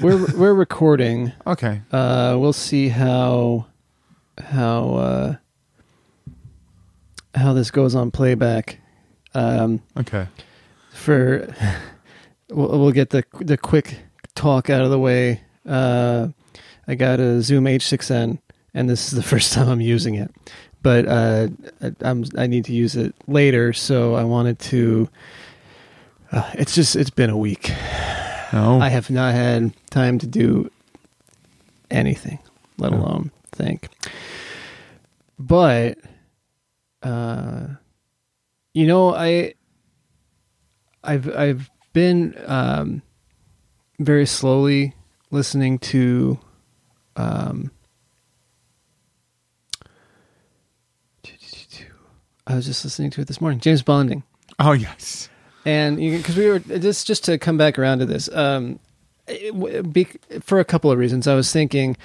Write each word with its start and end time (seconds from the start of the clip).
we're 0.00 0.26
we're 0.36 0.54
recording. 0.54 1.32
Okay. 1.46 1.80
Uh, 1.92 2.36
we'll 2.38 2.52
see 2.52 2.88
how 2.88 3.66
how 4.38 4.94
uh, 4.94 5.36
how 7.34 7.52
this 7.52 7.70
goes 7.70 7.94
on 7.94 8.10
playback. 8.10 8.78
Um, 9.34 9.82
Okay. 9.96 10.26
for 10.92 11.54
we'll, 12.48 12.68
we'll 12.78 12.92
get 12.92 13.10
the 13.10 13.24
the 13.40 13.56
quick 13.58 13.98
talk 14.34 14.70
out 14.70 14.82
of 14.82 14.90
the 14.90 14.98
way. 14.98 15.40
Uh, 15.66 16.28
I 16.86 16.94
got 16.94 17.20
a 17.20 17.42
Zoom 17.42 17.64
H6n, 17.64 18.38
and 18.74 18.88
this 18.90 19.08
is 19.08 19.10
the 19.12 19.22
first 19.34 19.52
time 19.52 19.68
I'm 19.68 19.80
using 19.80 20.14
it. 20.14 20.30
But 20.82 21.06
uh, 21.06 21.48
I, 21.82 21.92
I'm 22.02 22.24
I 22.36 22.46
need 22.46 22.64
to 22.66 22.72
use 22.72 22.96
it 22.96 23.14
later, 23.26 23.72
so 23.72 24.14
I 24.14 24.24
wanted 24.24 24.58
to. 24.60 25.08
Uh, 26.30 26.50
it's 26.54 26.74
just 26.74 26.94
it's 26.96 27.10
been 27.10 27.30
a 27.30 27.36
week. 27.36 27.72
No. 28.52 28.80
I 28.80 28.88
have 28.88 29.10
not 29.10 29.34
had 29.34 29.72
time 29.90 30.18
to 30.20 30.26
do 30.26 30.70
anything, 31.90 32.38
let 32.78 32.92
No. 32.92 32.98
alone 32.98 33.30
think. 33.52 33.88
But 35.38 35.98
uh 37.02 37.66
you 38.74 38.86
know, 38.86 39.14
I 39.14 39.54
I've 41.04 41.28
I've 41.36 41.70
been 41.92 42.34
um 42.46 43.02
very 43.98 44.26
slowly 44.26 44.94
listening 45.30 45.78
to 45.80 46.38
um 47.16 47.70
I 52.46 52.54
was 52.54 52.64
just 52.66 52.82
listening 52.84 53.10
to 53.10 53.20
it 53.20 53.26
this 53.28 53.40
morning. 53.40 53.60
James 53.60 53.82
Bonding 53.82 54.22
oh 54.58 54.72
yes. 54.72 55.28
And 55.68 55.98
because 55.98 56.36
we 56.36 56.48
were 56.48 56.58
just 56.60 57.06
just 57.06 57.24
to 57.24 57.38
come 57.38 57.58
back 57.58 57.78
around 57.78 57.98
to 57.98 58.06
this 58.06 58.28
um 58.32 58.78
it 59.30 59.92
be, 59.92 60.04
for 60.40 60.58
a 60.58 60.64
couple 60.64 60.90
of 60.90 60.98
reasons. 60.98 61.26
I 61.26 61.34
was 61.34 61.52
thinking 61.52 61.98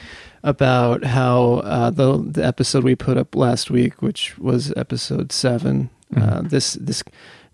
about 0.44 1.06
how 1.06 1.62
uh 1.64 1.90
the 1.90 2.18
the 2.18 2.46
episode 2.46 2.84
we 2.84 2.96
put 2.96 3.18
up 3.18 3.36
last 3.36 3.72
week 3.72 4.02
which 4.02 4.38
was 4.38 4.74
episode 4.76 5.32
7 5.32 5.90
uh 6.18 6.42
this 6.42 6.74
this 6.74 7.04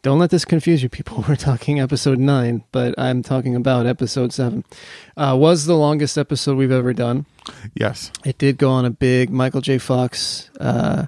don't 0.02 0.18
let 0.18 0.30
this 0.30 0.46
confuse 0.46 0.82
you 0.82 0.88
people. 0.88 1.26
We're 1.30 1.36
talking 1.36 1.80
episode 1.80 2.18
9 2.18 2.64
but 2.72 2.96
i'm 2.98 3.22
talking 3.22 3.56
about 3.56 3.86
episode 3.86 4.34
7 4.34 4.64
uh 5.18 5.38
was 5.40 5.66
the 5.66 5.76
longest 5.76 6.18
episode 6.18 6.58
we've 6.58 6.72
ever 6.72 6.94
done. 6.94 7.28
Yes. 7.76 8.12
it 8.26 8.40
did 8.40 8.58
go 8.58 8.72
on 8.72 8.86
a 8.86 8.90
big 8.90 9.30
Michael 9.30 9.62
J. 9.62 9.78
Fox 9.78 10.50
uh, 10.60 11.06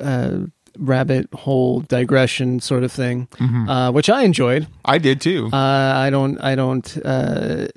uh, 0.00 0.38
rabbit 0.78 1.32
hole 1.32 1.80
digression 1.80 2.60
sort 2.60 2.82
of 2.82 2.92
thing, 2.92 3.28
uh, 3.68 3.92
which 3.92 4.08
I 4.10 4.22
enjoyed. 4.22 4.66
I 4.84 4.98
did 4.98 5.20
too. 5.20 5.50
Uh, 5.52 5.56
I 5.56 6.10
don't, 6.10 6.38
I 6.38 6.54
don't, 6.54 6.96
uh, 7.04 7.68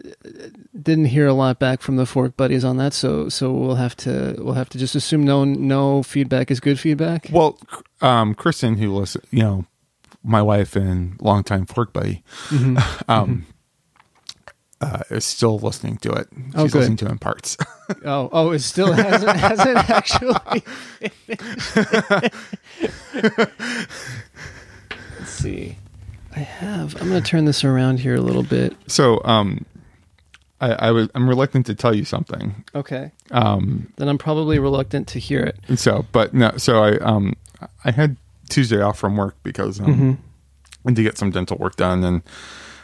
didn't 0.79 1.05
hear 1.05 1.27
a 1.27 1.33
lot 1.33 1.59
back 1.59 1.81
from 1.81 1.95
the 1.97 2.05
Fork 2.05 2.37
Buddies 2.37 2.63
on 2.63 2.77
that, 2.77 2.93
so 2.93 3.29
so 3.29 3.51
we'll 3.51 3.75
have 3.75 3.95
to 3.97 4.35
we'll 4.39 4.53
have 4.53 4.69
to 4.69 4.77
just 4.77 4.95
assume 4.95 5.23
no 5.23 5.43
no 5.43 6.03
feedback 6.03 6.51
is 6.51 6.59
good 6.59 6.79
feedback. 6.79 7.29
well, 7.31 7.59
um, 8.01 8.33
Kristen, 8.35 8.77
who 8.77 8.93
listen, 8.93 9.21
you 9.31 9.41
know, 9.41 9.65
my 10.23 10.41
wife 10.41 10.75
and 10.75 11.19
longtime 11.21 11.65
fork 11.65 11.93
buddy, 11.93 12.23
um, 13.07 13.45
Uh, 14.79 15.01
is 15.09 15.25
still 15.25 15.57
listening 15.57 15.97
to 15.97 16.11
it. 16.11 16.27
She's 16.35 16.55
Oh, 16.55 16.63
listening 16.65 16.97
to 16.97 17.05
it 17.05 17.11
in 17.11 17.17
parts. 17.19 17.57
Oh 18.03 18.27
oh, 18.33 18.51
it 18.51 18.59
still 18.59 18.91
hasn't 18.91 19.37
hasn't 19.37 19.89
actually. 19.89 20.61
Let's 25.19 25.29
see. 25.31 25.77
I 26.35 26.39
have. 26.39 26.99
I'm 27.01 27.09
going 27.09 27.21
to 27.23 27.27
turn 27.29 27.45
this 27.45 27.63
around 27.63 27.99
here 28.01 28.15
a 28.15 28.21
little 28.21 28.43
bit. 28.43 28.75
so, 28.87 29.21
um, 29.23 29.65
I, 30.59 30.71
I 30.73 30.91
was 30.91 31.07
I'm 31.15 31.27
reluctant 31.29 31.65
to 31.67 31.75
tell 31.75 31.95
you 31.95 32.03
something. 32.03 32.63
Okay. 32.75 33.11
Um, 33.31 33.91
Then 33.97 34.09
I'm 34.09 34.17
probably 34.17 34.59
reluctant 34.59 35.07
to 35.09 35.19
hear 35.19 35.39
it. 35.41 35.79
so, 35.79 36.05
but 36.11 36.33
no, 36.33 36.57
so 36.57 36.83
I 36.83 36.97
um 36.97 37.35
I 37.85 37.91
had 37.91 38.17
Tuesday 38.49 38.81
off 38.81 38.97
from 38.97 39.15
work 39.17 39.35
because 39.43 39.79
um 39.79 40.21
and 40.83 40.95
to 40.95 41.03
get 41.03 41.17
some 41.17 41.31
dental 41.31 41.57
work 41.57 41.75
done 41.75 42.03
and 42.03 42.21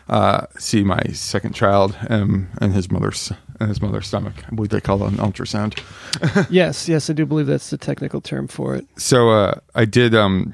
uh 0.10 0.46
see 0.58 0.84
my 0.84 1.02
second 1.14 1.54
child 1.56 1.96
um 2.10 2.50
and 2.60 2.74
his 2.74 2.92
mother's 2.92 3.32
and 3.60 3.70
his 3.70 3.82
mother's 3.82 4.08
stomach. 4.08 4.34
I 4.52 4.56
believe 4.56 4.70
they 4.72 4.82
call 4.82 5.04
it 5.06 5.12
an 5.14 5.18
ultrasound. 5.18 5.80
yes, 6.50 6.90
yes, 6.90 7.10
I 7.10 7.14
do 7.14 7.26
believe 7.26 7.48
that's 7.48 7.70
the 7.70 7.78
technical 7.78 8.20
term 8.22 8.48
for 8.48 8.76
it. 8.76 8.86
So 8.98 9.30
uh 9.30 9.60
I 9.76 9.86
did 9.86 10.14
um 10.16 10.54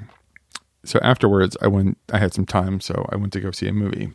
so 0.85 0.99
afterwards 1.01 1.57
I 1.61 1.67
went 1.67 1.97
I 2.13 2.17
had 2.19 2.33
some 2.33 2.45
time 2.45 2.79
so 2.79 3.05
I 3.11 3.15
went 3.15 3.33
to 3.33 3.39
go 3.41 3.51
see 3.51 3.67
a 3.67 3.73
movie. 3.73 4.11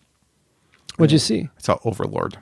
What'd 0.97 1.13
you 1.13 1.19
see? 1.19 1.43
I 1.57 1.61
saw 1.61 1.79
Overlord. 1.85 2.39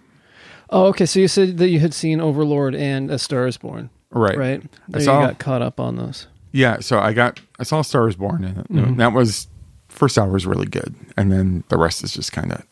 Oh, 0.68 0.86
okay. 0.86 1.06
So 1.06 1.20
you 1.20 1.28
said 1.28 1.58
that 1.58 1.68
you 1.68 1.80
had 1.80 1.94
seen 1.94 2.20
Overlord 2.20 2.74
and 2.74 3.10
A 3.10 3.18
Star 3.18 3.46
Is 3.46 3.56
Born, 3.58 3.88
Right. 4.10 4.36
right? 4.36 4.62
There 4.88 5.00
saw- 5.00 5.20
you 5.20 5.26
got 5.28 5.38
caught 5.38 5.62
up 5.62 5.80
on 5.80 5.96
those. 5.96 6.26
Yeah, 6.50 6.80
so 6.80 6.98
I 6.98 7.14
got 7.14 7.40
I 7.58 7.62
saw 7.62 7.80
a 7.80 7.84
Star 7.84 8.06
is 8.08 8.16
Born 8.16 8.44
and 8.44 8.56
Mm-hmm. 8.68 8.96
that 8.96 9.12
was 9.14 9.46
first 9.88 10.18
hour 10.18 10.30
was 10.30 10.44
really 10.46 10.66
good, 10.66 10.94
and 11.16 11.30
then 11.32 11.64
the 11.68 11.78
rest 11.78 12.02
is 12.04 12.12
just 12.12 12.32
kind 12.32 12.52
of. 12.52 12.62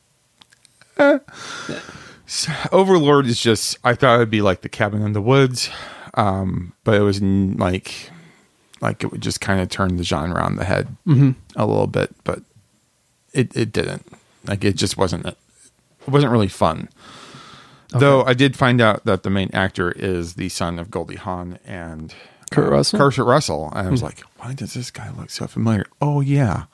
Overlord 2.72 3.26
is 3.26 3.40
just 3.40 3.76
I 3.82 3.94
thought 3.94 4.16
it'd 4.16 4.30
be 4.30 4.42
like 4.42 4.60
the 4.60 4.68
Cabin 4.68 5.02
in 5.02 5.12
the 5.12 5.20
Woods, 5.22 5.68
um, 6.14 6.72
but 6.84 6.94
it 6.94 7.00
was 7.00 7.20
n- 7.20 7.56
like 7.58 8.10
like 8.80 9.02
it 9.02 9.10
would 9.10 9.20
just 9.20 9.40
kind 9.40 9.60
of 9.60 9.68
turn 9.68 9.96
the 9.96 10.04
genre 10.04 10.40
on 10.42 10.56
the 10.56 10.64
head 10.64 10.96
Mm-hmm. 11.06 11.32
a 11.56 11.66
little 11.66 11.86
bit, 11.88 12.14
but 12.24 12.42
it 13.32 13.56
it 13.56 13.72
didn't. 13.72 14.06
Like 14.46 14.64
it 14.64 14.76
just 14.76 14.96
wasn't 14.96 15.26
it 15.26 15.36
wasn't 16.06 16.32
really 16.32 16.48
fun. 16.48 16.88
Though 17.92 18.22
I 18.22 18.34
did 18.34 18.56
find 18.56 18.80
out 18.80 19.04
that 19.04 19.24
the 19.24 19.30
main 19.30 19.50
actor 19.52 19.90
is 19.90 20.34
the 20.34 20.48
son 20.50 20.78
of 20.78 20.92
Goldie 20.92 21.16
Hawn 21.16 21.58
and 21.66 22.14
Kurt 22.52 22.68
uh, 22.68 22.70
Russell? 22.70 22.98
Kurt 23.00 23.18
Russell. 23.18 23.72
And 23.74 23.88
I 23.88 23.90
was 23.90 24.02
like, 24.04 24.20
why 24.38 24.54
does 24.54 24.74
this 24.74 24.92
guy 24.92 25.10
look 25.10 25.30
so 25.30 25.48
familiar? 25.48 25.84
Oh 26.00 26.20
yeah, 26.20 26.66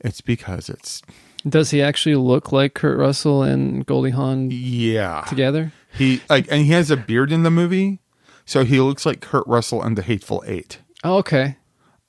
it's 0.00 0.20
because 0.20 0.68
it's 0.68 1.02
Does 1.48 1.70
he 1.70 1.80
actually 1.80 2.16
look 2.16 2.50
like 2.50 2.74
Kurt 2.74 2.98
Russell 2.98 3.42
and 3.42 3.86
Goldie 3.86 4.10
Hawn 4.10 4.48
yeah. 4.50 5.24
together? 5.28 5.72
He 5.92 6.20
like 6.28 6.46
and 6.50 6.62
he 6.62 6.72
has 6.72 6.90
a 6.90 6.96
beard 6.96 7.30
in 7.32 7.42
the 7.42 7.50
movie, 7.50 8.00
so 8.44 8.64
he 8.64 8.80
looks 8.80 9.06
like 9.06 9.20
Kurt 9.20 9.46
Russell 9.46 9.82
and 9.82 9.96
the 9.96 10.02
Hateful 10.02 10.42
Eight. 10.46 10.80
Oh, 11.04 11.18
okay. 11.18 11.56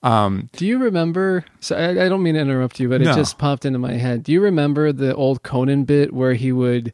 Um, 0.03 0.49
Do 0.53 0.65
you 0.65 0.77
remember? 0.77 1.43
So 1.59 1.75
I, 1.75 2.05
I 2.05 2.09
don't 2.09 2.23
mean 2.23 2.35
to 2.35 2.39
interrupt 2.39 2.79
you, 2.79 2.89
but 2.89 3.01
No. 3.01 3.11
it 3.11 3.15
just 3.15 3.37
popped 3.37 3.65
into 3.65 3.79
my 3.79 3.93
head. 3.93 4.23
Do 4.23 4.31
you 4.31 4.41
remember 4.41 4.91
the 4.91 5.13
old 5.15 5.43
Conan 5.43 5.83
bit 5.85 6.13
where 6.13 6.33
he 6.33 6.51
would 6.51 6.93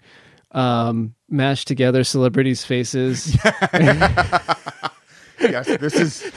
um, 0.52 1.16
mash 1.30 1.66
together 1.66 2.04
celebrities' 2.04 2.64
faces? 2.64 3.36
yes, 5.40 5.68
this 5.78 5.96
is 5.96 6.32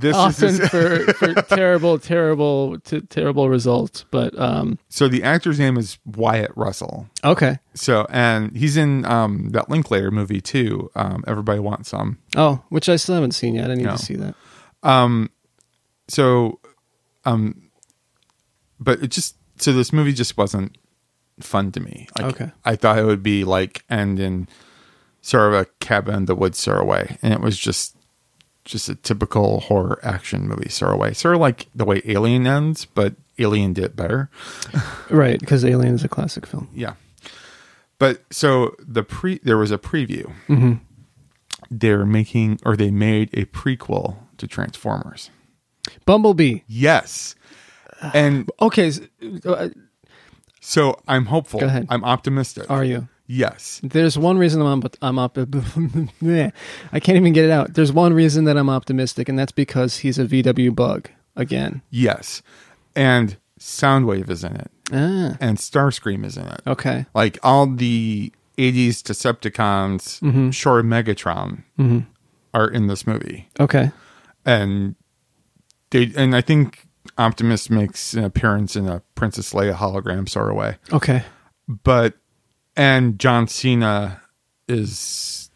this 0.00 0.16
often 0.16 0.48
is 0.48 0.68
for, 0.68 1.12
for 1.14 1.34
terrible, 1.42 1.98
terrible, 1.98 2.78
t- 2.80 3.00
terrible 3.02 3.48
results. 3.48 4.04
But 4.10 4.38
um, 4.38 4.78
so 4.88 5.08
the 5.08 5.22
actor's 5.22 5.58
name 5.58 5.76
is 5.76 5.98
Wyatt 6.04 6.52
Russell. 6.56 7.08
okay. 7.24 7.58
So 7.74 8.06
and 8.10 8.56
he's 8.56 8.76
in 8.76 9.04
um 9.06 9.50
that 9.50 9.68
Linklater 9.70 10.10
movie 10.10 10.40
too. 10.40 10.90
Um, 10.94 11.24
Everybody 11.26 11.60
wants 11.60 11.88
some. 11.90 12.18
Oh, 12.36 12.62
which 12.68 12.88
I 12.88 12.96
still 12.96 13.14
haven't 13.14 13.32
seen 13.32 13.54
yet. 13.54 13.70
I 13.70 13.74
need 13.74 13.84
No. 13.86 13.92
to 13.92 13.98
see 13.98 14.16
that. 14.16 14.34
Um, 14.82 15.30
so 16.08 16.58
um 17.24 17.70
but 18.80 19.02
it 19.02 19.08
just 19.12 19.36
so 19.58 19.72
this 19.72 19.92
movie 19.92 20.12
just 20.12 20.36
wasn't 20.36 20.76
fun 21.40 21.70
to 21.72 21.78
me 21.80 22.08
like 22.18 22.34
Okay. 22.34 22.50
i 22.64 22.74
thought 22.76 22.98
it 22.98 23.04
would 23.04 23.22
be 23.22 23.44
like 23.44 23.84
end 23.88 24.18
in 24.18 24.48
sort 25.20 25.54
of 25.54 25.60
a 25.60 25.64
cabin 25.78 26.14
in 26.16 26.24
the 26.26 26.34
woods 26.34 26.58
sort 26.58 26.80
of 26.80 26.86
way 26.86 27.16
and 27.22 27.32
it 27.32 27.40
was 27.40 27.56
just 27.56 27.96
just 28.64 28.88
a 28.88 28.94
typical 28.94 29.60
horror 29.60 29.98
action 30.02 30.46
movie 30.48 30.68
sort 30.68 30.92
of 30.92 30.98
way 30.98 31.12
sort 31.12 31.34
of 31.34 31.40
like 31.40 31.66
the 31.74 31.84
way 31.84 32.00
alien 32.04 32.46
ends 32.46 32.84
but 32.84 33.14
alien 33.38 33.72
did 33.72 33.96
better 33.96 34.30
Right, 35.10 35.40
because 35.40 35.64
Alien 35.64 35.94
is 35.94 36.04
a 36.04 36.08
classic 36.08 36.46
film. 36.46 36.68
yeah 36.74 36.94
but 37.98 38.22
so 38.30 38.74
the 38.78 39.02
pre 39.02 39.38
there 39.42 39.58
was 39.58 39.70
a 39.70 39.78
preview 39.78 40.32
Mm-hmm. 40.48 40.74
they're 41.70 42.06
making 42.06 42.60
or 42.64 42.76
they 42.76 42.90
made 42.90 43.30
a 43.32 43.44
prequel 43.46 44.16
to 44.38 44.46
transformers 44.46 45.30
Bumblebee. 46.06 46.60
yes 46.68 47.34
and 48.14 48.48
Okay, 48.60 48.88
s- 48.88 49.00
uh, 49.44 49.68
So 50.60 50.96
I'm 51.08 51.26
hopeful. 51.26 51.60
Go 51.60 51.66
ahead. 51.66 51.86
I'm 51.88 52.04
optimistic. 52.04 52.70
are 52.70 52.84
you? 52.84 53.08
Yes. 53.26 53.80
There's 53.82 54.18
one 54.18 54.36
reason 54.38 54.60
I'm 54.60 54.84
op- 54.84 54.96
I'm 55.00 55.18
op- 55.18 55.38
I 56.92 57.00
can't 57.00 57.16
even 57.16 57.32
get 57.32 57.44
it 57.44 57.50
out. 57.50 57.74
There's 57.74 57.92
one 57.92 58.12
reason 58.12 58.44
that 58.44 58.56
I'm 58.56 58.68
optimistic, 58.68 59.28
and 59.28 59.38
that's 59.38 59.52
because 59.52 59.98
he's 59.98 60.18
a 60.18 60.24
VW 60.26 60.74
bug 60.74 61.08
again. 61.36 61.82
Yes. 61.90 62.42
And 62.94 63.36
Soundwave 63.58 64.28
is 64.28 64.44
in 64.44 64.56
it. 64.56 64.70
Ah, 64.92 65.36
And 65.40 65.56
Starscream 65.58 66.24
is 66.24 66.36
in 66.36 66.46
it. 66.46 66.60
okay. 66.66 67.06
Like 67.14 67.38
all 67.42 67.66
the 67.66 68.32
80s 68.58 69.02
Decepticons, 69.02 70.20
Mm-hmm. 70.20 70.48
Megatron, 70.92 72.06
are 72.54 72.68
in 72.68 72.86
this 72.88 73.06
movie. 73.06 73.48
Okay. 73.58 73.90
And 74.44 74.94
they 75.90 76.12
and 76.16 76.34
I 76.36 76.40
think 76.42 76.86
Optimus 77.16 77.70
makes 77.70 78.12
an 78.14 78.24
appearance 78.24 78.76
in 78.76 78.88
a 78.88 79.00
Princess 79.14 79.52
Leia 79.54 79.74
hologram 79.74 80.28
sort 80.28 80.50
of 80.50 80.56
way. 80.56 80.76
Okay. 80.92 81.22
But 81.68 82.14
and 82.76 83.18
John 83.18 83.48
Cena 83.48 84.22
is 84.68 85.50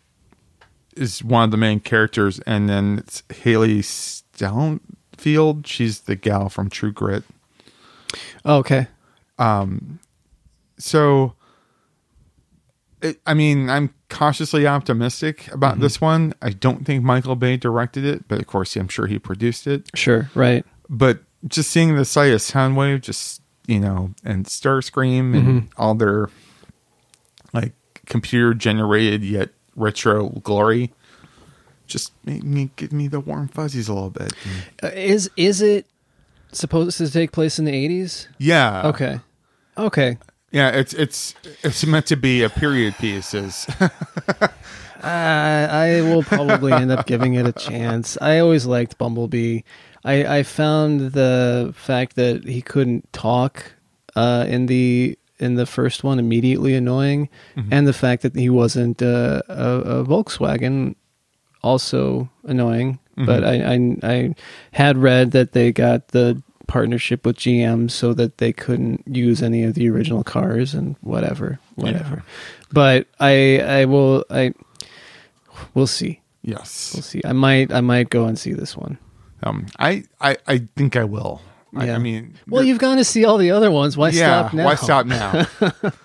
is 0.97 1.23
one 1.23 1.45
of 1.45 1.51
the 1.51 1.57
main 1.57 1.81
characters, 1.81 2.41
and 2.41 2.69
then 2.69 2.99
it's 2.99 3.23
Hailee 3.29 3.85
Steinfeld. 3.85 5.67
She's 5.67 6.01
the 6.01 6.17
gal 6.17 6.49
from 6.49 6.71
True 6.71 6.93
Grit. 6.93 7.25
Oh, 8.45 8.59
okay. 8.59 8.89
Um, 9.39 10.01
so, 10.79 11.35
it, 13.03 13.21
I 13.27 13.35
mean, 13.35 13.69
I'm 13.69 13.93
cautiously 14.09 14.67
optimistic 14.67 15.53
about 15.53 15.75
mm-hmm. 15.75 15.83
this 15.83 16.01
one. 16.01 16.33
I 16.41 16.51
don't 16.51 16.87
think 16.87 17.05
Michael 17.05 17.37
Bay 17.37 17.57
directed 17.59 18.05
it, 18.05 18.27
but 18.29 18.39
of 18.39 18.47
course, 18.47 18.75
I'm 18.77 18.89
sure 18.89 19.07
he 19.07 19.19
produced 19.19 19.67
it. 19.67 19.91
Sure. 19.95 20.31
Right. 20.35 20.65
But 20.89 21.21
just 21.47 21.71
seeing 21.71 21.97
the 21.97 22.05
sight 22.05 22.33
of 22.33 22.41
Soundwave, 22.41 23.03
just 23.03 23.43
you 23.67 23.81
know, 23.81 24.15
and 24.25 24.47
Starscream 24.47 25.37
and 25.37 25.63
mm-hmm. 25.63 25.67
all 25.77 25.95
their 25.95 26.31
like 27.63 27.73
computer 28.07 28.55
generated 28.55 29.23
yet 29.23 29.51
retro 29.75 30.29
glory, 30.29 30.93
just 31.87 32.13
made 32.25 32.45
me 32.45 32.71
give 32.77 32.93
me 32.93 33.09
the 33.09 33.21
warm 33.21 33.49
fuzzies 33.49 33.89
a 33.89 33.95
little 33.95 34.11
bit. 34.11 34.33
Uh, 34.83 34.89
is 34.89 35.31
is 35.37 35.61
it 35.61 35.87
supposed 36.53 36.99
to 36.99 37.11
take 37.11 37.33
place 37.33 37.59
in 37.59 37.65
the 37.65 37.73
eighties? 37.73 38.29
Yeah. 38.39 38.87
Okay. 38.89 39.21
Okay. 39.77 40.19
Yeah, 40.53 40.71
it's 40.71 40.95
it's 40.95 41.35
it's 41.63 41.85
meant 41.85 42.07
to 42.07 42.17
be 42.17 42.43
a 42.43 42.49
period 42.49 42.97
piece. 42.97 43.35
Is 43.35 43.67
Uh, 45.03 45.69
I 45.71 46.01
will 46.01 46.23
probably 46.23 46.73
end 46.73 46.91
up 46.91 47.07
giving 47.07 47.35
it 47.35 47.47
a 47.47 47.53
chance. 47.53 48.19
I 48.21 48.39
always 48.39 48.67
liked 48.67 48.99
Bumblebee. 48.99 49.61
I, 50.05 50.39
I 50.39 50.43
found 50.43 51.13
the 51.13 51.73
fact 51.77 52.17
that 52.17 52.45
he 52.45 52.63
couldn't 52.63 53.13
talk 53.13 53.73
uh, 54.15 54.47
in 54.49 54.67
the 54.67 55.19
in 55.39 55.55
the 55.55 55.67
first 55.67 56.03
one 56.05 56.19
immediately 56.19 56.75
annoying, 56.75 57.29
and 57.71 57.87
the 57.87 57.93
fact 57.93 58.23
that 58.23 58.35
he 58.37 58.49
wasn't 58.51 59.03
uh, 59.03 59.43
a, 59.49 60.01
a 60.01 60.05
Volkswagen 60.05 60.95
also 61.63 62.29
annoying. 62.45 62.99
But 63.19 63.45
I, 63.45 63.75
I 63.75 63.97
I 64.03 64.35
had 64.73 64.99
read 64.99 65.31
that 65.31 65.53
they 65.53 65.73
got 65.73 66.09
the 66.09 66.43
partnership 66.67 67.25
with 67.25 67.37
GM 67.37 67.91
so 67.91 68.13
that 68.13 68.37
they 68.39 68.53
couldn't 68.53 69.05
use 69.07 69.43
any 69.43 69.63
of 69.63 69.73
the 69.75 69.89
original 69.89 70.23
cars 70.23 70.75
and 70.75 70.97
whatever, 71.01 71.59
whatever. 71.77 72.25
But 72.73 73.07
I 73.19 73.61
I 73.61 73.85
will 73.87 74.25
I 74.29 74.53
we'll 75.75 75.87
see. 75.87 76.21
yes. 76.43 76.93
We'll 76.95 77.03
see. 77.03 77.23
I 77.25 77.33
might 77.33 77.73
I 77.73 77.81
might 77.81 78.11
go 78.11 78.27
and 78.27 78.39
see 78.39 78.53
this 78.53 78.77
one. 78.77 78.99
Um, 79.43 79.67
I, 79.79 80.05
I 80.21 80.37
I 80.47 80.59
think 80.77 80.97
I 80.97 81.05
will. 81.05 81.41
I, 81.77 81.87
Yeah. 81.87 81.95
I 81.97 81.99
mean, 81.99 82.35
Well, 82.49 82.63
you've 82.65 82.79
gone 82.79 82.97
to 82.97 83.05
see 83.05 83.25
all 83.25 83.39
the 83.39 83.51
other 83.51 83.71
ones. 83.71 83.97
Why 83.97 84.09
yeah. 84.11 84.49
stop 84.49 84.55
now? 84.55 84.65
Why 84.65 84.75
stop 84.75 85.07
now? 85.07 85.47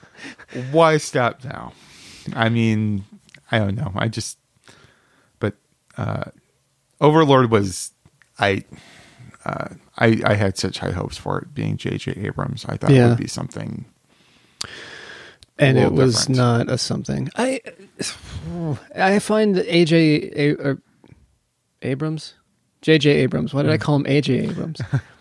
why 0.72 0.98
stop 0.98 1.44
now? 1.44 1.74
I 2.34 2.50
mean, 2.50 3.06
I 3.52 3.60
don't 3.60 3.76
know. 3.76 3.92
I 3.96 4.08
just, 4.08 4.38
but 5.40 5.56
uh, 5.98 6.26
Overlord 7.00 7.50
was 7.52 7.92
I. 8.40 8.64
Uh, 9.44 9.70
I, 9.98 10.22
I 10.24 10.34
had 10.36 10.56
such 10.58 10.78
high 10.78 10.92
hopes 10.92 11.18
for 11.18 11.40
it 11.40 11.54
being 11.56 11.76
J.J. 11.78 12.12
Abrams. 12.26 12.64
I 12.66 12.78
thought 12.78 12.92
it 12.92 13.04
would 13.08 13.18
be 13.18 13.26
something. 13.28 13.86
and 15.58 15.78
it 15.80 15.92
was 15.92 16.16
different. 16.28 16.38
not 16.38 16.70
a 16.70 16.78
something. 16.78 17.28
I 17.36 17.60
I 18.96 19.18
find 19.20 19.56
AJ 19.56 19.94
A, 20.36 20.78
Abrams, 21.82 22.36
JJ 22.84 23.06
Abrams. 23.08 23.54
Why 23.54 23.64
did 23.64 23.72
I 23.72 23.78
Mm. 23.78 23.82
call 23.82 23.96
him 23.96 24.04
AJ 24.06 24.50
Abrams? 24.52 24.80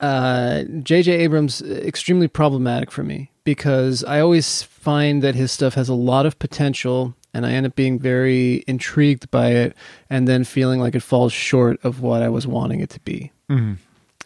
uh, 0.00 0.62
JJ 0.68 1.08
Abrams 1.08 1.62
extremely 1.62 2.28
problematic 2.28 2.90
for 2.90 3.02
me 3.02 3.30
because 3.44 4.02
I 4.04 4.20
always 4.20 4.62
find 4.62 5.22
that 5.22 5.34
his 5.34 5.52
stuff 5.52 5.74
has 5.74 5.88
a 5.88 5.94
lot 5.94 6.26
of 6.26 6.38
potential. 6.38 7.14
And 7.34 7.44
I 7.44 7.52
end 7.52 7.66
up 7.66 7.74
being 7.76 7.98
very 7.98 8.64
intrigued 8.66 9.30
by 9.30 9.50
it, 9.50 9.76
and 10.08 10.26
then 10.26 10.42
feeling 10.42 10.80
like 10.80 10.94
it 10.94 11.02
falls 11.02 11.34
short 11.34 11.78
of 11.84 12.00
what 12.00 12.22
I 12.22 12.30
was 12.30 12.46
wanting 12.46 12.80
it 12.80 12.88
to 12.90 13.00
be. 13.00 13.30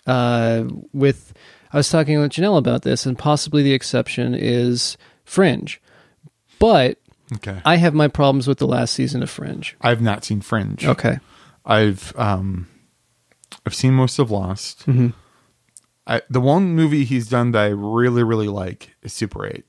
uh, 0.07 0.65
with 0.93 1.33
I 1.73 1.77
was 1.77 1.89
talking 1.91 2.21
with 2.21 2.31
Janelle 2.31 2.57
about 2.57 2.83
this, 2.83 3.07
and 3.07 3.19
possibly 3.19 3.65
the 3.65 3.73
exception 3.73 4.35
is 4.37 4.97
Fringe, 5.25 5.81
but 6.61 6.99
Okay. 7.33 7.61
I 7.65 7.77
have 7.77 7.95
my 7.95 8.07
problems 8.07 8.47
with 8.47 8.59
the 8.59 8.67
last 8.69 8.93
season 8.95 9.23
of 9.25 9.31
Fringe. 9.31 9.77
I've 9.81 10.01
not 10.03 10.25
seen 10.25 10.41
Fringe. 10.41 10.85
Okay, 10.87 11.19
I've 11.65 12.13
um, 12.17 12.69
I've 13.67 13.75
seen 13.75 13.95
most 13.95 14.21
of 14.21 14.31
Lost. 14.31 14.87
Mm-hmm. 14.87 15.09
I, 16.11 16.23
the 16.29 16.41
one 16.41 16.75
movie 16.75 17.05
he's 17.05 17.29
done 17.29 17.53
that 17.53 17.61
I 17.63 17.69
really 17.69 18.23
really 18.23 18.49
like 18.49 18.95
is 19.03 19.13
Super 19.13 19.47
Eight. 19.47 19.65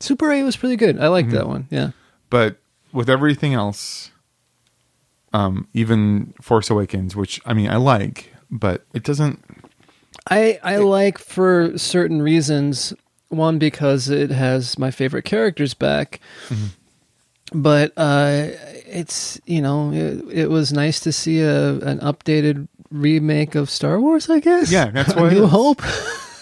Super 0.00 0.32
8 0.32 0.42
was 0.42 0.56
pretty 0.56 0.74
good. 0.74 0.98
I 0.98 1.06
liked 1.06 1.30
that 1.30 1.46
one. 1.46 1.68
Yeah, 1.70 1.90
but 2.30 2.56
with 2.92 3.08
everything 3.08 3.54
else 3.54 4.10
um 5.34 5.66
even 5.72 6.34
force 6.42 6.68
awakens 6.68 7.16
which 7.16 7.40
i 7.46 7.54
mean 7.54 7.70
i 7.70 7.76
like 7.76 8.34
but 8.50 8.84
it 8.92 9.02
doesn't 9.02 9.42
I 10.30 10.60
I 10.62 10.76
like 10.76 11.18
for 11.18 11.76
certain 11.78 12.22
reasons. 12.22 12.92
One 13.28 13.58
because 13.58 14.08
it 14.08 14.30
has 14.30 14.78
my 14.78 14.90
favorite 14.90 15.24
characters 15.24 15.74
back. 15.74 16.20
But 17.54 17.92
uh, 17.96 18.48
it's 18.86 19.40
you 19.46 19.60
know 19.60 19.92
it, 19.92 20.24
it 20.30 20.50
was 20.50 20.72
nice 20.72 21.00
to 21.00 21.12
see 21.12 21.40
a 21.40 21.72
an 21.80 21.98
updated 22.00 22.68
remake 22.92 23.54
of 23.54 23.70
Star 23.70 24.00
Wars. 24.00 24.28
I 24.30 24.40
guess 24.40 24.70
Yeah, 24.70 24.90
that's 24.90 25.14
what 25.16 25.32
it 25.32 25.36
New. 25.36 25.46
Hope. 25.46 25.82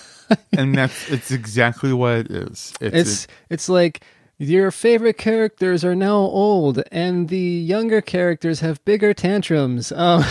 and 0.53 0.77
that's 0.77 1.11
it's 1.11 1.31
exactly 1.31 1.93
what 1.93 2.19
it 2.19 2.31
is 2.31 2.73
it's, 2.81 2.95
It's 2.95 3.27
it's 3.49 3.69
like 3.69 4.03
your 4.39 4.71
favorite 4.71 5.19
characters 5.19 5.85
are 5.85 5.95
now 5.95 6.17
old, 6.17 6.83
and 6.91 7.29
the 7.29 7.39
younger 7.39 8.01
characters 8.01 8.61
have 8.61 8.83
bigger 8.87 9.13
tantrums. 9.13 9.93
Um, 9.93 10.25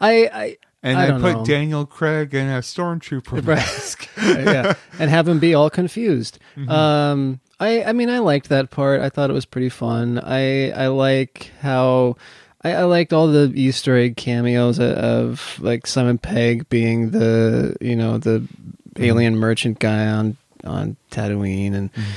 I 0.00 0.30
I 0.32 0.56
and 0.84 0.98
I 0.98 1.08
i, 1.08 1.20
put 1.20 1.32
know. 1.32 1.44
daniel 1.44 1.84
craig 1.84 2.32
in 2.34 2.46
a 2.46 2.60
stormtrooper 2.60 3.42
mask 3.44 4.08
yeah, 4.22 4.74
and 4.98 5.10
have 5.10 5.26
him 5.26 5.40
be 5.40 5.52
all 5.54 5.68
confused. 5.68 6.38
Um, 6.68 7.40
I 7.58 7.84
I 7.84 7.92
mean 7.92 8.08
I 8.10 8.20
liked 8.20 8.48
that 8.50 8.70
part. 8.70 9.00
I 9.00 9.08
thought 9.08 9.30
it 9.30 9.34
was 9.34 9.46
pretty 9.46 9.70
fun. 9.70 10.20
I 10.22 10.70
I 10.70 10.86
like 10.88 11.50
how. 11.60 12.16
I, 12.64 12.72
I 12.72 12.82
liked 12.84 13.12
all 13.12 13.28
the 13.28 13.52
Easter 13.54 13.96
egg 13.96 14.16
cameos 14.16 14.78
of, 14.78 14.90
of 14.90 15.60
like 15.60 15.86
Simon 15.86 16.18
Pegg 16.18 16.68
being 16.68 17.10
the 17.10 17.76
you 17.80 17.94
know 17.94 18.18
the 18.18 18.40
mm-hmm. 18.40 19.02
alien 19.04 19.36
merchant 19.36 19.78
guy 19.78 20.06
on 20.06 20.36
on 20.64 20.96
Tatooine, 21.10 21.74
and 21.74 21.92
mm-hmm. 21.92 22.10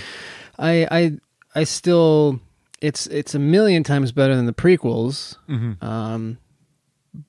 I 0.58 0.88
I 0.90 1.12
I 1.54 1.64
still 1.66 2.40
it's 2.82 3.08
it's 3.08 3.36
a 3.36 3.40
million 3.40 3.84
times 3.84 4.12
better 4.12 4.36
than 4.36 4.46
the 4.46 4.54
prequels. 4.54 5.36
Mm-hmm. 5.50 5.84
Um, 5.86 6.38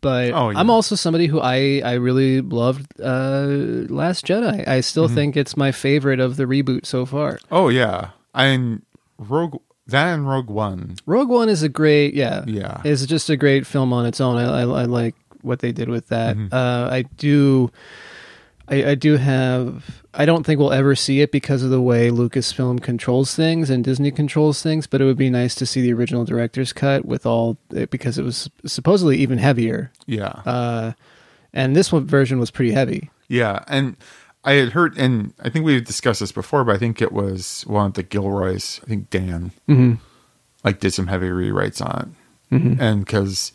but 0.00 0.32
Oh, 0.32 0.50
yeah. 0.50 0.58
I'm 0.58 0.70
also 0.70 0.94
somebody 0.94 1.26
who 1.26 1.40
I 1.40 1.80
I 1.84 1.94
really 1.94 2.40
loved 2.40 3.00
uh, 3.00 3.46
Last 3.88 4.26
Jedi. 4.26 4.66
I 4.68 4.80
still 4.80 5.08
think 5.08 5.36
it's 5.36 5.56
my 5.56 5.72
favorite 5.72 6.20
of 6.20 6.36
the 6.36 6.44
reboot 6.44 6.86
so 6.86 7.04
far. 7.04 7.38
oh 7.50 7.68
yeah 7.68 8.10
and 8.34 8.82
rogue 9.18 9.60
that 9.88 10.14
and 10.14 10.28
rogue 10.28 10.50
one 10.50 10.96
Rogue 11.06 11.28
One 11.28 11.48
is 11.48 11.62
a 11.62 11.68
great 11.68 12.14
yeah 12.14 12.44
Yeah. 12.46 12.80
It's 12.84 13.04
just 13.06 13.28
a 13.30 13.36
great 13.36 13.66
film 13.66 13.92
on 13.92 14.06
its 14.06 14.20
own. 14.20 14.36
I 14.36 14.44
I, 14.44 14.60
I 14.62 14.84
like 14.84 15.14
what 15.42 15.60
they 15.60 15.72
did 15.72 15.88
with 15.88 16.08
that. 16.08 16.36
Mm-hmm. 16.36 16.52
Uh, 16.54 16.88
I 16.90 17.02
do. 17.16 17.70
I, 18.70 18.90
I 18.90 18.94
do 18.96 19.16
have. 19.16 20.02
I 20.12 20.26
don't 20.26 20.44
think 20.44 20.58
we'll 20.60 20.72
ever 20.72 20.94
see 20.94 21.20
it 21.22 21.32
because 21.32 21.62
of 21.62 21.70
the 21.70 21.80
way 21.80 22.10
Lucasfilm 22.10 22.82
controls 22.82 23.34
things 23.34 23.70
and 23.70 23.82
Disney 23.82 24.10
controls 24.10 24.62
things. 24.62 24.86
But 24.86 25.00
it 25.00 25.04
would 25.04 25.16
be 25.16 25.30
nice 25.30 25.54
to 25.54 25.64
see 25.64 25.80
the 25.80 25.92
original 25.94 26.24
director's 26.24 26.72
cut 26.74 27.04
with 27.06 27.24
all 27.24 27.56
because 27.90 28.18
it 28.18 28.24
was 28.24 28.50
supposedly 28.66 29.16
even 29.18 29.38
heavier. 29.38 29.90
yeah 30.06 30.42
Uh, 30.44 30.92
and 31.54 31.74
this 31.74 31.90
one 31.92 32.06
version 32.06 32.38
was 32.38 32.50
pretty 32.50 32.72
heavy. 32.72 33.10
yeah 33.28 33.64
and 33.68 33.96
i 34.44 34.52
had 34.52 34.70
heard 34.72 34.96
and 34.98 35.32
i 35.42 35.48
think 35.48 35.64
we've 35.64 35.84
discussed 35.84 36.20
this 36.20 36.32
before 36.32 36.64
but 36.64 36.74
i 36.74 36.78
think 36.78 37.00
it 37.02 37.12
was 37.12 37.62
one 37.66 37.86
of 37.86 37.94
the 37.94 38.02
gilroys 38.02 38.80
i 38.84 38.86
think 38.86 39.10
dan 39.10 39.50
Mm-hmm. 39.68 39.94
like 40.64 40.80
did 40.80 40.92
some 40.92 41.06
heavy 41.08 41.28
rewrites 41.28 41.80
on 41.84 42.14
it. 42.50 42.78
And 42.80 43.04
because 43.04 43.52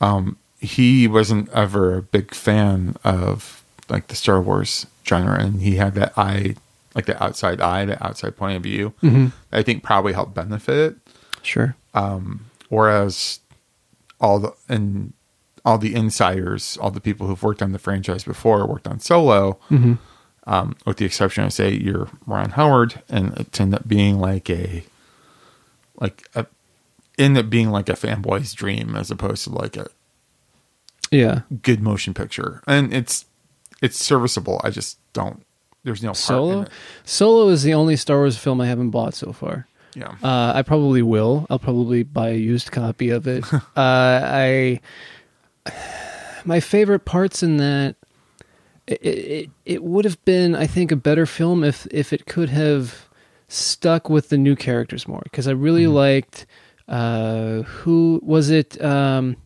um 0.00 0.36
he 0.60 1.06
wasn't 1.08 1.48
ever 1.50 1.96
a 1.98 2.02
big 2.02 2.34
fan 2.34 2.96
of 3.04 3.62
like 3.88 4.06
the 4.08 4.14
star 4.14 4.40
wars 4.40 4.86
genre 5.06 5.38
and 5.38 5.60
he 5.60 5.76
had 5.76 5.94
that 5.94 6.16
eye 6.16 6.54
like 6.94 7.06
the 7.06 7.22
outside 7.22 7.60
eye 7.60 7.84
the 7.84 8.02
outside 8.06 8.36
point 8.36 8.56
of 8.56 8.62
view. 8.62 8.94
I 9.52 9.62
think 9.62 9.82
probably 9.82 10.12
helped 10.14 10.34
benefit 10.34 10.78
it. 10.78 10.96
Sure. 11.42 11.74
whereas 12.68 13.40
all 14.20 14.38
the 14.38 14.52
and 14.68 15.12
all 15.64 15.78
the 15.78 15.94
insiders 15.94 16.76
all 16.80 16.90
the 16.90 17.00
people 17.00 17.26
who've 17.26 17.42
worked 17.42 17.62
on 17.62 17.72
the 17.72 17.78
franchise 17.78 18.24
before 18.24 18.66
worked 18.66 18.86
on 18.88 18.98
solo 19.00 19.58
um, 20.46 20.74
with 20.86 20.96
the 20.96 21.04
exception 21.04 21.44
of 21.44 21.52
say 21.52 21.70
you're 21.72 22.08
ron 22.26 22.50
howard 22.50 23.02
and 23.08 23.32
it 23.38 23.60
ended 23.60 23.80
up 23.80 23.86
being 23.88 24.18
like 24.18 24.50
a 24.50 24.82
like 26.00 26.26
a 26.34 26.46
ended 27.18 27.44
up 27.44 27.50
being 27.50 27.70
like 27.70 27.88
a 27.88 27.92
fanboy's 27.92 28.52
dream 28.54 28.96
as 28.96 29.10
opposed 29.10 29.44
to 29.44 29.50
like 29.50 29.76
a 29.76 29.86
Yeah. 31.10 31.42
good 31.62 31.80
motion 31.80 32.14
picture 32.14 32.62
and 32.66 32.92
it's 32.92 33.26
it's 33.80 33.96
serviceable 33.96 34.60
i 34.64 34.70
just 34.70 34.98
don't 35.12 35.44
there's 35.84 36.02
no 36.02 36.12
Solo. 36.12 36.66
Solo 37.04 37.48
is 37.48 37.64
the 37.64 37.74
only 37.74 37.96
Star 37.96 38.18
Wars 38.18 38.38
film 38.38 38.60
I 38.60 38.66
haven't 38.68 38.90
bought 38.90 39.14
so 39.14 39.32
far. 39.32 39.66
Yeah. 39.96 40.14
Uh, 40.22 40.52
I 40.54 40.62
probably 40.62 41.02
will. 41.02 41.44
I'll 41.50 41.58
probably 41.58 42.04
buy 42.04 42.28
a 42.28 42.36
used 42.36 42.70
copy 42.70 43.10
of 43.10 43.26
it. 43.26 43.42
uh, 43.52 43.60
I 43.76 44.80
my 46.44 46.60
favorite 46.60 47.04
parts 47.04 47.42
in 47.42 47.56
that 47.58 47.96
it, 48.86 49.00
it 49.04 49.50
it 49.64 49.82
would 49.84 50.04
have 50.04 50.22
been 50.24 50.54
I 50.54 50.66
think 50.66 50.90
a 50.92 50.96
better 50.96 51.26
film 51.26 51.62
if 51.64 51.86
if 51.90 52.12
it 52.12 52.26
could 52.26 52.48
have 52.50 53.08
stuck 53.48 54.08
with 54.08 54.28
the 54.28 54.38
new 54.38 54.56
characters 54.56 55.06
more 55.06 55.20
because 55.24 55.46
I 55.46 55.52
really 55.52 55.86
liked 55.86 56.46
uh, 56.88 57.62
who 57.62 58.20
was 58.24 58.50
it 58.50 58.82
um, 58.82 59.36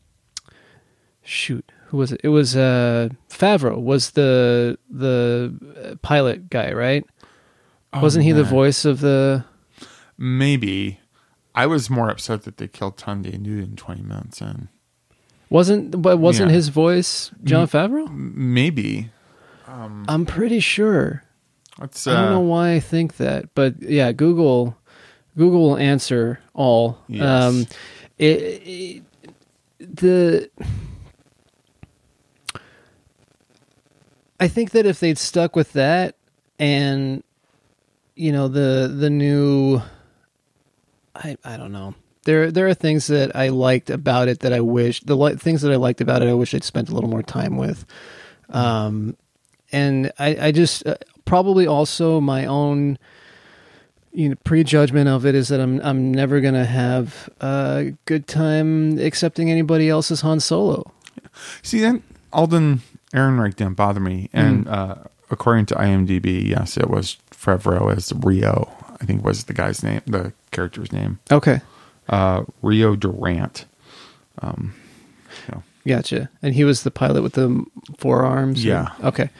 shoot 1.22 1.70
who 1.86 1.98
was 1.98 2.12
it 2.12 2.20
it 2.24 2.28
was 2.28 2.56
uh, 2.56 3.10
Favreau 3.28 3.80
was 3.80 4.12
the 4.12 4.78
the 4.88 5.54
uh, 5.92 5.94
pilot 5.96 6.48
guy 6.48 6.72
right 6.72 7.04
wasn't 7.94 8.24
he 8.24 8.32
the 8.32 8.40
Oh, 8.40 8.44
voice 8.44 8.84
of 8.84 9.00
the 9.00 9.44
Maybe. 10.18 11.00
I 11.54 11.66
was 11.66 11.88
more 11.90 12.10
upset 12.10 12.42
that 12.42 12.56
they 12.58 12.68
killed 12.68 12.96
Thandie 12.98 13.38
Newton 13.38 13.70
in 13.70 13.76
20 13.76 14.02
minutes 14.02 14.40
in. 14.40 14.68
Wasn't 15.48 16.02
but 16.02 16.18
wasn't 16.18 16.50
Yeah. 16.50 16.56
his 16.56 16.68
voice 16.68 17.30
Jon 17.44 17.66
Favreau? 17.68 18.08
Maybe. 18.12 19.10
I'm 20.08 20.24
pretty 20.26 20.60
sure. 20.60 21.22
Let's, 21.78 22.06
I 22.06 22.14
don't 22.14 22.30
know 22.30 22.38
uh, 22.38 22.44
why 22.44 22.72
I 22.72 22.80
think 22.80 23.18
that, 23.18 23.54
but 23.54 23.82
yeah, 23.82 24.10
Google 24.12 24.76
Google 25.36 25.60
will 25.60 25.76
answer 25.76 26.40
all. 26.54 26.98
Yes. 27.06 27.22
Um, 27.44 27.66
it, 28.18 28.62
it, 28.66 29.02
the 29.78 30.50
I 34.40 34.48
think 34.48 34.70
that 34.70 34.86
if 34.86 35.00
they'd 35.00 35.18
stuck 35.18 35.54
with 35.54 35.72
that 35.74 36.16
and 36.58 37.22
you 38.14 38.32
know 38.32 38.48
the 38.48 38.92
the 38.94 39.10
new 39.10 39.80
I 41.14 41.36
I 41.44 41.56
don't 41.56 41.72
know. 41.72 41.94
There 42.26 42.50
there 42.52 42.68
are 42.68 42.74
things 42.74 43.06
that 43.06 43.34
I 43.34 43.48
liked 43.48 43.88
about 43.88 44.28
it 44.28 44.40
that 44.40 44.52
I 44.52 44.60
wish 44.60 45.00
the 45.00 45.16
li- 45.16 45.36
things 45.36 45.62
that 45.62 45.72
I 45.72 45.76
liked 45.76 46.00
about 46.00 46.22
it 46.22 46.28
I 46.28 46.34
wish 46.34 46.54
I'd 46.54 46.64
spent 46.64 46.90
a 46.90 46.94
little 46.94 47.10
more 47.10 47.22
time 47.22 47.56
with. 47.56 47.86
Um 48.50 49.16
and 49.72 50.12
I 50.18 50.48
I 50.48 50.52
just 50.52 50.86
uh, 50.86 50.96
probably 51.24 51.66
also 51.66 52.20
my 52.20 52.44
own 52.46 52.98
you 54.12 54.30
know 54.30 54.34
prejudgment 54.44 55.08
of 55.08 55.26
it 55.26 55.34
is 55.34 55.48
that 55.48 55.60
I'm 55.60 55.80
I'm 55.82 56.12
never 56.12 56.40
going 56.40 56.54
to 56.54 56.64
have 56.64 57.28
a 57.40 57.92
good 58.06 58.26
time 58.26 58.98
accepting 58.98 59.50
anybody 59.50 59.88
else's 59.88 60.22
Han 60.22 60.40
Solo. 60.40 60.92
See, 61.62 61.80
then 61.80 62.02
Alden 62.32 62.80
Ehrenreich 63.12 63.56
didn't 63.56 63.74
bother 63.74 64.00
me. 64.00 64.28
Hmm. 64.32 64.38
And 64.38 64.68
uh, 64.68 64.94
according 65.30 65.66
to 65.66 65.74
IMDb, 65.74 66.48
yes, 66.48 66.76
it 66.76 66.88
was 66.88 67.18
Favreau 67.30 67.94
as 67.94 68.12
Rio, 68.24 68.70
I 69.00 69.04
think 69.04 69.24
was 69.24 69.44
the 69.44 69.52
guy's 69.52 69.82
name, 69.82 70.00
the 70.06 70.32
character's 70.50 70.92
name. 70.92 71.18
Okay. 71.30 71.60
Uh, 72.08 72.44
Rio 72.62 72.94
Durant. 72.96 73.66
Um, 74.40 74.74
so, 75.46 75.62
Gotcha. 75.86 76.28
And 76.42 76.54
he 76.54 76.64
was 76.64 76.82
the 76.82 76.90
pilot 76.90 77.22
with 77.22 77.32
the 77.34 77.64
forearms. 77.98 78.58
arms. 78.58 78.64
or- 78.64 78.68
Yeah. 78.68 78.88
Okay. 79.04 79.30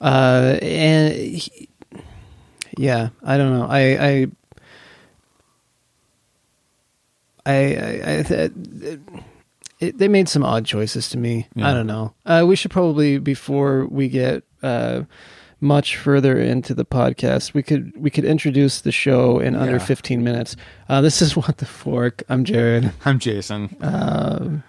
Uh, 0.00 0.58
and 0.62 1.14
he, 1.14 1.68
yeah, 2.76 3.08
I 3.24 3.36
don't 3.38 3.52
know. 3.58 3.66
I 3.66 3.80
I 3.80 4.26
I, 7.46 7.52
I, 7.54 8.18
I 8.18 8.22
th- 8.22 8.52
it, 9.78 9.98
they 9.98 10.08
made 10.08 10.28
some 10.28 10.42
odd 10.44 10.64
choices 10.64 11.08
to 11.10 11.18
me. 11.18 11.46
Yeah. 11.54 11.70
I 11.70 11.74
don't 11.74 11.86
know. 11.86 12.14
Uh, 12.24 12.44
we 12.46 12.56
should 12.56 12.70
probably 12.70 13.18
before 13.18 13.86
we 13.86 14.08
get 14.08 14.42
uh, 14.62 15.02
much 15.60 15.96
further 15.96 16.38
into 16.38 16.74
the 16.74 16.84
podcast, 16.84 17.54
we 17.54 17.62
could 17.62 17.92
we 17.96 18.10
could 18.10 18.24
introduce 18.24 18.80
the 18.80 18.92
show 18.92 19.38
in 19.38 19.54
under 19.54 19.78
fifteen 19.78 20.22
minutes. 20.22 20.56
Uh, 20.88 21.00
this 21.00 21.22
is 21.22 21.36
what 21.36 21.58
the 21.58 21.66
fork. 21.66 22.22
I'm 22.28 22.44
Jared. 22.44 22.92
I'm 23.04 23.18
Jason. 23.18 23.74
Um, 23.80 24.62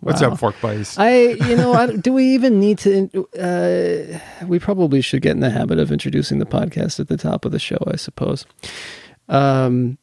What's 0.00 0.22
wow. 0.22 0.30
up, 0.30 0.38
Fork 0.38 0.56
Buddies? 0.62 0.96
I, 0.96 1.18
you 1.32 1.56
know, 1.56 1.74
I, 1.74 1.94
do 1.94 2.12
we 2.14 2.24
even 2.34 2.58
need 2.58 2.78
to? 2.78 3.28
Uh, 3.38 4.46
we 4.46 4.58
probably 4.58 5.02
should 5.02 5.20
get 5.20 5.32
in 5.32 5.40
the 5.40 5.50
habit 5.50 5.78
of 5.78 5.92
introducing 5.92 6.38
the 6.38 6.46
podcast 6.46 6.98
at 6.98 7.08
the 7.08 7.18
top 7.18 7.44
of 7.44 7.52
the 7.52 7.58
show, 7.58 7.78
I 7.86 7.96
suppose. 7.96 8.46
Um, 9.28 9.98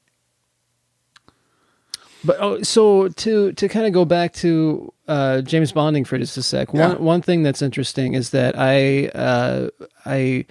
but 2.27 2.37
oh, 2.39 2.61
so 2.61 3.07
to 3.07 3.53
to 3.53 3.67
kind 3.69 3.87
of 3.87 3.93
go 3.93 4.05
back 4.05 4.33
to 4.33 4.93
uh, 5.07 5.41
James 5.41 5.71
Bonding 5.71 6.05
for 6.05 6.17
just 6.17 6.37
a 6.37 6.43
sec. 6.43 6.69
Yeah. 6.73 6.89
One 6.89 7.03
one 7.03 7.21
thing 7.21 7.41
that's 7.41 7.61
interesting 7.61 8.13
is 8.13 8.31
that 8.31 8.55
I 8.57 9.07
uh, 9.07 9.69
I 10.05 10.45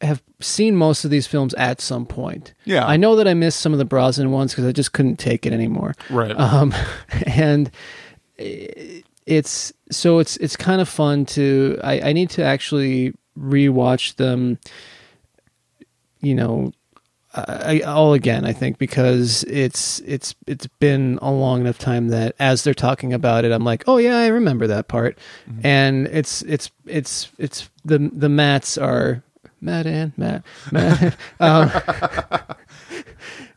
have 0.00 0.22
seen 0.40 0.76
most 0.76 1.04
of 1.04 1.10
these 1.10 1.26
films 1.26 1.54
at 1.54 1.80
some 1.80 2.04
point. 2.04 2.52
Yeah. 2.64 2.84
I 2.84 2.96
know 2.96 3.16
that 3.16 3.28
I 3.28 3.34
missed 3.34 3.60
some 3.60 3.72
of 3.72 3.78
the 3.78 3.84
Brosnan 3.84 4.32
ones 4.32 4.52
because 4.52 4.66
I 4.66 4.72
just 4.72 4.92
couldn't 4.92 5.16
take 5.16 5.46
it 5.46 5.52
anymore 5.52 5.94
right. 6.10 6.38
um, 6.38 6.74
and 7.26 7.70
it's 8.36 9.72
so 9.90 10.18
it's 10.18 10.36
it's 10.38 10.56
kind 10.56 10.80
of 10.80 10.88
fun 10.88 11.24
to 11.26 11.78
I, 11.82 12.10
I 12.10 12.12
need 12.12 12.30
to 12.30 12.42
actually 12.42 13.14
rewatch 13.38 14.16
them 14.16 14.58
you 16.20 16.34
know 16.34 16.72
I, 17.34 17.80
I- 17.84 17.90
all 17.90 18.12
again 18.14 18.44
I 18.44 18.52
think 18.52 18.78
because 18.78 19.42
it's 19.44 20.00
it's 20.00 20.34
it's 20.46 20.66
been 20.78 21.18
a 21.20 21.30
long 21.32 21.60
enough 21.62 21.78
time 21.78 22.08
that 22.08 22.34
as 22.38 22.62
they're 22.64 22.74
talking 22.74 23.12
about 23.12 23.44
it 23.44 23.52
I'm 23.52 23.64
like 23.64 23.84
oh 23.86 23.96
yeah 23.98 24.18
I 24.18 24.28
remember 24.28 24.66
that 24.68 24.88
part 24.88 25.18
and 25.62 26.06
it's 26.08 26.42
it's 26.42 26.70
it's 26.86 27.30
it's 27.38 27.68
the 27.84 27.98
the 28.12 28.28
mats 28.28 28.78
are 28.78 29.22
Matt 29.60 29.86
and 29.86 30.12
Matt 30.16 30.44
Matt 30.70 31.16
um, 31.40 31.70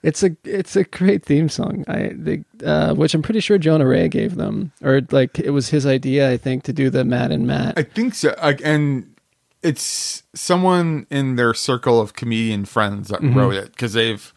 it's 0.04 0.24
a 0.24 0.36
it's 0.44 0.76
a 0.76 0.84
great 0.84 1.26
theme 1.26 1.50
song. 1.50 1.84
I 1.88 2.12
the 2.16 2.44
uh, 2.66 2.94
which 2.94 3.14
I'm 3.14 3.22
pretty 3.22 3.40
sure 3.40 3.58
Jonah 3.58 3.86
Ray 3.88 4.08
gave 4.08 4.36
them, 4.36 4.72
or 4.84 5.02
like 5.12 5.38
it 5.40 5.50
was 5.50 5.70
his 5.70 5.86
idea. 5.86 6.30
I 6.32 6.38
think 6.38 6.64
to 6.64 6.74
do 6.74 6.90
the 6.90 7.04
Matt 7.04 7.32
and 7.32 7.46
Matt. 7.48 7.78
I 7.78 7.84
think 7.84 8.14
so. 8.14 8.34
Like, 8.42 8.62
and 8.64 9.14
it's 9.64 10.24
someone 10.34 11.08
in 11.10 11.36
their 11.36 11.54
circle 11.54 12.00
of 12.00 12.14
comedian 12.14 12.66
friends 12.66 13.10
that 13.10 13.22
Mm-hmm. 13.22 13.38
wrote 13.38 13.54
it 13.56 13.72
because 13.72 13.94
they've. 13.94 14.34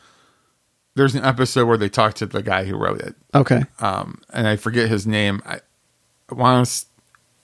There's 0.96 1.14
an 1.14 1.24
episode 1.24 1.66
where 1.66 1.76
they 1.78 1.88
talk 1.88 2.14
to 2.14 2.26
the 2.26 2.42
guy 2.42 2.64
who 2.64 2.76
wrote 2.76 3.00
it, 3.00 3.14
okay, 3.34 3.62
um, 3.78 4.20
and 4.32 4.48
I 4.48 4.56
forget 4.56 4.88
his 4.88 5.06
name. 5.06 5.40
I, 5.46 5.60
I 6.30 6.34
want 6.34 6.66
to. 6.66 6.86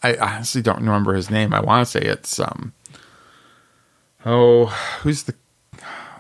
I 0.02 0.16
honestly 0.35 0.62
don't 0.62 0.80
remember 0.80 1.14
his 1.14 1.30
name. 1.30 1.54
I 1.54 1.61
want 1.61 1.87
to 1.87 1.90
say 1.90 2.00
it's 2.04 2.38
um. 2.40 2.73
Oh, 4.25 4.66
who's 5.02 5.23
the? 5.23 5.35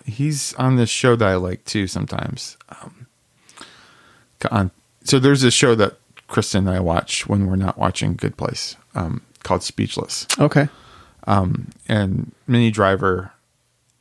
He's 0.04 0.54
on 0.54 0.76
this 0.76 0.88
show 0.88 1.16
that 1.16 1.26
I 1.28 1.34
like 1.34 1.64
too. 1.64 1.88
Sometimes, 1.88 2.56
um, 2.80 3.06
on 4.50 4.70
so 5.02 5.18
there's 5.18 5.42
a 5.42 5.50
show 5.50 5.74
that 5.74 5.96
Kristen 6.28 6.68
and 6.68 6.76
I 6.76 6.80
watch 6.80 7.26
when 7.26 7.46
we're 7.46 7.56
not 7.56 7.76
watching 7.76 8.14
Good 8.14 8.36
Place, 8.36 8.76
um, 8.94 9.22
called 9.42 9.62
Speechless, 9.64 10.26
okay. 10.38 10.68
Um, 11.26 11.68
and 11.88 12.32
Minnie 12.46 12.70
Driver 12.70 13.32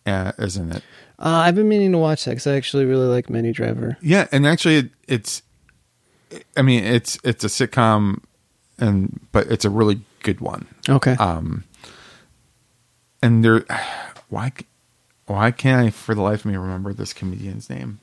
uh, 0.05 0.31
is 0.37 0.57
in 0.57 0.71
it. 0.71 0.83
Uh, 1.17 1.29
I've 1.45 1.55
been 1.55 1.69
meaning 1.69 1.91
to 1.93 1.97
watch 1.97 2.25
that 2.25 2.31
because 2.31 2.47
I 2.47 2.55
actually 2.55 2.85
really 2.85 3.07
like 3.07 3.29
Minnie 3.29 3.51
Driver. 3.53 3.97
Yeah, 4.01 4.27
and 4.31 4.45
actually, 4.45 4.75
it, 4.77 4.89
it's. 5.07 5.41
I 6.57 6.61
mean, 6.61 6.83
it's 6.83 7.17
it's 7.23 7.43
a 7.43 7.47
sitcom, 7.47 8.21
and 8.77 9.21
but 9.31 9.47
it's 9.47 9.63
a 9.65 9.69
really 9.69 10.01
good 10.23 10.41
one. 10.41 10.67
Okay, 10.89 11.13
Um, 11.17 11.63
and 13.21 13.43
there, 13.45 13.63
why, 14.29 14.51
why 15.27 15.51
can't 15.51 15.87
I 15.87 15.89
for 15.91 16.13
the 16.15 16.21
life 16.21 16.41
of 16.41 16.51
me 16.51 16.57
remember 16.57 16.93
this 16.93 17.13
comedian's 17.13 17.69
name? 17.69 17.99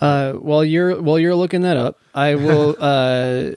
uh, 0.00 0.32
while 0.34 0.64
you're 0.64 1.00
while 1.00 1.18
you're 1.18 1.34
looking 1.34 1.62
that 1.62 1.76
up, 1.78 1.98
I 2.14 2.34
will. 2.34 2.76
uh, 2.80 3.52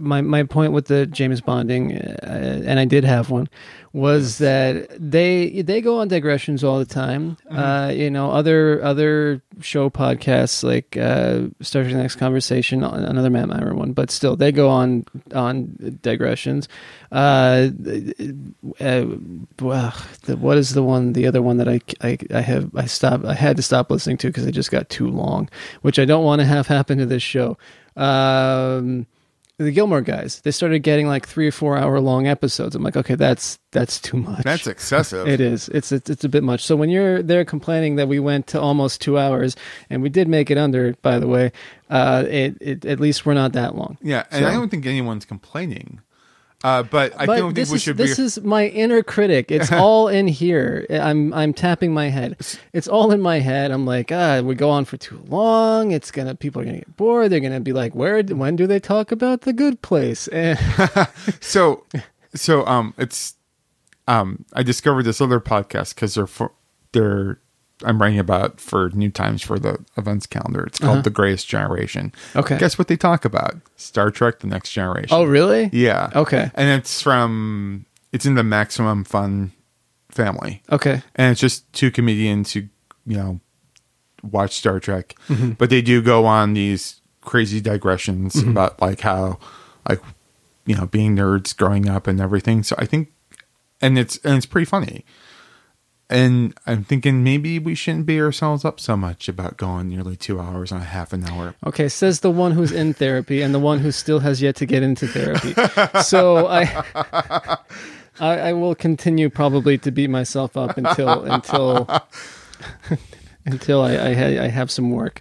my 0.00 0.22
my 0.22 0.42
point 0.42 0.72
with 0.72 0.86
the 0.86 1.06
James 1.06 1.40
Bonding, 1.40 1.96
uh, 1.96 2.62
and 2.64 2.80
I 2.80 2.86
did 2.86 3.04
have 3.04 3.30
one, 3.30 3.48
was 3.92 4.38
that 4.38 4.88
they 4.98 5.62
they 5.62 5.80
go 5.80 6.00
on 6.00 6.08
digressions 6.08 6.64
all 6.64 6.78
the 6.78 6.84
time. 6.84 7.36
Uh, 7.50 7.92
you 7.94 8.10
know, 8.10 8.30
other 8.30 8.82
other 8.82 9.42
show 9.60 9.90
podcasts 9.90 10.64
like 10.64 10.96
uh, 10.96 11.48
Star 11.60 11.82
Trek: 11.82 11.94
Next 11.94 12.16
Conversation, 12.16 12.82
another 12.82 13.30
Matt 13.30 13.48
Mira 13.48 13.74
one, 13.74 13.92
but 13.92 14.10
still 14.10 14.36
they 14.36 14.50
go 14.50 14.68
on 14.68 15.04
on 15.34 15.98
digressions. 16.02 16.68
Uh, 17.12 17.68
uh, 18.80 19.06
well, 19.60 19.94
the, 20.22 20.36
what 20.36 20.56
is 20.56 20.74
the 20.74 20.82
one? 20.82 21.12
The 21.12 21.26
other 21.26 21.42
one 21.42 21.58
that 21.58 21.68
I, 21.68 21.80
I 22.00 22.18
I 22.32 22.40
have 22.40 22.74
I 22.74 22.86
stopped 22.86 23.24
I 23.26 23.34
had 23.34 23.56
to 23.58 23.62
stop 23.62 23.90
listening 23.90 24.16
to 24.18 24.28
because 24.28 24.46
it 24.46 24.52
just 24.52 24.70
got 24.70 24.88
too 24.88 25.08
long, 25.08 25.50
which 25.82 25.98
I 25.98 26.06
don't 26.06 26.24
want 26.24 26.40
to 26.40 26.46
have 26.46 26.66
happen 26.66 26.98
to 26.98 27.06
this 27.06 27.22
show. 27.22 27.58
Um, 27.96 29.06
the 29.64 29.72
Gilmore 29.72 30.00
guys, 30.00 30.40
they 30.40 30.50
started 30.50 30.78
getting 30.80 31.06
like 31.06 31.26
three 31.28 31.46
or 31.46 31.52
four 31.52 31.76
hour 31.76 32.00
long 32.00 32.26
episodes. 32.26 32.74
I'm 32.74 32.82
like, 32.82 32.96
okay, 32.96 33.14
that's 33.14 33.58
that's 33.72 34.00
too 34.00 34.16
much. 34.16 34.42
That's 34.42 34.66
excessive. 34.66 35.28
It 35.28 35.40
is. 35.40 35.68
It's, 35.68 35.92
it's 35.92 36.08
it's 36.08 36.24
a 36.24 36.28
bit 36.28 36.42
much. 36.42 36.64
So 36.64 36.76
when 36.76 36.88
you're 36.88 37.22
there 37.22 37.44
complaining 37.44 37.96
that 37.96 38.08
we 38.08 38.18
went 38.18 38.46
to 38.48 38.60
almost 38.60 39.00
two 39.00 39.18
hours 39.18 39.56
and 39.90 40.02
we 40.02 40.08
did 40.08 40.28
make 40.28 40.50
it 40.50 40.56
under, 40.58 40.94
by 41.02 41.18
the 41.18 41.28
way, 41.28 41.52
uh, 41.90 42.24
it, 42.26 42.56
it 42.60 42.84
at 42.86 43.00
least 43.00 43.26
we're 43.26 43.34
not 43.34 43.52
that 43.52 43.74
long. 43.76 43.98
Yeah, 44.02 44.24
and 44.30 44.42
So- 44.44 44.48
I 44.50 44.52
don't 44.54 44.70
think 44.70 44.86
anyone's 44.86 45.24
complaining. 45.24 46.00
Uh, 46.62 46.82
but 46.82 47.14
I 47.18 47.24
But 47.24 47.36
don't 47.36 47.54
think 47.54 47.70
we 47.70 47.76
is 47.76 47.82
should 47.82 47.96
this 47.96 48.18
be. 48.18 48.22
is 48.22 48.40
my 48.42 48.66
inner 48.66 49.02
critic. 49.02 49.50
It's 49.50 49.72
all 49.84 50.08
in 50.08 50.28
here. 50.28 50.84
I'm 50.90 51.32
I'm 51.32 51.54
tapping 51.54 51.94
my 51.94 52.10
head. 52.10 52.36
It's 52.74 52.86
all 52.86 53.12
in 53.12 53.20
my 53.22 53.38
head. 53.40 53.70
I'm 53.70 53.86
like, 53.86 54.12
ah, 54.12 54.40
we 54.40 54.54
go 54.54 54.68
on 54.68 54.84
for 54.84 54.98
too 54.98 55.22
long. 55.26 55.90
It's 55.92 56.10
gonna 56.10 56.34
people 56.34 56.60
are 56.60 56.66
gonna 56.66 56.78
get 56.78 56.96
bored. 56.98 57.32
They're 57.32 57.40
gonna 57.40 57.60
be 57.60 57.72
like, 57.72 57.94
where? 57.94 58.22
When 58.22 58.56
do 58.56 58.66
they 58.66 58.78
talk 58.78 59.10
about 59.10 59.40
the 59.42 59.52
good 59.54 59.80
place? 59.82 60.28
And 60.32 60.58
so 61.40 61.84
so 62.34 62.64
um 62.66 62.94
it's 62.98 63.34
um 64.06 64.44
i 64.52 64.62
discovered 64.62 65.02
this 65.02 65.20
other 65.20 65.40
podcast 65.40 65.94
because 65.94 66.14
they're 66.14 66.26
for 66.28 66.52
they're 66.92 67.39
i'm 67.84 68.00
writing 68.00 68.18
about 68.18 68.60
for 68.60 68.90
new 68.90 69.10
times 69.10 69.42
for 69.42 69.58
the 69.58 69.78
events 69.96 70.26
calendar 70.26 70.64
it's 70.64 70.78
called 70.78 71.04
the 71.04 71.10
greatest 71.10 71.48
generation 71.48 72.12
Uh-huh. 72.34 72.40
Okay. 72.40 72.58
guess 72.58 72.78
what 72.78 72.88
they 72.88 72.96
talk 72.96 73.24
about 73.24 73.56
star 73.76 74.10
trek 74.10 74.40
the 74.40 74.46
next 74.46 74.72
generation 74.72 75.08
oh, 75.16 75.24
really? 75.24 75.70
yeah 75.72 76.10
Okay. 76.14 76.50
and 76.54 76.68
it's 76.80 77.00
from 77.02 77.84
it's 78.12 78.26
in 78.26 78.34
the 78.34 78.42
maximum 78.44 79.04
fun 79.04 79.52
family 80.10 80.62
Okay. 80.70 81.02
and 81.16 81.32
it's 81.32 81.40
just 81.40 81.70
two 81.72 81.90
comedians 81.90 82.52
who 82.52 82.62
you 83.06 83.16
know 83.16 83.40
watch 84.22 84.52
Star 84.52 84.78
Trek, 84.80 85.14
Mm-hmm. 85.28 85.52
but 85.52 85.70
they 85.70 85.80
do 85.80 86.02
go 86.02 86.26
on 86.26 86.52
these 86.52 87.00
crazy 87.22 87.58
digressions 87.60 88.34
Mm-hmm. 88.34 88.50
about 88.50 88.80
like 88.82 89.00
how 89.00 89.38
like 89.88 90.02
you 90.66 90.74
know 90.74 90.86
being 90.86 91.16
nerds 91.16 91.56
growing 91.56 91.88
up 91.88 92.06
and 92.06 92.20
everything. 92.20 92.62
So 92.62 92.76
I 92.78 92.84
think, 92.84 93.12
and 93.80 93.98
it's 93.98 94.18
and 94.18 94.36
it's 94.36 94.44
pretty 94.44 94.66
funny. 94.66 95.06
And 96.10 96.54
I'm 96.66 96.82
thinking 96.82 97.22
maybe 97.22 97.60
we 97.60 97.76
shouldn't 97.76 98.04
beat 98.04 98.20
ourselves 98.20 98.64
up 98.64 98.80
so 98.80 98.96
much 98.96 99.28
about 99.28 99.56
going 99.56 99.88
nearly 99.88 100.16
two 100.16 100.40
hours 100.40 100.72
on 100.72 100.80
a 100.80 100.84
half 100.84 101.12
an 101.12 101.24
hour. 101.24 101.54
Okay, 101.64 101.88
says 101.88 102.18
the 102.18 102.32
one 102.32 102.50
who's 102.50 102.72
in 102.72 102.92
therapy 102.94 103.42
and 103.42 103.54
the 103.54 103.60
one 103.60 103.78
who 103.78 103.92
still 103.92 104.18
has 104.18 104.42
yet 104.42 104.56
to 104.56 104.66
get 104.66 104.82
into 104.82 105.06
therapy. 105.06 105.54
so 106.02 106.48
I, 106.48 106.84
I, 108.20 108.38
I 108.38 108.52
will 108.54 108.74
continue 108.74 109.30
probably 109.30 109.78
to 109.78 109.92
beat 109.92 110.10
myself 110.10 110.56
up 110.56 110.76
until 110.76 111.22
until 111.22 111.88
until 113.46 113.80
I 113.80 113.92
I, 113.92 114.14
ha- 114.14 114.42
I 114.42 114.48
have 114.48 114.70
some 114.72 114.90
work. 114.90 115.20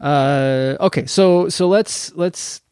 Uh, 0.00 0.76
okay, 0.80 1.04
so 1.04 1.50
so 1.50 1.68
let's 1.68 2.14
let's 2.14 2.62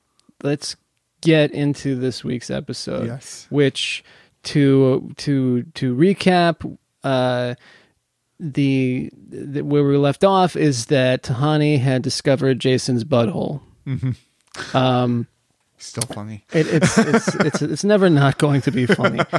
let's 0.43 0.77
get 1.21 1.51
into 1.53 1.95
this 1.95 2.25
week's 2.25 2.49
episode. 2.49 3.07
Yes. 3.07 3.47
Which 3.51 4.03
to 4.45 5.13
to 5.19 5.65
to 5.75 5.95
recap. 5.95 6.79
Uh, 7.09 7.55
the, 8.41 9.11
the 9.29 9.63
where 9.63 9.83
we 9.85 9.97
left 9.97 10.23
off 10.25 10.55
is 10.57 10.87
that 10.87 11.23
Tahani 11.25 11.81
had 11.81 12.03
discovered 12.03 12.61
Jason's 12.61 13.05
butthole. 13.05 13.61
Um, 14.75 15.27
Still 15.79 16.03
funny. 16.15 16.45
it, 16.53 16.67
it's 16.67 16.99
it's 16.99 17.35
it's 17.47 17.63
it's 17.63 17.85
never 17.85 18.11
not 18.11 18.39
going 18.39 18.61
to 18.63 18.71
be 18.71 18.87
funny. 18.87 19.21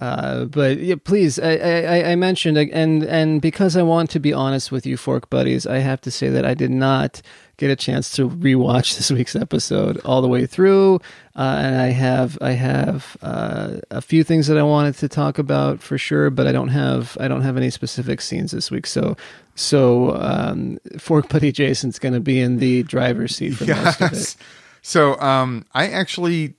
Uh, 0.00 0.46
but 0.46 0.78
yeah, 0.80 0.96
please, 1.04 1.38
I, 1.38 1.52
I, 1.54 2.10
I 2.10 2.14
mentioned 2.16 2.58
and 2.58 3.04
and 3.04 3.40
because 3.40 3.76
I 3.76 3.82
want 3.82 4.10
to 4.10 4.18
be 4.18 4.32
honest 4.32 4.72
with 4.72 4.84
you, 4.84 4.96
fork 4.96 5.30
buddies, 5.30 5.64
I 5.64 5.78
have 5.78 6.00
to 6.00 6.10
say 6.10 6.28
that 6.28 6.44
I 6.44 6.54
did 6.54 6.72
not 6.72 7.22
get 7.62 7.70
a 7.70 7.76
chance 7.76 8.10
to 8.10 8.28
rewatch 8.28 8.96
this 8.96 9.10
week's 9.10 9.36
episode 9.36 9.98
all 10.04 10.20
the 10.20 10.28
way 10.28 10.46
through, 10.46 10.96
uh, 11.36 11.58
and 11.62 11.76
I 11.76 11.90
have 11.90 12.36
I 12.40 12.52
have 12.52 13.16
uh, 13.22 13.76
a 13.90 14.02
few 14.02 14.24
things 14.24 14.48
that 14.48 14.58
I 14.58 14.64
wanted 14.64 14.96
to 14.96 15.08
talk 15.08 15.38
about 15.38 15.80
for 15.80 15.96
sure, 15.96 16.28
but 16.28 16.48
I 16.48 16.52
don't 16.52 16.68
have 16.68 17.16
I 17.20 17.28
don't 17.28 17.42
have 17.42 17.56
any 17.56 17.70
specific 17.70 18.20
scenes 18.20 18.50
this 18.50 18.70
week. 18.70 18.86
So 18.86 19.16
so 19.54 20.16
um, 20.16 20.78
fork 20.98 21.28
buddy 21.28 21.52
Jason's 21.52 22.00
going 22.00 22.14
to 22.14 22.20
be 22.20 22.40
in 22.40 22.58
the 22.58 22.82
driver's 22.82 23.36
seat 23.36 23.52
for 23.52 23.66
most 23.66 24.00
of 24.00 24.12
it. 24.12 24.36
So 24.82 25.18
um 25.20 25.64
I 25.72 25.86
actually 25.86 26.54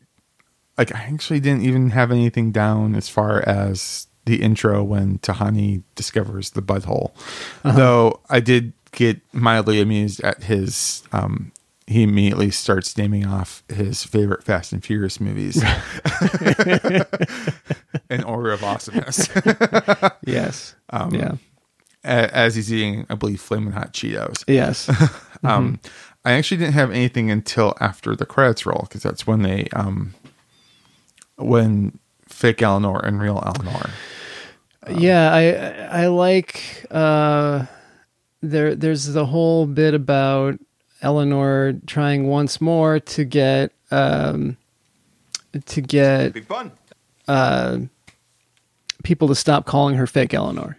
like 0.78 0.96
I 0.96 1.02
actually 1.14 1.42
didn't 1.42 1.64
even 1.64 1.90
have 1.90 2.12
anything 2.12 2.54
down 2.54 2.96
as 2.96 3.10
far 3.10 3.42
as 3.48 4.08
the 4.26 4.42
intro 4.42 4.82
when 4.82 5.20
Tahani 5.20 5.84
discovers 5.96 6.52
the 6.52 6.62
butthole. 6.62 7.12
Uh-huh. 7.66 7.76
Though 7.76 8.22
I 8.30 8.40
did 8.40 8.72
get 8.94 9.20
mildly 9.34 9.82
amused 9.82 10.22
at 10.22 10.44
his 10.44 11.04
um 11.12 11.52
he 11.86 12.02
immediately 12.04 12.50
starts 12.50 12.98
naming 12.98 13.26
off 13.28 13.62
his 13.68 14.06
favorite 14.06 14.42
Fast 14.44 14.72
and 14.72 14.84
Furious 14.84 15.20
movies 15.20 15.62
in 18.10 18.24
order 18.24 18.54
of 18.54 18.64
awesomeness 18.64 19.28
Yes. 20.26 20.76
Um, 20.90 21.14
yeah. 21.14 21.34
A- 22.06 22.34
as 22.36 22.56
he's 22.56 22.72
eating, 22.72 23.06
I 23.10 23.16
believe, 23.16 23.42
flaming 23.42 23.74
hot 23.74 23.94
Cheetos. 23.94 24.44
Yes. 24.48 24.90
Um, 25.46 25.82
I 26.24 26.32
actually 26.34 26.60
didn't 26.60 26.76
have 26.76 26.90
anything 26.92 27.30
until 27.30 27.76
after 27.82 28.16
the 28.16 28.26
credits 28.26 28.66
roll 28.66 28.86
because 28.88 29.04
that's 29.04 29.28
when 29.28 29.42
they, 29.42 29.68
um, 29.74 30.14
when 31.36 32.00
fake 32.30 32.62
Eleanor 32.62 33.06
and 33.06 33.22
real 33.22 33.44
Eleanor. 33.46 33.90
yeah, 34.90 35.34
I 35.34 36.04
I 36.04 36.08
like 36.08 36.86
uh 36.92 37.66
there 38.44 38.76
there's 38.76 39.06
the 39.08 39.26
whole 39.26 39.66
bit 39.66 39.94
about 39.96 40.60
Eleanor 41.02 41.74
trying 41.88 42.28
once 42.28 42.62
more 42.62 43.00
to 43.00 43.24
get 43.26 43.72
um 43.90 44.58
to 45.66 45.82
get 45.82 46.34
Be 46.34 46.42
fun. 46.42 46.72
uh 47.28 47.80
people 49.04 49.28
to 49.30 49.36
stop 49.36 49.66
calling 49.66 49.96
her 49.96 50.06
fake 50.08 50.34
Eleanor. 50.34 50.78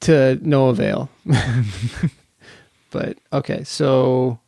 To 0.00 0.38
no 0.42 0.68
avail. 0.68 1.08
but 2.90 3.18
okay, 3.32 3.64
so 3.64 4.38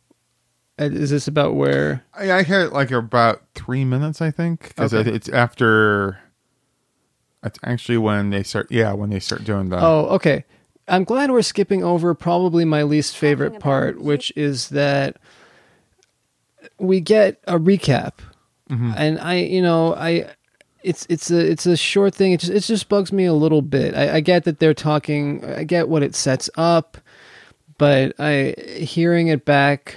uh, 0.79 0.83
is 0.85 1.09
this 1.09 1.27
about 1.27 1.55
where 1.55 2.03
I, 2.13 2.31
I 2.31 2.43
had 2.43 2.71
like 2.71 2.91
about 2.91 3.41
three 3.55 3.83
minutes, 3.85 4.21
I 4.21 4.31
think, 4.31 4.67
because 4.69 4.93
Okay. 4.93 5.09
it's 5.11 5.29
after. 5.29 6.19
It's 7.43 7.57
actually 7.63 7.97
when 7.97 8.29
they 8.29 8.43
start. 8.43 8.67
Yeah, 8.71 8.93
when 8.93 9.09
they 9.09 9.19
start 9.19 9.43
doing 9.43 9.69
the. 9.69 9.79
Oh, 9.79 10.09
okay. 10.15 10.45
I'm 10.91 11.05
glad 11.05 11.31
we're 11.31 11.41
skipping 11.41 11.83
over 11.83 12.13
probably 12.13 12.65
my 12.65 12.83
least 12.83 13.17
favorite 13.17 13.59
part, 13.61 14.01
which 14.01 14.31
is 14.35 14.69
that 14.69 15.15
we 16.77 16.99
get 16.99 17.39
a 17.47 17.57
recap, 17.57 18.15
and 18.97 19.17
I, 19.19 19.35
you 19.35 19.61
know, 19.61 19.95
I, 19.95 20.29
it's 20.83 21.05
it's 21.09 21.31
a 21.31 21.39
it's 21.39 21.65
a 21.65 21.77
short 21.77 22.13
thing. 22.13 22.33
It 22.33 22.41
just 22.41 22.51
it 22.51 22.59
just 22.61 22.89
bugs 22.89 23.13
me 23.13 23.23
a 23.23 23.33
little 23.33 23.61
bit. 23.61 23.95
I, 23.95 24.15
I 24.15 24.19
get 24.19 24.43
that 24.43 24.59
they're 24.59 24.73
talking. 24.73 25.45
I 25.45 25.63
get 25.63 25.87
what 25.87 26.03
it 26.03 26.13
sets 26.13 26.49
up, 26.57 26.97
but 27.77 28.13
I 28.19 28.53
hearing 28.77 29.27
it 29.27 29.45
back. 29.45 29.95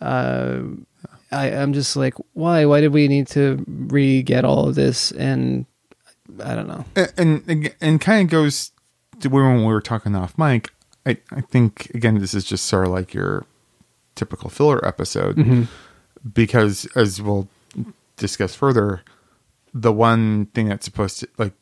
Uh, 0.00 0.62
I, 1.30 1.50
I'm 1.50 1.72
just 1.72 1.94
like, 1.96 2.14
why? 2.32 2.64
Why 2.64 2.80
did 2.80 2.92
we 2.92 3.06
need 3.06 3.28
to 3.28 3.64
re 3.66 4.22
get 4.24 4.44
all 4.44 4.68
of 4.68 4.74
this? 4.74 5.12
And 5.12 5.66
I 6.42 6.56
don't 6.56 6.66
know. 6.66 6.84
and 7.16 7.44
and, 7.46 7.74
and 7.80 8.00
kind 8.00 8.22
of 8.24 8.30
goes 8.30 8.70
to 8.70 8.71
where 8.71 8.71
when 9.30 9.58
we 9.58 9.72
were 9.72 9.80
talking 9.80 10.14
off 10.14 10.36
mic. 10.38 10.70
I 11.06 11.16
I 11.30 11.40
think 11.40 11.90
again 11.94 12.18
this 12.18 12.34
is 12.34 12.44
just 12.44 12.66
sort 12.66 12.86
of 12.86 12.92
like 12.92 13.12
your 13.14 13.44
typical 14.14 14.50
filler 14.50 14.84
episode 14.86 15.36
because 16.34 16.86
as 16.94 17.20
we'll 17.20 17.48
discuss 18.16 18.54
further, 18.54 19.02
the 19.74 19.92
one 19.92 20.46
thing 20.46 20.68
that's 20.68 20.84
supposed 20.84 21.20
to 21.20 21.28
like 21.38 21.52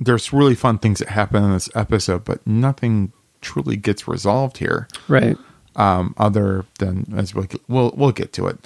there's 0.00 0.32
really 0.32 0.54
fun 0.54 0.78
things 0.78 0.98
that 1.00 1.08
happen 1.08 1.44
in 1.44 1.52
this 1.52 1.68
episode, 1.74 2.24
but 2.24 2.44
nothing 2.46 3.12
truly 3.40 3.76
gets 3.76 4.06
resolved 4.08 4.58
here 4.58 4.88
Right. 5.08 5.36
um, 5.76 6.14
other 6.18 6.64
than 6.78 7.12
as 7.16 7.34
we'll, 7.34 7.46
we'll 7.68 7.92
we'll 7.96 8.12
get 8.12 8.32
to 8.34 8.46
it. 8.46 8.58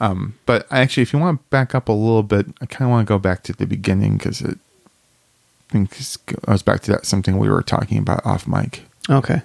Um, 0.00 0.34
but 0.46 0.66
actually, 0.70 1.02
if 1.02 1.12
you 1.12 1.18
want 1.18 1.40
to 1.40 1.44
back 1.50 1.74
up 1.74 1.88
a 1.88 1.92
little 1.92 2.22
bit, 2.22 2.46
I 2.60 2.66
kind 2.66 2.82
of 2.88 2.90
want 2.90 3.06
to 3.08 3.12
go 3.12 3.18
back 3.18 3.42
to 3.44 3.52
the 3.52 3.66
beginning 3.66 4.16
because 4.16 4.40
it 4.40 4.58
think 5.68 6.00
it 6.00 6.16
goes 6.46 6.62
back 6.62 6.80
to 6.82 6.92
that 6.92 7.06
something 7.06 7.38
we 7.38 7.48
were 7.48 7.62
talking 7.62 7.98
about 7.98 8.24
off 8.24 8.46
mic. 8.46 8.82
Okay. 9.08 9.42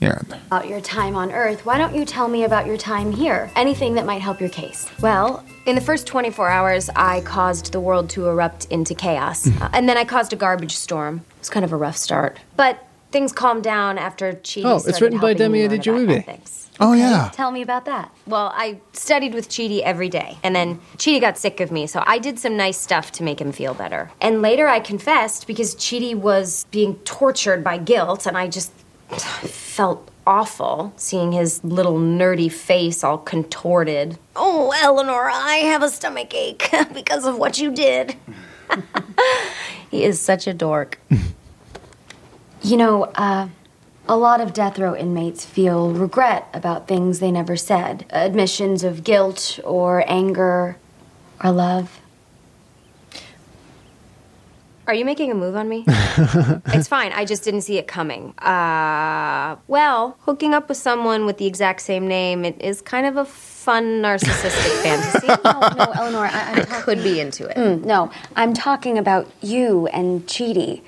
Yeah, 0.00 0.18
about 0.46 0.66
your 0.66 0.80
time 0.80 1.14
on 1.14 1.30
Earth, 1.30 1.66
why 1.66 1.76
don't 1.76 1.94
you 1.94 2.06
tell 2.06 2.26
me 2.26 2.44
about 2.44 2.66
your 2.66 2.78
time 2.78 3.12
here? 3.12 3.50
Anything 3.54 3.94
that 3.96 4.06
might 4.06 4.22
help 4.22 4.40
your 4.40 4.48
case. 4.48 4.90
Well, 5.02 5.44
in 5.66 5.74
the 5.74 5.82
first 5.82 6.06
24 6.06 6.48
hours, 6.48 6.88
I 6.96 7.20
caused 7.20 7.72
the 7.72 7.80
world 7.80 8.08
to 8.10 8.26
erupt 8.26 8.64
into 8.70 8.94
chaos. 8.94 9.46
Uh, 9.46 9.68
and 9.74 9.86
then 9.86 9.98
I 9.98 10.06
caused 10.06 10.32
a 10.32 10.36
garbage 10.36 10.74
storm. 10.74 11.16
It 11.36 11.40
was 11.40 11.50
kind 11.50 11.66
of 11.66 11.72
a 11.72 11.76
rough 11.76 11.98
start. 11.98 12.38
But 12.56 12.82
things 13.12 13.30
calmed 13.30 13.62
down 13.62 13.98
after 13.98 14.32
Chidi 14.32 14.64
Oh, 14.64 14.76
it's 14.86 15.02
written 15.02 15.18
by 15.18 15.28
helping 15.34 15.52
me 15.52 15.58
Demi 15.68 15.78
learn 15.80 16.08
about 16.08 16.30
Adejuyigbe. 16.80 16.86
ethics. 16.86 16.86
Oh 16.88 16.92
yeah. 16.94 17.30
Tell 17.32 17.50
me 17.50 17.62
about 17.62 17.84
that. 17.84 18.10
Well, 18.26 18.52
I 18.54 18.80
studied 18.92 19.34
with 19.34 19.48
Chidi 19.48 19.80
every 19.82 20.08
day, 20.08 20.38
and 20.42 20.54
then 20.56 20.80
Chidi 20.96 21.20
got 21.20 21.38
sick 21.38 21.60
of 21.60 21.70
me, 21.70 21.86
so 21.86 22.02
I 22.06 22.18
did 22.18 22.38
some 22.38 22.56
nice 22.56 22.78
stuff 22.78 23.12
to 23.12 23.22
make 23.22 23.40
him 23.40 23.52
feel 23.52 23.74
better. 23.74 24.10
And 24.20 24.42
later 24.42 24.66
I 24.68 24.80
confessed 24.80 25.46
because 25.46 25.74
Chidi 25.74 26.14
was 26.14 26.66
being 26.70 26.96
tortured 27.04 27.62
by 27.62 27.78
guilt, 27.78 28.26
and 28.26 28.36
I 28.36 28.48
just 28.48 28.72
felt 29.10 30.10
awful 30.26 30.92
seeing 30.96 31.32
his 31.32 31.62
little 31.64 31.98
nerdy 31.98 32.50
face 32.50 33.02
all 33.02 33.18
contorted. 33.18 34.18
Oh, 34.36 34.72
Eleanor, 34.82 35.30
I 35.30 35.56
have 35.56 35.82
a 35.82 35.88
stomach 35.88 36.34
ache 36.34 36.70
because 36.94 37.24
of 37.24 37.38
what 37.38 37.58
you 37.58 37.72
did. 37.72 38.16
he 39.90 40.04
is 40.04 40.20
such 40.20 40.46
a 40.46 40.54
dork. 40.54 41.00
You 42.62 42.76
know, 42.76 43.04
uh, 43.04 43.48
A 44.10 44.16
lot 44.16 44.40
of 44.40 44.52
death 44.52 44.76
row 44.76 44.96
inmates 44.96 45.44
feel 45.44 45.92
regret 45.92 46.48
about 46.52 46.88
things 46.88 47.20
they 47.20 47.30
never 47.30 47.54
said, 47.54 48.06
admissions 48.10 48.82
of 48.82 49.04
guilt 49.04 49.60
or 49.62 50.02
anger 50.08 50.78
or 51.44 51.52
love. 51.52 52.00
Are 54.88 54.94
you 54.94 55.04
making 55.04 55.30
a 55.30 55.34
move 55.36 55.54
on 55.54 55.68
me? 55.68 55.84
it's 55.86 56.88
fine. 56.88 57.12
I 57.12 57.24
just 57.24 57.44
didn't 57.44 57.60
see 57.60 57.78
it 57.78 57.86
coming. 57.86 58.36
Uh, 58.40 59.54
well, 59.68 60.18
hooking 60.22 60.54
up 60.54 60.68
with 60.68 60.78
someone 60.78 61.24
with 61.24 61.38
the 61.38 61.46
exact 61.46 61.80
same 61.80 62.08
name 62.08 62.44
it 62.44 62.60
is 62.60 62.82
kind 62.82 63.06
of 63.06 63.16
a 63.16 63.24
fun 63.24 64.02
narcissistic 64.02 64.82
fantasy. 64.82 65.28
No, 65.28 65.60
no, 65.84 65.92
Eleanor, 65.92 66.26
I, 66.26 66.54
I'm 66.54 66.64
talking. 66.64 66.82
Could 66.82 67.04
be 67.04 67.20
into 67.20 67.46
it. 67.46 67.56
Mm, 67.56 67.84
no, 67.84 68.10
I'm 68.34 68.54
talking 68.54 68.98
about 68.98 69.30
you 69.40 69.86
and 69.86 70.26
Chidi. 70.26 70.82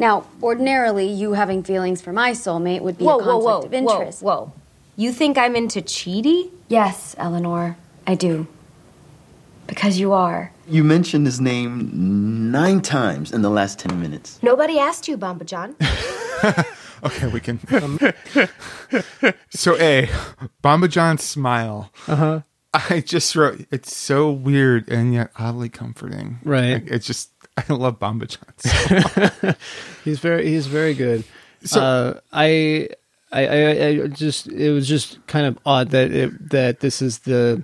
Now, 0.00 0.24
ordinarily, 0.42 1.06
you 1.06 1.34
having 1.34 1.62
feelings 1.62 2.00
for 2.00 2.10
my 2.10 2.30
soulmate 2.32 2.80
would 2.80 2.96
be 2.96 3.04
Whoa, 3.04 3.18
a 3.18 3.18
whoa, 3.18 3.24
conflict 3.24 3.44
whoa, 3.44 3.66
of 3.66 3.74
interest. 3.74 4.22
whoa, 4.22 4.36
whoa! 4.36 4.52
You 4.96 5.12
think 5.12 5.36
I'm 5.36 5.54
into 5.54 5.82
Chidi? 5.82 6.50
Yes, 6.68 7.14
Eleanor, 7.18 7.76
I 8.06 8.14
do. 8.14 8.46
Because 9.66 10.00
you 10.00 10.12
are. 10.12 10.52
You 10.66 10.84
mentioned 10.84 11.26
his 11.26 11.38
name 11.38 12.50
nine 12.50 12.80
times 12.80 13.30
in 13.30 13.42
the 13.42 13.50
last 13.50 13.78
10 13.78 14.00
minutes. 14.00 14.40
Nobody 14.42 14.78
asked 14.78 15.06
you, 15.06 15.16
Bambadjan. 15.16 15.76
Okay, 17.02 17.28
we 17.28 17.40
can. 17.40 17.58
so, 19.50 19.74
A, 19.78 20.06
Bambadjan's 20.62 21.22
smile. 21.22 21.90
Uh 22.06 22.16
huh. 22.16 22.40
I 22.74 23.00
just 23.00 23.34
wrote, 23.34 23.66
it's 23.70 23.96
so 23.96 24.30
weird 24.30 24.86
and 24.88 25.14
yet 25.14 25.30
oddly 25.36 25.70
comforting. 25.70 26.40
Right. 26.44 26.74
Like, 26.74 26.86
it's 26.88 27.06
just, 27.06 27.30
I 27.68 27.72
love 27.72 27.98
Bambadjan. 27.98 28.38
So 28.58 29.54
He's 30.04 30.18
very 30.18 30.46
he's 30.48 30.66
very 30.66 30.94
good. 30.94 31.24
So- 31.64 31.80
uh, 31.80 32.20
I, 32.32 32.88
I 33.32 33.46
I 33.46 33.86
I 33.86 34.06
just 34.08 34.46
it 34.48 34.70
was 34.72 34.88
just 34.88 35.24
kind 35.26 35.46
of 35.46 35.58
odd 35.66 35.90
that 35.90 36.10
it, 36.12 36.50
that 36.50 36.80
this 36.80 37.00
is 37.02 37.20
the 37.20 37.62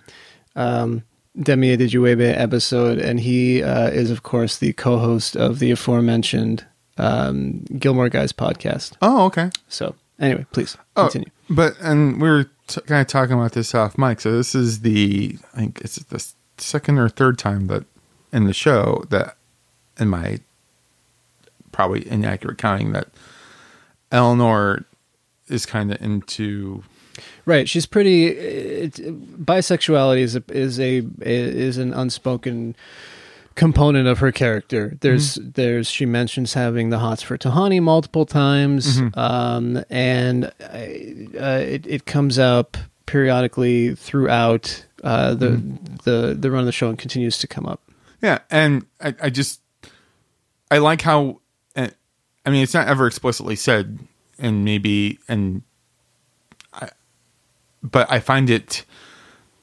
um, 0.55 1.03
Demi 1.41 1.77
Adejuyigbe 1.77 2.39
episode, 2.39 2.99
and 2.99 3.21
he 3.21 3.63
uh, 3.63 3.89
is 3.89 4.11
of 4.11 4.23
course 4.23 4.59
the 4.59 4.73
co-host 4.75 5.37
of 5.37 5.59
the 5.59 5.71
aforementioned 5.71 6.67
um, 6.99 7.61
Gilmore 7.79 8.09
Guys 8.09 8.33
podcast. 8.33 8.93
oh, 9.03 9.25
okay. 9.27 9.51
So 9.69 9.95
anyway, 10.19 10.47
please 10.53 10.77
Oh, 10.97 11.03
continue. 11.09 11.29
but, 11.51 11.77
and 11.81 12.21
we 12.23 12.29
were 12.29 12.45
t- 12.69 12.81
kind 12.83 13.03
of 13.03 13.07
talking 13.07 13.35
about 13.35 13.53
this 13.53 13.75
off 13.75 13.99
mic. 13.99 14.21
So, 14.23 14.33
this 14.35 14.55
is 14.55 14.81
the, 14.81 15.37
I 15.53 15.59
think 15.59 15.81
it's 15.83 15.97
the 15.97 16.27
second 16.57 16.99
or 16.99 17.11
third 17.11 17.39
time 17.39 17.67
that 17.67 17.85
in 18.33 18.45
the 18.45 18.55
show 18.55 19.05
that, 19.11 19.37
in 19.99 20.09
my 20.09 20.41
probably 21.73 22.09
inaccurate 22.09 22.59
counting, 22.59 22.93
that 22.93 23.09
Eleanor 24.11 24.85
is 25.49 25.67
kind 25.67 25.93
of 25.93 26.01
into 26.01 26.83
Right, 27.45 27.69
she's 27.69 27.87
pretty. 27.87 28.27
It, 28.27 28.95
bisexuality 29.45 30.21
is 30.21 30.37
a, 30.37 30.43
is 30.49 30.81
a 30.81 31.03
is 31.21 31.79
an 31.79 31.95
unspoken 31.95 32.77
component 33.55 34.07
of 34.07 34.19
her 34.19 34.33
character. 34.33 34.99
There's 35.01 35.37
there's 35.37 35.89
she 35.89 36.07
mentions 36.07 36.55
having 36.55 36.91
the 36.91 36.99
hots 36.99 37.23
for 37.23 37.39
Tahani 37.39 37.81
multiple 37.81 38.27
times, 38.27 39.01
um, 39.15 39.85
and 39.89 40.45
uh, 40.45 40.77
uh, 41.41 41.63
it 41.63 41.87
it 41.87 42.07
comes 42.07 42.39
up 42.39 42.77
periodically 43.07 43.95
throughout 43.95 44.85
uh, 45.05 45.35
the 45.35 45.63
the 46.05 46.37
the 46.39 46.51
run 46.51 46.61
of 46.61 46.67
the 46.67 46.73
show 46.73 46.89
and 46.89 46.99
continues 46.99 47.39
to 47.39 47.47
come 47.47 47.67
up. 47.67 47.81
Yeah, 48.21 48.41
and 48.51 48.87
I, 49.01 49.15
I 49.23 49.31
just 49.31 49.61
I 50.71 50.79
like 50.79 51.03
how 51.03 51.41
uh, 51.77 51.89
I 52.45 52.51
mean 52.51 52.63
it's 52.63 52.75
not 52.75 52.89
ever 52.89 53.07
explicitly 53.07 53.57
said, 53.57 53.99
and 54.39 54.65
maybe 54.65 55.19
and 55.29 55.63
I, 56.73 56.91
but 57.83 58.11
I 58.11 58.21
find 58.21 58.51
it 58.51 58.85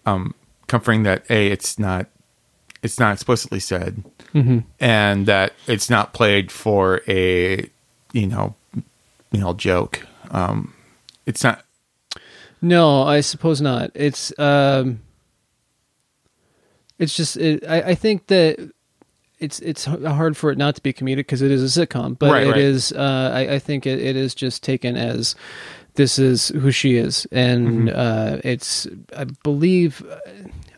um 0.06 0.34
comforting 0.68 1.04
that 1.04 1.24
a 1.30 1.48
it's 1.48 1.78
not 1.78 2.08
it's 2.82 3.00
not 3.00 3.14
explicitly 3.14 3.60
said, 3.60 4.04
and 4.80 5.26
that 5.26 5.54
it's 5.68 5.90
not 5.90 6.14
played 6.14 6.52
for 6.52 7.02
a 7.08 7.70
you 8.14 8.28
know 8.28 8.56
you 9.32 9.40
know 9.40 9.54
joke. 9.54 10.06
Um, 10.32 10.74
it's 11.26 11.44
not 11.44 11.64
No, 12.62 13.04
I 13.04 13.22
suppose 13.22 13.62
not. 13.62 13.92
It's 13.94 14.38
um, 14.40 15.02
it's 16.98 17.16
just 17.16 17.38
it, 17.38 17.64
I, 17.68 17.82
I 17.92 17.96
think 17.96 18.28
that 18.28 18.72
it's 19.44 19.60
it's 19.60 19.86
hard 19.86 20.38
for 20.38 20.52
it 20.52 20.58
not 20.58 20.76
to 20.76 20.82
be 20.82 20.94
comedic 20.94 21.18
because 21.18 21.42
it 21.42 21.52
is 21.52 21.78
a 21.78 21.86
sitcom, 21.88 22.18
but 22.18 22.32
Right, 22.32 22.48
it 22.48 22.52
right. 22.52 22.58
is. 22.60 22.92
Uh, 22.92 23.32
I, 23.34 23.56
I 23.56 23.60
think 23.60 23.86
it, 23.86 24.00
it 24.00 24.16
is 24.16 24.34
just 24.34 24.64
taken 24.64 24.96
as 24.96 25.36
this 25.96 26.18
is 26.18 26.48
who 26.50 26.72
she 26.72 26.96
is, 26.96 27.28
and 27.32 27.90
Mm-hmm. 27.90 28.00
uh, 28.00 28.38
it's 28.44 28.88
I 29.16 29.26
believe 29.44 30.04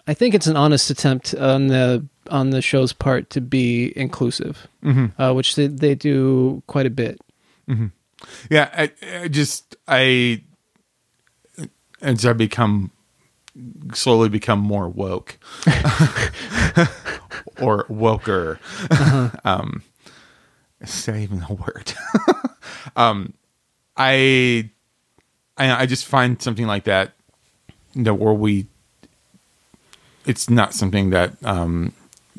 I 0.07 0.13
think 0.13 0.33
it's 0.35 0.47
an 0.47 0.57
honest 0.57 0.89
attempt 0.89 1.33
on 1.35 1.67
the 1.67 2.05
on 2.29 2.49
the 2.49 2.61
show's 2.61 2.91
part 2.91 3.29
to 3.29 3.41
be 3.41 3.93
inclusive, 3.97 4.67
Mm-hmm. 4.83 5.21
uh, 5.21 5.33
which 5.33 5.55
they, 5.55 5.67
they 5.67 5.95
do 5.95 6.63
quite 6.67 6.85
a 6.87 6.89
bit. 6.89 7.21
Yeah, 8.49 8.69
I, 8.75 8.91
I 9.23 9.27
just 9.27 9.75
I 9.87 10.41
as 12.01 12.25
I 12.25 12.33
become 12.33 12.91
slowly 13.93 14.27
become 14.29 14.59
more 14.59 14.89
woke 14.89 15.37
or 17.61 17.85
woker. 17.85 18.59
um, 19.45 19.83
is 20.81 21.05
that 21.05 21.17
even 21.17 21.43
a 21.49 21.53
word? 21.53 21.93
um, 22.95 23.33
I, 23.97 24.69
I 25.57 25.71
I 25.81 25.85
just 25.85 26.05
find 26.05 26.41
something 26.41 26.67
like 26.67 26.83
that 26.85 27.13
that 27.95 28.15
where 28.15 28.33
we 28.33 28.67
it's 30.25 30.49
not 30.49 30.73
something 30.73 31.11
that 31.11 31.33
um 31.45 31.93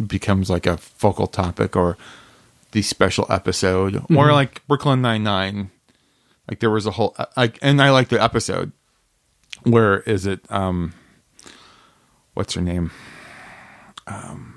becomes 0.06 0.50
like 0.50 0.66
a 0.66 0.76
focal 0.76 1.26
topic 1.26 1.74
or 1.76 1.96
the 2.72 2.82
special 2.82 3.26
episode 3.30 4.04
or 4.14 4.32
like 4.32 4.66
Brooklyn 4.66 5.00
Nine 5.00 5.22
Nine. 5.22 5.70
Like 6.48 6.60
there 6.60 6.70
was 6.70 6.86
a 6.86 6.92
whole 6.92 7.16
like, 7.36 7.58
and 7.62 7.80
I 7.80 7.90
like 7.90 8.08
the 8.08 8.22
episode. 8.22 8.72
Where 9.62 10.00
is 10.00 10.26
it? 10.26 10.40
Um, 10.50 10.92
what's 12.34 12.54
her 12.54 12.60
name? 12.60 12.90
Um, 14.06 14.55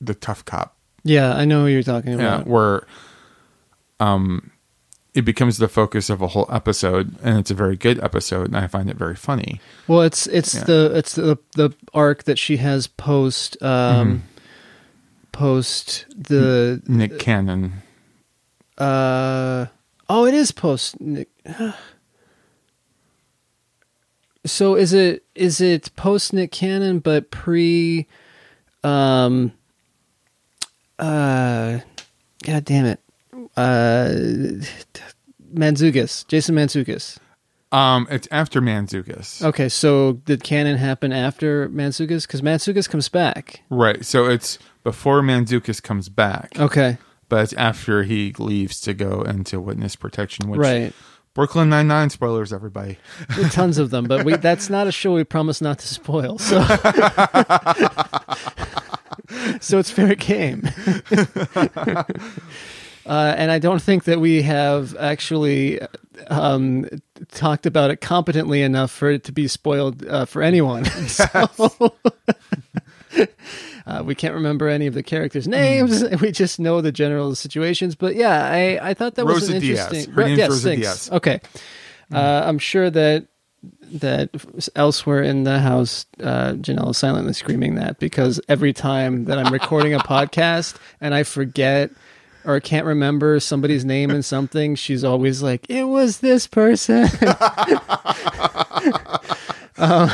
the 0.00 0.14
tough 0.14 0.44
cop. 0.44 0.76
Yeah, 1.04 1.34
I 1.34 1.44
know 1.44 1.62
what 1.62 1.68
you're 1.68 1.82
talking 1.82 2.18
Yeah, 2.18 2.36
about. 2.36 2.46
where 2.46 2.86
um, 4.00 4.50
it 5.14 5.22
becomes 5.22 5.58
the 5.58 5.68
focus 5.68 6.08
of 6.10 6.20
a 6.22 6.28
whole 6.28 6.46
episode, 6.50 7.16
and 7.22 7.38
it's 7.38 7.50
a 7.50 7.54
very 7.54 7.76
good 7.76 7.98
episode, 8.02 8.46
and 8.48 8.56
I 8.56 8.66
find 8.66 8.88
it 8.90 8.96
very 8.96 9.16
funny. 9.16 9.60
Well, 9.88 10.02
it's 10.02 10.26
it's 10.26 10.54
Yeah. 10.54 10.64
the 10.64 10.92
it's 10.96 11.14
the 11.14 11.38
the 11.56 11.70
arc 11.94 12.24
that 12.24 12.38
she 12.38 12.58
has 12.58 12.86
post 12.86 13.60
um 13.62 14.06
Mm-hmm. 14.08 14.26
post 15.32 16.06
the 16.16 16.82
Nick 16.86 17.18
Cannon. 17.18 17.82
uh 18.78 19.66
oh 20.08 20.26
it 20.26 20.34
is 20.34 20.52
post 20.52 21.00
Nick. 21.00 21.28
So 24.46 24.74
is 24.74 24.92
it 24.92 25.24
is 25.34 25.60
it 25.60 25.94
post 25.96 26.32
Nick 26.32 26.50
Cannon 26.52 26.98
but 27.00 27.30
pre 27.30 28.06
um 28.82 29.52
uh 31.00 31.80
god 32.44 32.64
damn 32.64 32.86
it 32.86 33.00
uh 33.56 34.08
Mantzoukas 35.54 36.26
Jason 36.28 36.54
Mantzoukas 36.54 37.18
Um, 37.72 38.06
it's 38.10 38.26
after 38.32 38.60
Mantzoukas. 38.60 39.42
Okay, 39.44 39.68
so 39.68 40.14
did 40.24 40.42
Cannon 40.42 40.76
happen 40.76 41.12
after 41.12 41.68
Mantzoukas? 41.68 42.26
Because 42.26 42.42
Mantzoukas 42.42 42.88
comes 42.90 43.08
back. 43.08 43.62
Right. 43.70 44.04
So 44.04 44.26
it's 44.26 44.58
before 44.82 45.22
Mantzoukas 45.22 45.80
comes 45.82 46.08
back. 46.08 46.58
Okay, 46.58 46.98
but 47.28 47.44
it's 47.44 47.52
after 47.54 48.02
he 48.02 48.34
leaves 48.38 48.80
to 48.82 48.92
go 48.94 49.22
into 49.22 49.60
witness 49.60 49.94
protection. 49.96 50.48
Which 50.48 50.58
right. 50.60 50.92
Brooklyn 51.32 51.68
Nine 51.68 51.86
Nine 51.86 52.10
spoilers, 52.10 52.52
everybody. 52.52 52.98
Tons 53.50 53.78
of 53.78 53.90
them, 53.90 54.06
but 54.06 54.24
we, 54.24 54.34
that's 54.36 54.68
not 54.68 54.88
a 54.88 54.92
show 54.92 55.14
we 55.14 55.22
promise 55.22 55.60
not 55.60 55.78
to 55.78 55.86
spoil. 55.86 56.38
So, 56.38 56.58
so 59.60 59.78
it's 59.78 59.90
fair 59.90 60.14
game. 60.14 60.68
Uh, 63.06 63.34
and 63.36 63.50
I 63.50 63.58
don't 63.58 63.82
think 63.82 64.04
that 64.04 64.20
we 64.20 64.42
have 64.42 64.94
actually 64.96 65.80
um, 66.28 66.86
talked 67.32 67.66
about 67.66 67.90
it 67.90 68.00
competently 68.00 68.62
enough 68.62 68.90
for 68.90 69.10
it 69.10 69.24
to 69.24 69.32
be 69.32 69.48
spoiled 69.48 70.06
uh, 70.06 70.26
for 70.26 70.42
anyone. 70.42 70.84
So, 71.08 71.24
uh, 73.86 74.02
we 74.04 74.14
can't 74.14 74.34
remember 74.34 74.68
any 74.68 74.86
of 74.86 74.94
the 74.94 75.02
characters' 75.02 75.48
names. 75.48 76.04
We 76.20 76.30
just 76.30 76.60
know 76.60 76.80
the 76.80 76.92
general 76.92 77.34
situations. 77.34 77.96
But 77.96 78.14
yeah, 78.14 78.46
I, 78.46 78.90
I 78.90 78.94
thought 78.94 79.16
that 79.16 79.26
was 79.26 79.48
an 79.48 79.60
Diaz. 79.60 79.86
interesting. 79.86 80.14
Her 80.14 80.24
name's 80.26 80.38
yes, 80.38 80.50
Rosa 80.50 80.68
thanks. 80.68 80.82
Diaz. 80.82 81.10
Okay, 81.10 81.40
uh, 82.12 82.42
I'm 82.44 82.58
sure 82.58 82.90
that 82.90 83.26
that 83.92 84.30
elsewhere 84.76 85.22
in 85.22 85.44
the 85.44 85.58
house, 85.58 86.06
uh, 86.22 86.52
Janelle 86.52 86.90
is 86.90 86.98
silently 86.98 87.32
screaming 87.32 87.74
that 87.74 87.98
because 87.98 88.40
every 88.48 88.72
time 88.72 89.26
that 89.26 89.38
I'm 89.38 89.52
recording 89.52 89.94
a 89.94 89.98
podcast 90.00 90.76
and 91.00 91.14
I 91.14 91.22
forget 91.22 91.90
or 92.44 92.58
can't 92.60 92.86
remember 92.86 93.38
somebody's 93.38 93.84
name 93.84 94.10
and 94.10 94.24
something, 94.24 94.74
she's 94.74 95.04
always 95.04 95.42
like, 95.42 95.68
"It 95.68 95.84
was 95.84 96.20
this 96.20 96.46
person." 96.46 97.06
Um, 99.80 100.10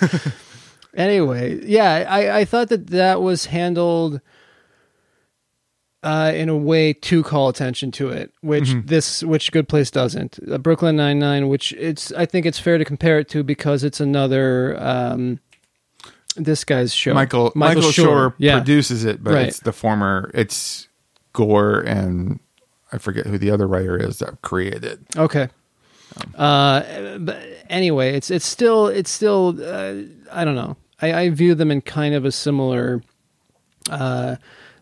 anyway, 0.94 1.64
yeah, 1.64 2.04
I, 2.08 2.40
I 2.40 2.44
thought 2.44 2.68
that 2.68 2.88
that 2.88 3.22
was 3.22 3.46
handled 3.46 4.20
uh, 6.06 6.30
in 6.32 6.48
a 6.48 6.56
way 6.56 6.92
to 6.92 7.22
call 7.24 7.48
attention 7.48 7.90
to 7.90 8.10
it, 8.10 8.32
which 8.40 8.72
this 8.84 9.24
which 9.24 9.50
Good 9.50 9.68
Place 9.68 9.90
doesn't. 9.90 10.38
Uh, 10.48 10.58
Brooklyn 10.58 10.94
Nine 10.94 11.18
Nine, 11.18 11.48
which 11.48 11.72
it's 11.72 12.12
I 12.12 12.26
think 12.26 12.46
it's 12.46 12.60
fair 12.60 12.78
to 12.78 12.84
compare 12.84 13.18
it 13.18 13.28
to 13.30 13.42
because 13.42 13.82
it's 13.82 13.98
another 14.00 14.80
um, 14.80 15.40
this 16.36 16.62
guy's 16.64 16.94
show. 16.94 17.12
Michael 17.12 17.50
Michael, 17.56 17.82
Schur, 17.82 18.34
yeah, 18.38 18.58
produces 18.58 19.04
it, 19.04 19.24
but 19.24 19.34
Right. 19.34 19.48
it's 19.48 19.60
the 19.60 19.72
former. 19.72 20.30
It's 20.32 20.86
Goor 21.32 21.80
and 21.80 22.38
I 22.92 22.98
forget 22.98 23.26
who 23.26 23.36
the 23.36 23.50
other 23.50 23.66
writer 23.66 23.96
is 23.96 24.20
that 24.20 24.40
created 24.42 24.84
it. 24.84 25.00
Okay. 25.16 25.48
Uh, 26.36 27.18
but 27.18 27.42
anyway, 27.68 28.14
it's 28.14 28.30
it's 28.30 28.46
still 28.46 28.86
it's 28.86 29.10
still 29.10 29.56
uh, 29.60 29.94
I 30.32 30.44
don't 30.44 30.54
know. 30.54 30.76
I, 31.02 31.12
I 31.22 31.30
view 31.30 31.54
them 31.54 31.70
in 31.70 31.82
kind 31.82 32.14
of 32.14 32.24
a 32.24 32.32
similar, 32.32 33.02
uh, 33.90 34.36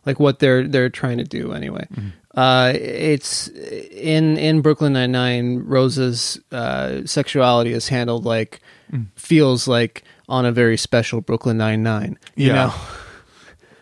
like 0.06 0.18
what 0.20 0.38
they're 0.38 0.66
they're 0.68 0.90
trying 0.90 1.18
to 1.18 1.24
do 1.24 1.52
anyway. 1.52 1.86
Uh, 2.34 2.72
it's 2.74 3.48
in 3.48 4.36
in 4.38 4.60
Brooklyn 4.60 4.92
Nine 4.92 5.12
Nine. 5.12 5.58
Rosa's 5.64 6.40
uh, 6.52 7.02
sexuality 7.06 7.72
is 7.72 7.88
handled 7.88 8.24
like 8.24 8.60
feels 9.16 9.66
like 9.68 10.02
on 10.28 10.46
a 10.46 10.52
very 10.52 10.76
special 10.76 11.20
Brooklyn 11.20 11.56
Nine 11.56 11.82
Nine. 11.82 12.18
You 12.36 12.48
Yeah. 12.48 12.54
know? 12.54 12.74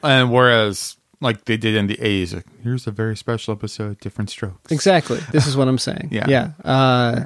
And 0.04 0.32
whereas, 0.32 0.96
like 1.20 1.44
they 1.44 1.56
did 1.56 1.76
in 1.76 1.86
the 1.86 2.00
A's, 2.02 2.34
like, 2.34 2.46
here's 2.64 2.88
a 2.88 2.90
very 2.90 3.16
special 3.16 3.52
episode, 3.54 4.00
different 4.00 4.30
strokes. 4.30 4.72
Exactly. 4.72 5.20
This 5.30 5.46
is 5.46 5.56
what 5.56 5.68
I'm 5.68 5.78
saying. 5.78 6.08
Yeah. 6.12 6.26
Yeah. 6.28 6.50
Uh, 6.64 7.24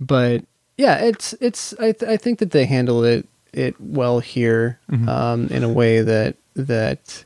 But 0.00 0.42
yeah, 0.76 0.96
it's 0.98 1.32
it's. 1.40 1.74
I 1.78 1.92
th- 1.92 2.10
I 2.10 2.16
think 2.16 2.40
that 2.40 2.50
they 2.50 2.66
handle 2.66 3.04
it 3.04 3.26
it 3.52 3.74
well 3.80 4.18
here, 4.20 4.78
Mm-hmm. 4.90 5.08
um, 5.08 5.46
in 5.48 5.62
a 5.64 5.68
way 5.68 6.02
that 6.02 6.36
that 6.56 7.24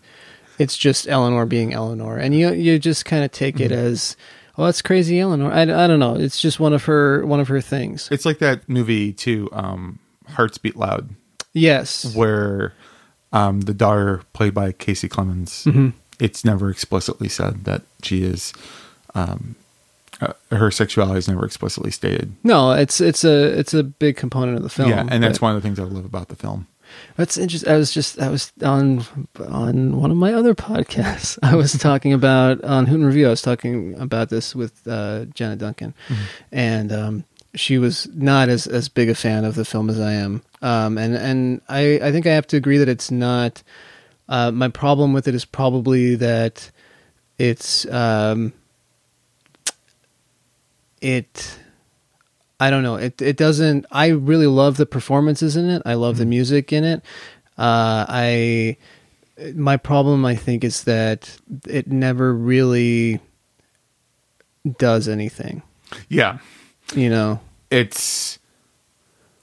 it's 0.58 0.76
just 0.76 1.08
Eleanor 1.08 1.46
being 1.46 1.72
Eleanor, 1.72 2.16
and 2.18 2.34
you 2.34 2.52
you 2.52 2.78
just 2.78 3.04
kind 3.04 3.24
of 3.24 3.32
take 3.32 3.60
it 3.60 3.70
Mm-hmm. 3.70 3.86
as. 3.86 4.16
Oh, 4.58 4.66
that's 4.66 4.82
crazy, 4.82 5.18
Eleanor. 5.18 5.50
I, 5.50 5.62
I 5.62 5.86
don't 5.86 5.98
know. 5.98 6.14
It's 6.14 6.38
just 6.38 6.60
one 6.60 6.74
of 6.74 6.84
her 6.84 7.24
one 7.24 7.40
of 7.40 7.48
her 7.48 7.60
things. 7.62 8.08
It's 8.12 8.26
like 8.26 8.38
that 8.40 8.68
movie 8.68 9.10
too, 9.12 9.48
um, 9.52 9.98
Hearts 10.28 10.58
Beat 10.58 10.76
Loud, 10.76 11.08
Yes. 11.54 12.14
where 12.14 12.74
um, 13.32 13.62
the 13.62 13.72
daughter, 13.72 14.22
played 14.34 14.52
by 14.52 14.72
Kiersey 14.72 15.08
Clemons, 15.08 15.64
Mm-hmm. 15.64 15.88
it's 16.20 16.44
never 16.44 16.68
explicitly 16.68 17.30
said 17.30 17.64
that 17.64 17.80
she 18.02 18.24
is. 18.24 18.52
Um, 19.14 19.54
uh, 20.20 20.34
her 20.50 20.70
sexuality 20.70 21.18
is 21.18 21.28
never 21.28 21.46
explicitly 21.46 21.90
stated. 21.90 22.32
No, 22.44 22.72
it's 22.72 23.00
it's 23.00 23.24
a 23.24 23.58
it's 23.58 23.72
a 23.72 23.82
big 23.82 24.16
component 24.18 24.58
of 24.58 24.62
the 24.62 24.68
film. 24.68 24.90
yeah, 24.90 25.06
and 25.10 25.22
that's 25.24 25.38
but- 25.38 25.46
one 25.46 25.56
of 25.56 25.62
the 25.62 25.66
things 25.66 25.78
I 25.80 25.84
love 25.84 26.04
about 26.04 26.28
the 26.28 26.36
film. 26.36 26.66
That's 27.16 27.37
interesting. 27.37 27.70
I 27.70 27.76
was 27.76 27.92
just 27.92 28.20
I 28.20 28.28
was 28.28 28.52
on 28.62 29.05
on 29.38 30.00
one 30.00 30.11
of 30.11 30.16
my 30.16 30.33
other 30.33 30.55
podcasts. 30.55 31.38
I 31.42 31.55
was 31.55 31.72
talking 31.72 32.12
about 32.12 32.62
on 32.64 32.87
Hoot 32.87 33.00
and 33.00 33.07
Review. 33.07 33.26
I 33.26 33.31
was 33.31 33.42
talking 33.42 33.98
about 34.00 34.31
this 34.31 34.55
with 34.55 34.87
uh, 34.87 35.26
Jenna 35.26 35.57
Duncan, 35.57 35.94
and 36.50 36.92
um, 36.92 37.24
she 37.55 37.78
was 37.78 38.09
not 38.14 38.48
as 38.48 38.66
as 38.66 38.88
big 38.88 39.09
a 39.09 39.14
fan 39.14 39.44
of 39.44 39.55
the 39.55 39.64
film 39.64 39.90
as 39.90 40.00
I 40.00 40.12
am. 40.12 40.42
Um, 40.62 40.98
and 40.98 41.14
and 41.14 41.61
I 41.68 42.00
I 42.02 42.12
think 42.12 42.26
I 42.26 42.33
have 42.33 42.46
to 42.48 42.57
agree 42.57 42.78
that 42.78 42.88
it's 42.88 43.11
not. 43.11 43.62
Uh, 44.28 44.50
my 44.50 44.68
problem 44.68 45.12
with 45.12 45.28
it 45.28 45.35
is 45.35 45.44
probably 45.44 46.14
that 46.14 46.70
it's 47.38 47.85
um, 47.92 48.52
it 51.00 51.59
I 52.66 52.70
don't 52.70 52.83
know. 52.83 52.96
It 52.96 53.20
it 53.20 53.37
doesn't. 53.37 53.87
I 53.90 54.09
really 54.09 54.46
love 54.46 54.77
the 54.77 54.87
performances 54.87 55.57
in 55.57 55.68
it. 55.68 55.83
I 55.85 55.94
love 55.94 56.16
the 56.18 56.27
music 56.27 56.72
in 56.72 56.85
it. 56.85 57.03
Uh, 57.59 58.07
I 58.09 58.77
my 59.55 59.77
problem, 59.77 60.25
I 60.25 60.37
think, 60.37 60.62
is 60.64 60.85
that 60.85 61.38
it 61.66 61.88
never 61.90 62.33
really 62.35 63.20
does 64.79 65.09
anything. 65.09 65.62
Yeah, 66.09 66.38
You 66.94 67.11
know? 67.11 67.40
it's 67.70 68.38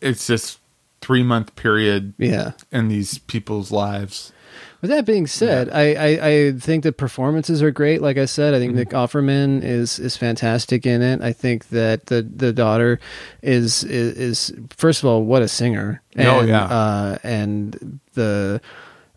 it's 0.01 0.27
this 0.27 0.57
three 1.01 1.23
month 1.23 1.55
period 1.55 2.13
Yeah. 2.17 2.51
in 2.71 2.87
these 2.87 3.17
people's 3.19 3.71
lives. 3.71 4.31
With 4.81 4.91
that 4.91 5.05
being 5.05 5.27
said, 5.27 5.69
I, 5.71 5.93
I, 5.93 6.27
I 6.29 6.51
think 6.53 6.83
the 6.83 6.93
performances 6.93 7.61
are 7.61 7.71
great. 7.71 8.01
Like 8.01 8.17
I 8.17 8.25
said, 8.25 8.53
I 8.53 8.59
think 8.59 8.73
Nick 8.75 8.89
Offerman 8.89 9.61
is 9.61 9.99
is 9.99 10.15
fantastic 10.15 10.85
in 10.85 11.01
it. 11.01 11.21
I 11.21 11.33
think 11.33 11.67
that 11.69 12.05
the 12.05 12.21
the 12.21 12.53
daughter 12.53 12.99
is 13.41 13.83
is, 13.83 14.17
is 14.49 14.53
first 14.77 15.03
of 15.03 15.09
all 15.09 15.23
what 15.25 15.41
a 15.41 15.49
singer. 15.49 16.01
Oh, 16.17 16.39
And, 16.39 16.47
yeah. 16.47 16.63
uh, 16.63 17.17
and 17.23 17.99
the 18.13 18.61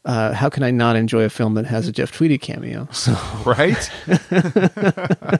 uh, 0.05 0.33
how 0.33 0.48
can 0.48 0.64
I 0.64 0.72
not 0.72 0.96
enjoy 0.96 1.22
a 1.22 1.31
film 1.31 1.55
that 1.55 1.66
has 1.66 1.87
a 1.87 1.92
Jeff 1.92 2.11
Tweedy 2.11 2.38
cameo? 2.38 2.88
So 2.92 3.12
right? 3.46 3.88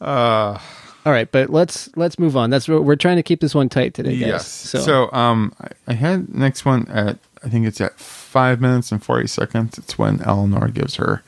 all 0.00 0.58
right, 1.04 1.30
but 1.30 1.50
let's 1.50 1.88
let's 1.96 2.18
move 2.18 2.36
on. 2.36 2.50
That's 2.50 2.68
we're 2.68 2.96
trying 2.96 3.16
to 3.16 3.22
keep 3.22 3.40
this 3.40 3.54
one 3.54 3.68
tight 3.68 3.94
today, 3.94 4.16
guys. 4.18 4.28
yes. 4.28 4.48
So, 4.48 4.80
So, 4.80 5.12
um, 5.12 5.52
I, 5.60 5.68
I 5.88 5.92
had 5.94 6.34
next 6.34 6.64
one 6.64 6.88
at 6.88 7.18
I 7.44 7.48
think 7.48 7.66
it's 7.66 7.80
at 7.80 7.92
five 8.32 8.60
minutes 8.62 8.90
and 8.90 9.04
forty 9.04 9.28
seconds. 9.28 9.76
It's 9.78 9.98
when 9.98 10.22
Eleanor 10.22 10.68
gives 10.68 10.96
her 10.96 11.22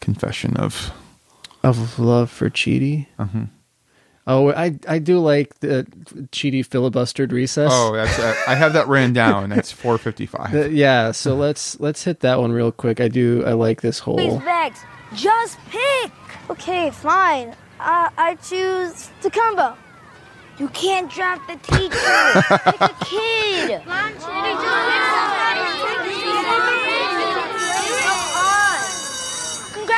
confession 0.00 0.56
of 0.56 0.90
of 1.62 1.98
love 1.98 2.30
for 2.30 2.48
Chidi. 2.48 3.06
Mm-hmm. 3.18 3.44
Oh, 4.26 4.50
I 4.52 4.78
I 4.88 4.98
do 4.98 5.18
like 5.18 5.60
the 5.60 5.84
Chidi 6.32 6.66
filibustered 6.66 7.30
recess. 7.32 7.70
oh, 7.72 7.92
that's 7.94 8.18
uh, 8.18 8.34
I 8.48 8.54
have 8.54 8.72
that 8.72 8.88
ran 8.88 9.12
down. 9.12 9.52
It's 9.60 9.70
four 9.72 9.98
fifty 9.98 10.24
five. 10.26 10.54
Uh, 10.54 10.68
yeah, 10.68 11.12
so 11.12 11.34
let's 11.34 11.78
let's 11.78 12.04
hit 12.04 12.20
that 12.20 12.40
one 12.40 12.52
real 12.52 12.72
quick. 12.72 13.00
I 13.00 13.08
do 13.08 13.44
I 13.44 13.52
like 13.52 13.82
this 13.82 14.00
Please, 14.00 14.30
whole 14.30 14.38
Vex, 14.38 14.80
just 15.14 15.58
pick. 15.68 16.12
Okay, 16.48 16.90
fine. 16.90 17.54
I 17.78 18.10
I 18.16 18.34
choose 18.36 19.10
Tacumbo. 19.20 19.76
You 20.58 20.68
can't 20.68 21.10
drop 21.10 21.40
the 21.46 21.56
teacher. 21.56 21.96
pick 22.70 22.80
a 22.80 22.94
kid. 23.04 23.82
Come 23.84 23.92
on, 23.92 24.12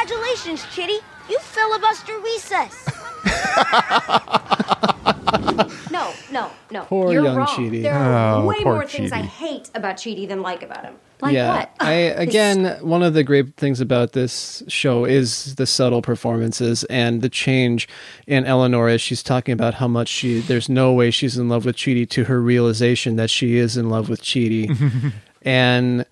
Congratulations, 0.02 0.62
Chidi. 0.74 0.98
You 1.30 1.38
filibuster 1.38 2.18
recess. 2.18 2.88
No, 5.92 6.12
no, 6.32 6.50
no. 6.70 6.84
Poor 6.84 7.12
You're 7.12 7.24
young 7.24 7.36
wrong. 7.36 7.46
Chidi. 7.46 7.82
There 7.82 7.94
are 7.94 8.42
Oh, 8.42 8.46
way 8.46 8.62
poor 8.62 8.74
more 8.74 8.86
things 8.86 9.12
I 9.12 9.20
hate 9.20 9.70
about 9.74 9.96
Chidi 9.96 10.26
than 10.26 10.40
like 10.40 10.62
about 10.62 10.84
him. 10.84 10.94
Like 11.20 11.34
yeah. 11.34 11.58
what? 11.58 11.70
I 11.80 11.92
again 11.92 12.78
one 12.80 13.02
of 13.02 13.12
the 13.14 13.22
great 13.22 13.56
things 13.56 13.80
about 13.80 14.12
this 14.12 14.62
show 14.68 15.04
is 15.04 15.54
the 15.56 15.66
subtle 15.66 16.00
performances 16.00 16.84
and 16.84 17.20
the 17.20 17.28
change 17.28 17.88
in 18.26 18.46
Eleanor 18.46 18.88
as 18.88 19.02
she's 19.02 19.22
talking 19.22 19.52
about 19.52 19.74
how 19.74 19.86
much 19.86 20.08
she 20.08 20.40
there's 20.40 20.68
no 20.68 20.92
way 20.92 21.10
she's 21.10 21.36
in 21.36 21.48
love 21.50 21.66
with 21.66 21.76
Chidi 21.76 22.08
to 22.10 22.24
her 22.24 22.40
realization 22.40 23.16
that 23.16 23.30
she 23.30 23.56
is 23.56 23.76
in 23.76 23.90
love 23.90 24.08
with 24.08 24.22
Chidi. 24.22 25.12
and 25.42 26.06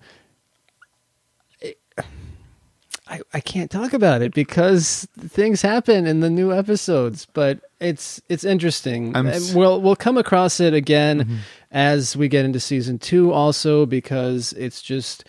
I, 3.11 3.19
I 3.33 3.39
can't 3.41 3.69
talk 3.69 3.91
about 3.91 4.21
it 4.21 4.33
because 4.33 5.05
things 5.19 5.61
happen 5.61 6.07
in 6.07 6.21
the 6.21 6.29
new 6.29 6.53
episodes, 6.53 7.27
but 7.33 7.59
it's 7.81 8.21
it's 8.29 8.45
interesting. 8.45 9.13
S- 9.15 9.53
we'll 9.53 9.81
we'll 9.81 9.97
come 9.97 10.17
across 10.17 10.61
it 10.61 10.73
again 10.73 11.39
as 11.71 12.15
we 12.15 12.29
get 12.29 12.45
into 12.45 12.59
season 12.61 12.97
two, 12.99 13.33
also 13.33 13.85
because 13.85 14.53
it's 14.53 14.81
just 14.81 15.25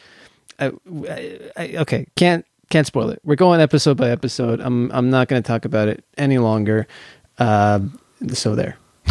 I, 0.61 0.71
I, 1.09 1.39
I- 1.57 1.75
okay. 1.79 2.07
Can't 2.15 2.47
can't 2.71 2.87
spoil 2.87 3.11
it. 3.11 3.21
We're 3.25 3.35
going 3.35 3.61
episode 3.61 3.97
by 3.97 4.11
episode. 4.11 4.61
I'm 4.61 4.91
I'm 4.93 5.11
not 5.11 5.27
going 5.27 5.43
to 5.43 5.47
talk 5.47 5.65
about 5.65 5.89
it 5.89 6.05
any 6.17 6.39
longer. 6.39 6.87
Uh, 7.39 7.81
so 8.33 8.55
there. 8.55 8.77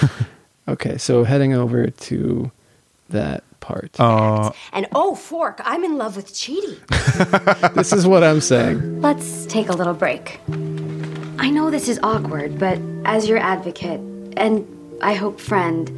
okay, 0.68 0.98
so 0.98 1.24
heading 1.24 1.52
over 1.54 1.86
to 1.88 2.50
that 3.10 3.44
part. 3.62 3.98
Uh, 3.98 4.50
And 4.74 4.86
oh, 4.94 5.14
Fork, 5.14 5.60
I'm 5.64 5.82
in 5.84 5.96
love 5.96 6.16
with 6.16 6.34
Chidi. 6.34 6.76
this 7.74 7.92
is 7.94 8.06
what 8.06 8.22
I'm 8.22 8.40
saying. 8.42 9.00
Let's 9.00 9.46
take 9.46 9.68
a 9.70 9.72
little 9.72 9.94
break. 9.94 10.40
I 11.38 11.48
know 11.50 11.70
this 11.70 11.88
is 11.88 11.98
awkward, 12.02 12.58
but 12.58 12.78
as 13.06 13.28
your 13.28 13.38
advocate 13.38 14.00
and 14.36 14.66
I 15.00 15.14
hope 15.14 15.40
friend, 15.40 15.90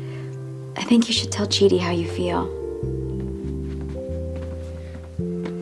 I 0.76 0.82
think 0.84 1.08
you 1.08 1.14
should 1.14 1.32
tell 1.32 1.46
Chidi 1.46 1.80
how 1.80 1.90
you 1.90 2.08
feel. 2.08 2.42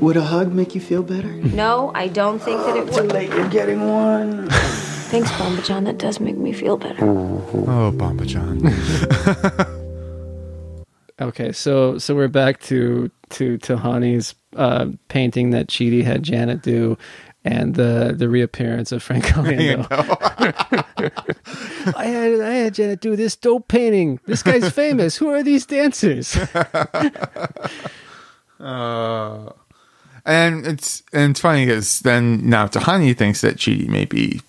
Would 0.02 0.16
a 0.16 0.22
hug 0.24 0.52
make 0.52 0.74
you 0.74 0.80
feel 0.80 1.02
better? 1.02 1.32
No, 1.64 1.92
I 1.94 2.08
don't 2.08 2.40
think 2.40 2.60
that 2.66 2.76
it 2.76 2.84
would. 2.86 2.94
Too 2.94 3.02
would. 3.02 3.12
late, 3.12 3.30
you're 3.30 3.48
getting 3.48 3.88
one. 3.88 4.48
Thanks, 5.12 5.30
Bomba 5.38 5.62
John. 5.62 5.84
That 5.84 5.98
does 5.98 6.18
make 6.20 6.36
me 6.36 6.52
feel 6.52 6.76
better. 6.76 7.04
oh, 7.04 7.92
Bambadjan. 7.94 8.58
Okay, 11.22 11.52
so 11.52 11.98
so 11.98 12.14
we're 12.16 12.26
back 12.28 12.60
to 12.62 13.10
to 13.30 13.56
Tahani's 13.58 14.34
uh, 14.56 14.86
painting 15.08 15.50
that 15.50 15.68
Chidi 15.68 16.02
had 16.02 16.24
Janet 16.24 16.62
do, 16.62 16.98
and 17.44 17.76
the 17.76 18.12
the 18.16 18.28
reappearance 18.28 18.90
of 18.90 19.04
Frank 19.04 19.32
Orlando. 19.36 19.86
I 21.96 22.06
had 22.06 22.40
I 22.40 22.54
had 22.54 22.74
Janet 22.74 23.00
do 23.00 23.14
this 23.14 23.36
dope 23.36 23.68
painting. 23.68 24.18
This 24.26 24.42
guy's 24.42 24.72
famous. 24.72 25.16
Who 25.16 25.30
are 25.30 25.44
these 25.44 25.64
dancers? 25.64 26.36
And 30.24 30.66
it's 30.66 31.02
and 31.12 31.32
it's 31.32 31.40
funny 31.40 31.66
because 31.66 32.00
then 32.00 32.48
now 32.48 32.66
Tahani 32.66 33.16
thinks 33.16 33.40
that 33.40 33.56
Chidi 33.56 33.88
may 33.88 34.04
be 34.04 34.40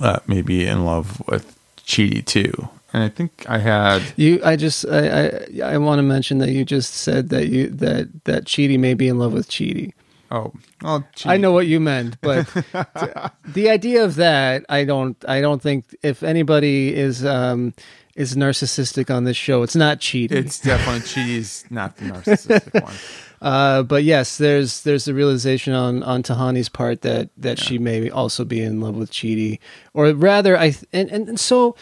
uh, 0.00 0.20
may 0.26 0.42
be 0.42 0.66
in 0.66 0.84
love 0.84 1.22
with 1.28 1.58
Chidi 1.86 2.24
too. 2.24 2.68
And 2.92 3.02
I 3.02 3.08
think 3.08 3.44
I 3.48 3.58
had 3.58 4.02
You, 4.16 4.40
I 4.44 4.56
just 4.56 4.86
I 4.86 5.28
I, 5.62 5.74
I 5.74 5.78
want 5.78 5.98
to 5.98 6.02
mention 6.02 6.38
that 6.38 6.50
you 6.50 6.64
just 6.64 6.94
said 6.94 7.28
that 7.30 7.48
you 7.48 7.68
that 7.68 8.24
that 8.24 8.44
Chidi 8.44 8.78
may 8.78 8.94
be 8.94 9.08
in 9.08 9.18
love 9.18 9.32
with 9.32 9.48
Chidi. 9.48 9.92
oh 10.30 10.52
well 10.82 11.04
I 11.24 11.36
know 11.36 11.52
what 11.52 11.66
you 11.66 11.80
meant, 11.80 12.20
but 12.20 12.46
the 13.44 13.70
idea 13.70 14.04
of 14.04 14.16
that, 14.16 14.64
I 14.68 14.84
don't, 14.84 15.16
I 15.28 15.40
don't 15.40 15.62
think 15.62 15.84
if 16.02 16.22
anybody 16.22 16.94
is 16.94 17.24
um 17.24 17.74
is 18.14 18.34
narcissistic 18.34 19.14
on 19.14 19.24
this 19.24 19.36
show, 19.36 19.62
it's 19.62 19.76
not 19.76 20.00
cheating. 20.00 20.38
it's 20.38 20.58
definitely 20.60 21.00
Chidi's 21.12 21.64
not 21.70 21.96
the 21.96 22.06
narcissistic 22.06 22.82
one. 22.82 22.94
Uh, 23.42 23.82
but 23.82 24.02
yes, 24.04 24.38
there's 24.38 24.82
there's 24.84 25.04
the 25.04 25.12
realization 25.12 25.74
on 25.74 26.02
on 26.02 26.22
Tahani's 26.22 26.70
part 26.70 27.02
that 27.02 27.28
that 27.36 27.58
she 27.58 27.78
may 27.78 28.08
also 28.08 28.44
be 28.44 28.62
in 28.62 28.80
love 28.80 28.96
with 28.96 29.10
Chidi, 29.10 29.58
or 29.92 30.08
rather, 30.12 30.56
I 30.56 30.70
th- 30.70 30.84
and, 30.92 31.10
and 31.10 31.28
and 31.28 31.38
so. 31.40 31.76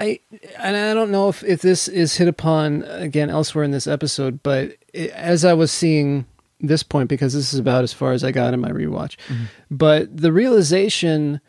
I 0.00 0.20
and 0.58 0.76
I 0.76 0.94
don't 0.94 1.10
know 1.10 1.28
if, 1.28 1.44
if 1.44 1.60
this 1.60 1.86
is 1.86 2.16
hit 2.16 2.26
upon 2.26 2.82
again 2.84 3.28
elsewhere 3.28 3.64
in 3.64 3.70
this 3.70 3.86
episode, 3.86 4.42
but 4.42 4.76
it, 4.94 5.10
as 5.10 5.44
I 5.44 5.52
was 5.52 5.70
seeing 5.70 6.26
this 6.58 6.82
point, 6.82 7.08
because 7.08 7.34
this 7.34 7.52
is 7.52 7.60
about 7.60 7.84
as 7.84 7.92
far 7.92 8.12
as 8.12 8.24
I 8.24 8.32
got 8.32 8.54
in 8.54 8.60
my 8.60 8.70
rewatch, 8.70 9.16
mm-hmm. 9.28 9.44
but 9.70 10.16
the 10.16 10.32
realization 10.32 11.40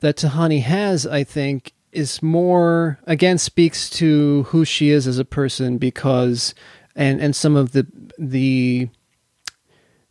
that 0.00 0.16
Tahani 0.16 0.62
has, 0.62 1.06
I 1.06 1.24
think, 1.24 1.72
is 1.90 2.22
more 2.22 3.00
again 3.04 3.38
speaks 3.38 3.90
to 3.90 4.44
who 4.44 4.64
she 4.64 4.90
is 4.90 5.08
as 5.08 5.18
a 5.18 5.24
person 5.24 5.78
because 5.78 6.54
and 6.94 7.20
and 7.20 7.34
some 7.34 7.56
of 7.56 7.72
the 7.72 7.86
the 8.16 8.88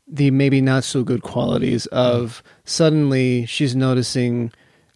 the 0.08 0.30
maybe 0.30 0.62
not 0.62 0.84
so 0.84 1.04
good 1.04 1.24
qualities 1.24 1.86
of 1.88 2.44
suddenly 2.65 3.46
she's 3.46 3.76
noticing 3.76 4.52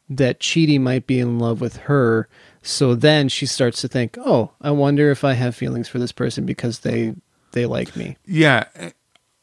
that 0.10 0.40
Chidi 0.40 0.80
might 0.80 1.06
be 1.06 1.20
in 1.20 1.40
love 1.40 1.62
with 1.62 1.78
her. 1.78 2.28
So 2.62 2.96
then 2.96 3.30
she 3.30 3.46
starts 3.46 3.82
to 3.82 3.88
think, 3.88 4.18
"Oh, 4.20 4.52
I 4.62 4.72
wonder 4.72 5.12
if 5.12 5.24
I 5.24 5.34
have 5.34 5.56
feelings 5.56 5.88
for 5.88 6.00
this 6.00 6.12
person 6.12 6.46
because 6.46 6.80
they 6.80 7.16
they 7.54 7.66
like 7.66 7.96
me." 7.96 8.18
Yeah, 8.26 8.66
uh, 8.80 8.90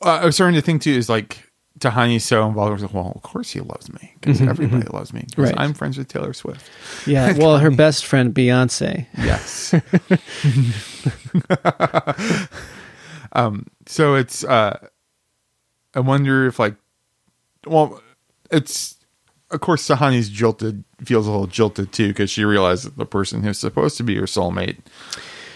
I 0.03 0.25
was 0.27 0.35
starting 0.35 0.55
to 0.55 0.63
think 0.63 0.83
too 0.83 0.91
is 0.91 1.09
like 1.09 1.51
Tahani's 1.81 2.25
so 2.25 2.47
involved. 2.47 2.71
I 2.71 2.73
was 2.75 2.83
like, 2.83 2.95
well, 2.95 3.13
of 3.15 3.23
course 3.23 3.51
he 3.51 3.61
loves 3.61 3.93
me 3.93 4.15
because 4.21 4.41
everybody 4.41 4.87
loves 4.89 5.13
me. 5.13 5.23
Mm-hmm, 5.23 5.43
Right. 5.43 5.55
I'm 5.57 5.75
friends 5.75 5.99
with 5.99 6.09
Taylor 6.09 6.33
Swift. 6.33 6.69
Yeah, 7.07 7.33
well, 7.39 7.59
her 7.59 7.71
best 7.71 8.07
friend 8.07 8.35
Beyonce. 8.35 9.07
Yes. 9.19 9.75
um, 13.33 13.67
so 13.87 14.15
it's 14.15 14.45
uh 14.45 14.79
I 15.95 16.01
wonder 16.01 16.47
if 16.47 16.59
like 16.59 16.77
well 17.67 18.01
it's 18.51 18.96
of 19.51 19.61
course 19.61 19.87
Tahani's 19.87 20.29
jilted 20.29 20.85
feels 21.05 21.27
a 21.27 21.31
little 21.31 21.47
jilted 21.47 21.93
too 21.93 22.09
because 22.09 22.31
she 22.31 22.45
realizes 22.45 22.85
that 22.87 22.97
the 22.97 23.07
person 23.07 23.43
who's 23.43 23.59
supposed 23.59 23.97
to 23.99 24.03
be 24.03 24.17
her 24.17 24.23
soulmate 24.27 24.79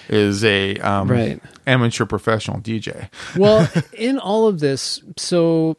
is 0.08 0.44
a 0.44 0.76
um 0.78 1.08
Right. 1.10 1.40
amateur 1.66 2.04
professional 2.04 2.60
DJ. 2.60 3.08
well, 3.36 3.68
in 3.92 4.18
all 4.18 4.46
of 4.46 4.60
this, 4.60 5.02
so 5.16 5.76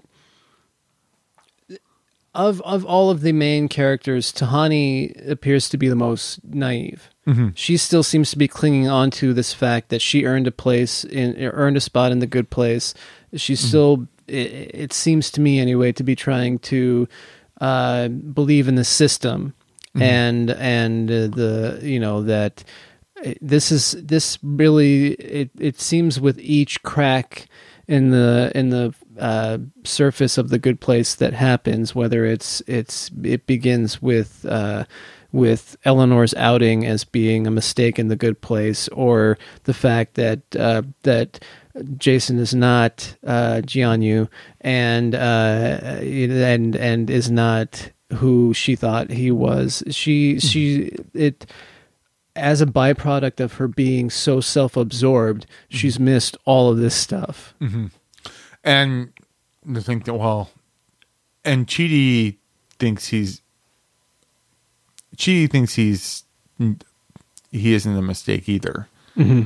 of 2.34 2.62
of 2.62 2.86
all 2.86 3.10
of 3.10 3.22
the 3.22 3.34
main 3.34 3.68
characters, 3.68 4.32
Tahani 4.32 5.30
appears 5.30 5.68
to 5.70 5.78
be 5.78 5.90
the 5.90 5.96
most 5.96 6.40
naive. 6.46 7.10
She 7.56 7.78
still 7.78 8.04
seems 8.04 8.30
to 8.32 8.38
be 8.38 8.50
clinging 8.50 8.90
on 8.90 9.10
to 9.12 9.34
this 9.34 9.54
fact 9.54 9.88
that 9.90 10.02
she 10.02 10.26
earned 10.26 10.48
a 10.48 10.52
place 10.52 11.06
in 11.06 11.36
earned 11.42 11.78
a 11.78 11.82
spot 11.82 12.12
in 12.12 12.20
the 12.20 12.28
good 12.28 12.50
place. 12.50 12.94
She's 13.36 13.62
still, 13.62 14.08
it, 14.28 14.72
it 14.74 14.94
seems 14.94 15.32
to 15.32 15.42
me 15.42 15.58
anyway, 15.60 15.94
to 15.94 16.04
be 16.04 16.14
trying 16.16 16.60
to 16.60 17.08
uh, 17.62 18.10
believe 18.10 18.68
in 18.68 18.76
the 18.76 18.84
system 18.84 19.54
and 19.96 20.52
and 20.52 21.12
uh, 21.12 21.28
the 21.28 21.80
you 21.84 22.00
know 22.00 22.24
that 22.24 22.64
this 23.42 23.72
is 23.72 23.92
this 23.92 24.40
really 24.42 25.10
it 25.14 25.52
it 25.60 25.80
seems 25.80 26.20
with 26.20 26.40
each 26.40 26.82
crack 26.84 27.48
in 27.88 28.10
the 28.10 28.52
in 28.56 28.70
the 28.70 28.94
uh, 29.20 29.58
surface 29.84 30.38
of 30.38 30.50
the 30.50 30.58
good 30.58 30.80
place 30.80 31.16
that 31.16 31.34
happens 31.34 31.94
whether 31.94 32.26
it's 32.26 32.62
it's 32.68 33.12
it 33.24 33.46
begins 33.46 34.02
with 34.02 34.46
uh, 34.46 34.86
with 35.32 35.78
Eleanor's 35.86 36.34
outing 36.36 36.86
as 36.86 37.04
being 37.04 37.48
a 37.48 37.52
mistake 37.52 37.98
in 37.98 38.08
the 38.08 38.16
good 38.16 38.42
place 38.42 38.88
or 38.90 39.38
the 39.64 39.74
fact 39.74 40.16
that 40.16 40.42
uh, 40.56 40.82
that 41.04 41.44
Jason 41.98 42.38
is 42.40 42.54
not 42.54 43.16
uh, 43.26 43.62
Jianyu 43.64 44.28
and 44.60 45.16
uh, 45.16 45.18
and 46.02 46.76
and 46.76 47.10
is 47.10 47.32
not 47.32 47.92
who 48.14 48.54
she 48.54 48.76
thought 48.76 49.10
he 49.10 49.32
was. 49.32 49.84
She 49.90 50.40
she 50.40 50.92
it 51.14 51.46
as 52.36 52.62
a 52.62 52.66
byproduct 52.66 53.40
of 53.40 53.54
her 53.54 53.68
being 53.68 54.10
so 54.10 54.40
self-absorbed, 54.40 55.46
she's 55.70 56.00
missed 56.00 56.38
all 56.46 56.72
of 56.72 56.78
this 56.78 56.96
stuff. 56.96 57.54
And 58.64 59.12
to 59.74 59.82
think 59.82 60.06
that 60.06 60.14
well 60.14 60.50
and 61.44 61.68
Chidi 61.68 62.38
thinks 62.80 63.08
he's 63.08 63.41
Chidi 65.18 65.50
thinks 65.50 65.76
he's 65.76 66.24
he 67.52 67.74
isn't 67.74 67.98
a 67.98 68.02
mistake 68.02 68.48
either. 68.48 68.88
Mm-hmm. 69.18 69.44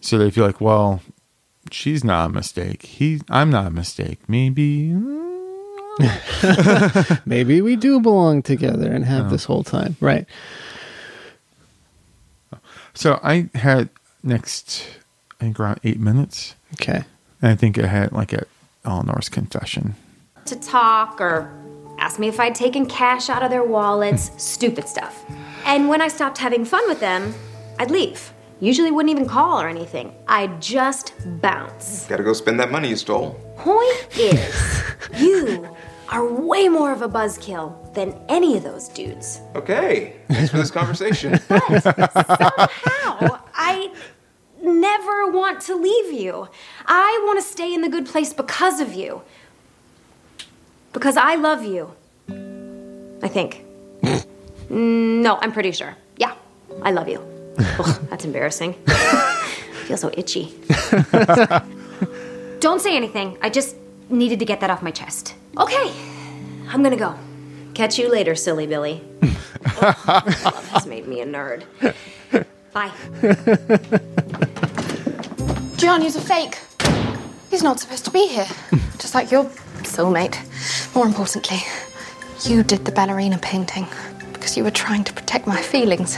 So 0.00 0.18
they 0.18 0.30
feel 0.30 0.46
like, 0.46 0.60
well, 0.60 1.02
she's 1.70 2.02
not 2.02 2.26
a 2.30 2.32
mistake. 2.32 2.82
He, 2.82 3.20
I'm 3.28 3.50
not 3.50 3.66
a 3.66 3.70
mistake. 3.70 4.18
Maybe. 4.28 4.94
Maybe 7.26 7.60
we 7.60 7.76
do 7.76 8.00
belong 8.00 8.42
together 8.42 8.90
and 8.90 9.04
have 9.04 9.26
oh. 9.26 9.28
this 9.28 9.44
whole 9.44 9.62
time, 9.62 9.96
right? 10.00 10.26
So 12.94 13.20
I 13.22 13.48
had 13.54 13.88
next, 14.22 14.86
I 15.40 15.44
think 15.44 15.60
around 15.60 15.80
eight 15.84 16.00
minutes, 16.00 16.54
Okay. 16.74 17.04
and 17.40 17.50
I 17.50 17.54
think 17.54 17.78
I 17.78 17.86
had 17.86 18.12
like 18.12 18.32
at 18.32 18.48
Eleanor's 18.84 19.28
confession. 19.28 19.94
to 20.46 20.56
talk 20.56 21.20
or 21.20 21.52
ask 22.02 22.18
me 22.18 22.26
if 22.26 22.40
I'd 22.40 22.54
taken 22.54 22.84
cash 22.84 23.30
out 23.30 23.44
of 23.44 23.50
their 23.50 23.62
wallets, 23.62 24.28
hmm. 24.28 24.38
stupid 24.38 24.88
stuff. 24.88 25.24
And 25.64 25.88
when 25.88 26.02
I 26.02 26.08
stopped 26.08 26.36
having 26.36 26.64
fun 26.64 26.82
with 26.88 26.98
them, 26.98 27.32
I'd 27.78 27.92
leave. 27.92 28.32
Usually 28.58 28.90
wouldn't 28.90 29.10
even 29.10 29.28
call 29.28 29.60
or 29.60 29.68
anything. 29.68 30.14
I'd 30.26 30.60
just 30.60 31.14
bounce. 31.40 32.06
Gotta 32.06 32.24
go 32.24 32.32
spend 32.32 32.58
that 32.58 32.70
money 32.72 32.88
you 32.88 32.96
stole. 32.96 33.30
Point 33.56 34.08
is, 34.16 34.82
you 35.16 35.68
are 36.08 36.26
way 36.26 36.68
more 36.68 36.92
of 36.92 37.02
a 37.02 37.08
buzzkill 37.08 37.94
than 37.94 38.20
any 38.28 38.56
of 38.56 38.64
those 38.64 38.88
dudes. 38.88 39.40
Okay, 39.54 40.16
thanks 40.28 40.50
for 40.50 40.58
this 40.58 40.70
conversation. 40.70 41.34
How? 41.48 43.44
I 43.54 43.92
never 44.60 45.30
want 45.30 45.60
to 45.62 45.76
leave 45.76 46.12
you. 46.12 46.48
I 46.86 47.22
want 47.26 47.40
to 47.40 47.46
stay 47.46 47.72
in 47.72 47.80
the 47.80 47.88
good 47.88 48.06
place 48.06 48.32
because 48.32 48.80
of 48.80 48.92
you. 48.92 49.22
Because 50.92 51.16
I 51.16 51.34
love 51.36 51.64
you. 51.64 51.90
I 53.22 53.28
think. 53.28 53.64
No, 54.70 55.36
I'm 55.42 55.52
pretty 55.52 55.72
sure. 55.72 55.94
Yeah, 56.16 56.32
I 56.82 56.92
love 56.92 57.06
you. 57.06 57.20
Ugh, 57.58 58.08
that's 58.08 58.24
embarrassing. 58.24 58.74
I 58.86 59.44
feel 59.86 59.98
so 59.98 60.10
itchy. 60.16 60.54
Don't 62.60 62.80
say 62.80 62.96
anything. 62.96 63.36
I 63.42 63.50
just 63.50 63.76
needed 64.08 64.38
to 64.38 64.46
get 64.46 64.60
that 64.60 64.70
off 64.70 64.80
my 64.82 64.90
chest. 64.90 65.34
Okay, 65.58 65.92
I'm 66.70 66.82
gonna 66.82 66.96
go. 66.96 67.14
Catch 67.74 67.98
you 67.98 68.08
later, 68.08 68.34
silly 68.34 68.66
Billy. 68.66 69.02
Ugh, 69.22 70.08
love 70.08 70.68
has 70.70 70.86
made 70.86 71.06
me 71.06 71.20
a 71.20 71.26
nerd. 71.26 71.64
Bye. 72.72 72.90
Jianyu's 75.76 76.16
a 76.16 76.20
fake. 76.22 76.56
He's 77.52 77.62
not 77.62 77.78
supposed 77.78 78.06
to 78.06 78.10
be 78.10 78.28
here. 78.28 78.46
Just 78.98 79.14
like 79.14 79.30
your 79.30 79.44
soulmate. 79.84 80.38
More 80.94 81.04
importantly, 81.06 81.58
you 82.44 82.62
did 82.62 82.86
the 82.86 82.92
ballerina 82.92 83.36
painting 83.36 83.86
because 84.32 84.56
you 84.56 84.64
were 84.64 84.70
trying 84.70 85.04
to 85.04 85.12
protect 85.12 85.46
my 85.46 85.60
feelings. 85.60 86.16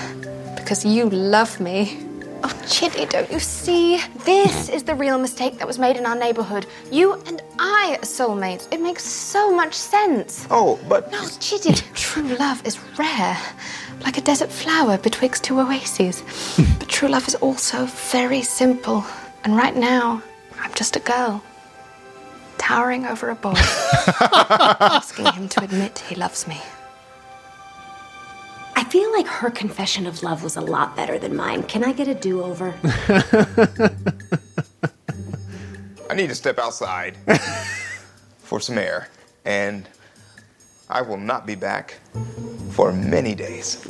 Because 0.55 0.85
you 0.85 1.11
love 1.11 1.59
me. 1.59 1.99
Oh, 2.45 2.55
Chidi, 2.67 3.11
don't 3.11 3.29
you 3.33 3.41
see? 3.41 4.01
This 4.25 4.69
is 4.69 4.85
the 4.85 4.95
real 4.95 5.19
mistake 5.19 5.59
that 5.59 5.67
was 5.67 5.77
made 5.77 5.97
in 5.97 6.07
our 6.07 6.15
neighborhood. 6.15 6.67
You 6.93 7.15
and 7.27 7.43
I 7.59 7.97
are 7.99 8.05
soulmates. 8.07 8.73
It 8.73 8.81
makes 8.81 9.03
so 9.03 9.53
much 9.53 9.75
sense. 9.75 10.47
Oh, 10.53 10.79
but 10.89 11.11
No, 11.11 11.19
Chidi, 11.23 11.75
true 11.95 12.37
love 12.37 12.65
is 12.65 12.79
rare. 12.97 13.37
like 14.05 14.19
a 14.19 14.21
desert 14.21 14.53
flower 14.53 14.99
betwixt 14.99 15.43
two 15.43 15.59
oases. 15.59 16.23
but 16.79 16.89
true 16.89 17.09
love 17.09 17.27
is 17.27 17.35
also 17.35 17.87
very 17.87 18.43
simple. 18.43 19.05
And 19.43 19.57
right 19.57 19.75
now, 19.75 20.23
I'm 20.65 20.73
just 20.75 20.97
a 20.97 21.01
girl, 21.01 21.45
towering 22.57 23.05
over 23.05 23.29
a 23.29 23.35
boy, 23.35 23.53
asking 24.21 25.27
him 25.27 25.49
to 25.51 25.63
admit 25.63 25.99
he 26.01 26.15
loves 26.15 26.49
me. 26.49 26.61
I 28.75 28.83
feel 28.85 29.13
like 29.13 29.27
her 29.27 29.51
confession 29.51 30.07
of 30.07 30.23
love 30.23 30.43
was 30.43 30.57
a 30.57 30.63
lot 30.63 30.97
better 30.97 31.19
than 31.19 31.37
mine. 31.37 31.65
Can 31.65 31.85
I 31.85 31.93
get 31.93 32.09
a 32.09 32.15
do 32.15 32.43
over? 32.43 32.75
I 36.11 36.15
need 36.15 36.29
to 36.29 36.35
step 36.35 36.59
outside 36.59 37.17
for 38.39 38.59
some 38.59 38.79
air, 38.79 39.09
and 39.45 39.87
I 40.89 41.03
will 41.03 41.19
not 41.19 41.47
be 41.47 41.55
back 41.57 42.01
for 42.71 42.91
many 42.93 43.35
days. 43.35 43.87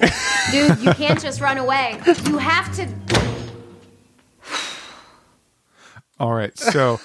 Dude, 0.50 0.78
you 0.80 0.92
can't 0.94 1.20
just 1.20 1.40
run 1.40 1.58
away. 1.58 2.00
You 2.26 2.38
have 2.38 2.74
to. 2.76 3.33
All 6.20 6.32
right, 6.32 6.56
so 6.58 7.00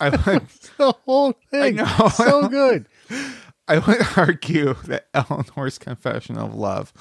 I 0.00 0.08
would 0.10 0.48
the 0.78 0.92
whole 1.04 1.32
thing. 1.50 1.76
know. 1.76 2.08
so 2.14 2.48
good. 2.48 2.86
I 3.68 3.78
would 3.78 4.04
argue 4.16 4.74
that 4.86 5.06
Eleanor's 5.14 5.78
confession 5.78 6.36
of 6.36 6.54
love 6.54 6.92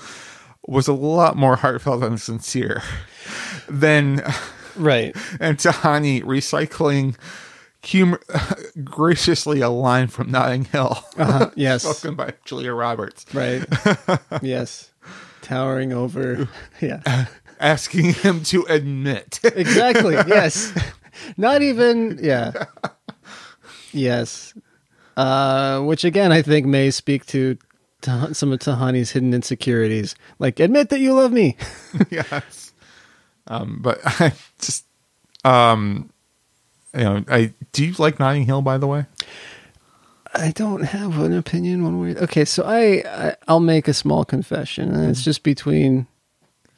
was 0.67 0.87
a 0.87 0.93
lot 0.93 1.35
more 1.35 1.55
heartfelt 1.55 2.03
and 2.03 2.21
sincere 2.21 2.83
than 3.67 4.23
Right. 4.75 5.15
and 5.39 5.57
Tahani 5.57 6.23
recycling 6.23 7.15
humor 7.83 8.21
graciously 8.83 9.59
a 9.61 9.69
line 9.69 10.07
from 10.07 10.29
Notting 10.31 10.65
Hill, 10.65 11.03
Uh-huh. 11.17 11.49
Yes. 11.55 11.81
spoken 11.83 12.15
by 12.15 12.33
Julia 12.45 12.73
Roberts, 12.73 13.25
Right. 13.33 13.65
yes. 14.43 14.91
Towering 15.41 15.91
over. 15.91 16.47
Yeah. 16.79 17.25
asking 17.59 18.13
him 18.13 18.43
to 18.45 18.63
admit. 18.69 19.39
Exactly. 19.43 20.13
Yes. 20.27 20.71
Not 21.37 21.61
even. 21.61 22.19
Yeah. 22.21 22.51
Yes. 23.93 24.53
Uh, 25.17 25.81
which 25.81 26.05
again, 26.05 26.31
I 26.31 26.41
think 26.41 26.65
may 26.65 26.91
speak 26.91 27.25
to 27.27 27.57
Tah- 28.01 28.31
some 28.33 28.51
of 28.53 28.59
Tahani's 28.59 29.11
hidden 29.11 29.33
insecurities. 29.33 30.15
Like, 30.39 30.59
admit 30.61 30.89
that 30.89 30.99
you 30.99 31.13
love 31.13 31.31
me. 31.33 31.57
yes. 32.09 32.71
Um, 33.47 33.79
but 33.81 33.99
I 34.05 34.31
just, 34.59 34.85
um, 35.43 36.09
you 36.93 37.03
know, 37.03 37.23
I 37.27 37.53
do 37.73 37.85
you 37.85 37.93
like 37.99 38.19
Notting 38.19 38.45
Hill, 38.45 38.61
by 38.61 38.77
the 38.77 38.87
way? 38.87 39.05
I 40.33 40.51
don't 40.51 40.83
have 40.83 41.19
an 41.19 41.33
opinion 41.33 41.83
one 41.83 41.99
way. 41.99 42.15
Okay, 42.15 42.45
so 42.45 42.63
I, 42.63 43.03
I 43.05 43.35
I'll 43.49 43.59
make 43.59 43.87
a 43.89 43.93
small 43.93 44.23
confession, 44.23 44.93
and 44.95 45.09
it's 45.09 45.23
just 45.23 45.43
between 45.43 46.07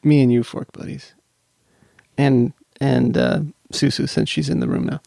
me 0.03 0.21
and 0.23 0.33
you, 0.33 0.43
fork 0.43 0.71
buddies, 0.71 1.13
and 2.17 2.51
and 2.81 3.15
uh, 3.15 3.41
Susu 3.73 4.07
since 4.07 4.29
she's 4.29 4.49
in 4.49 4.59
the 4.59 4.67
room 4.67 4.85
now. 4.85 5.01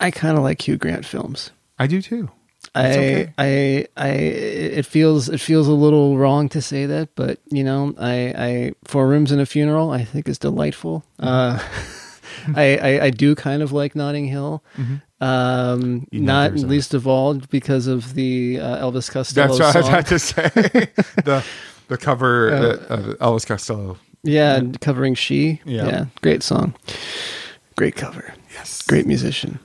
I 0.00 0.10
kind 0.10 0.36
of 0.36 0.42
like 0.42 0.66
Hugh 0.66 0.76
Grant 0.76 1.06
films. 1.06 1.50
I 1.78 1.86
do 1.86 2.02
too. 2.02 2.30
I, 2.74 2.90
okay. 2.90 3.32
I, 3.38 3.86
I, 3.96 4.08
it 4.08 4.86
feels, 4.86 5.28
it 5.28 5.40
feels 5.40 5.66
a 5.68 5.72
little 5.72 6.18
wrong 6.18 6.48
to 6.50 6.60
say 6.60 6.84
that, 6.86 7.14
but 7.14 7.38
you 7.50 7.64
know, 7.64 7.94
I, 7.98 8.14
I, 8.36 8.72
Four 8.84 9.08
Rooms 9.08 9.32
and 9.32 9.40
a 9.40 9.46
Funeral, 9.46 9.90
I 9.90 10.04
think 10.04 10.28
is 10.28 10.38
delightful. 10.38 11.02
Uh, 11.18 11.58
I, 12.54 12.76
I, 12.76 13.04
I 13.04 13.10
do 13.10 13.34
kind 13.34 13.62
of 13.62 13.72
like 13.72 13.96
Notting 13.96 14.26
Hill. 14.26 14.62
Um, 14.76 14.96
Mm-hmm. 15.20 16.24
Know 16.24 16.48
not 16.48 16.52
least 16.52 16.92
of 16.92 17.06
all 17.06 17.34
because 17.34 17.86
of 17.86 18.12
the 18.12 18.60
uh, 18.60 18.84
Elvis 18.84 19.10
Costello 19.10 19.56
That's 19.56 19.60
what 19.60 19.76
I 19.76 19.78
was 19.78 19.88
about 19.88 20.06
to 20.08 20.18
say. 20.18 20.42
the 21.24 21.44
the 21.88 21.96
cover 21.96 22.52
uh, 22.52 22.94
of 22.94 23.04
Elvis 23.18 23.46
Costello. 23.46 23.96
Yeah, 24.26 24.56
and 24.56 24.80
covering 24.80 25.14
She. 25.14 25.60
Yeah. 25.64 26.06
great 26.22 26.42
song. 26.42 26.74
Great 27.76 27.96
cover. 27.96 28.34
Yes. 28.54 28.82
Great 28.82 29.06
musician. 29.06 29.58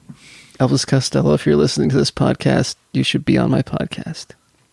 Elvis 0.59 0.86
Costello, 0.86 1.34
if 1.34 1.45
you're 1.45 1.55
listening 1.55 1.89
to 1.89 1.97
this 1.97 2.12
podcast, 2.12 2.76
you 2.93 3.03
should 3.03 3.26
be 3.26 3.38
on 3.38 3.49
my 3.49 3.62
podcast. 3.62 4.28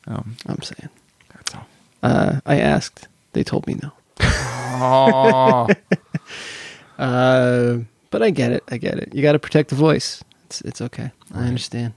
Um, 0.06 0.36
I'm 0.46 0.60
saying. 0.60 0.88
that's 1.34 1.54
all. 1.54 1.66
Uh, 2.02 2.40
I 2.44 2.58
asked. 2.60 3.08
They 3.32 3.42
told 3.44 3.66
me 3.66 3.78
no. 3.82 3.92
Oh, 4.20 5.68
Uh, 6.98 7.78
but 8.10 8.22
I 8.22 8.30
get 8.30 8.50
it. 8.52 8.64
I 8.68 8.76
get 8.76 8.98
it. 8.98 9.14
You 9.14 9.22
got 9.22 9.32
to 9.32 9.38
protect 9.38 9.70
the 9.70 9.76
voice. 9.76 10.22
It's 10.46 10.60
it's 10.62 10.80
okay. 10.80 11.12
I 11.32 11.44
understand. 11.46 11.94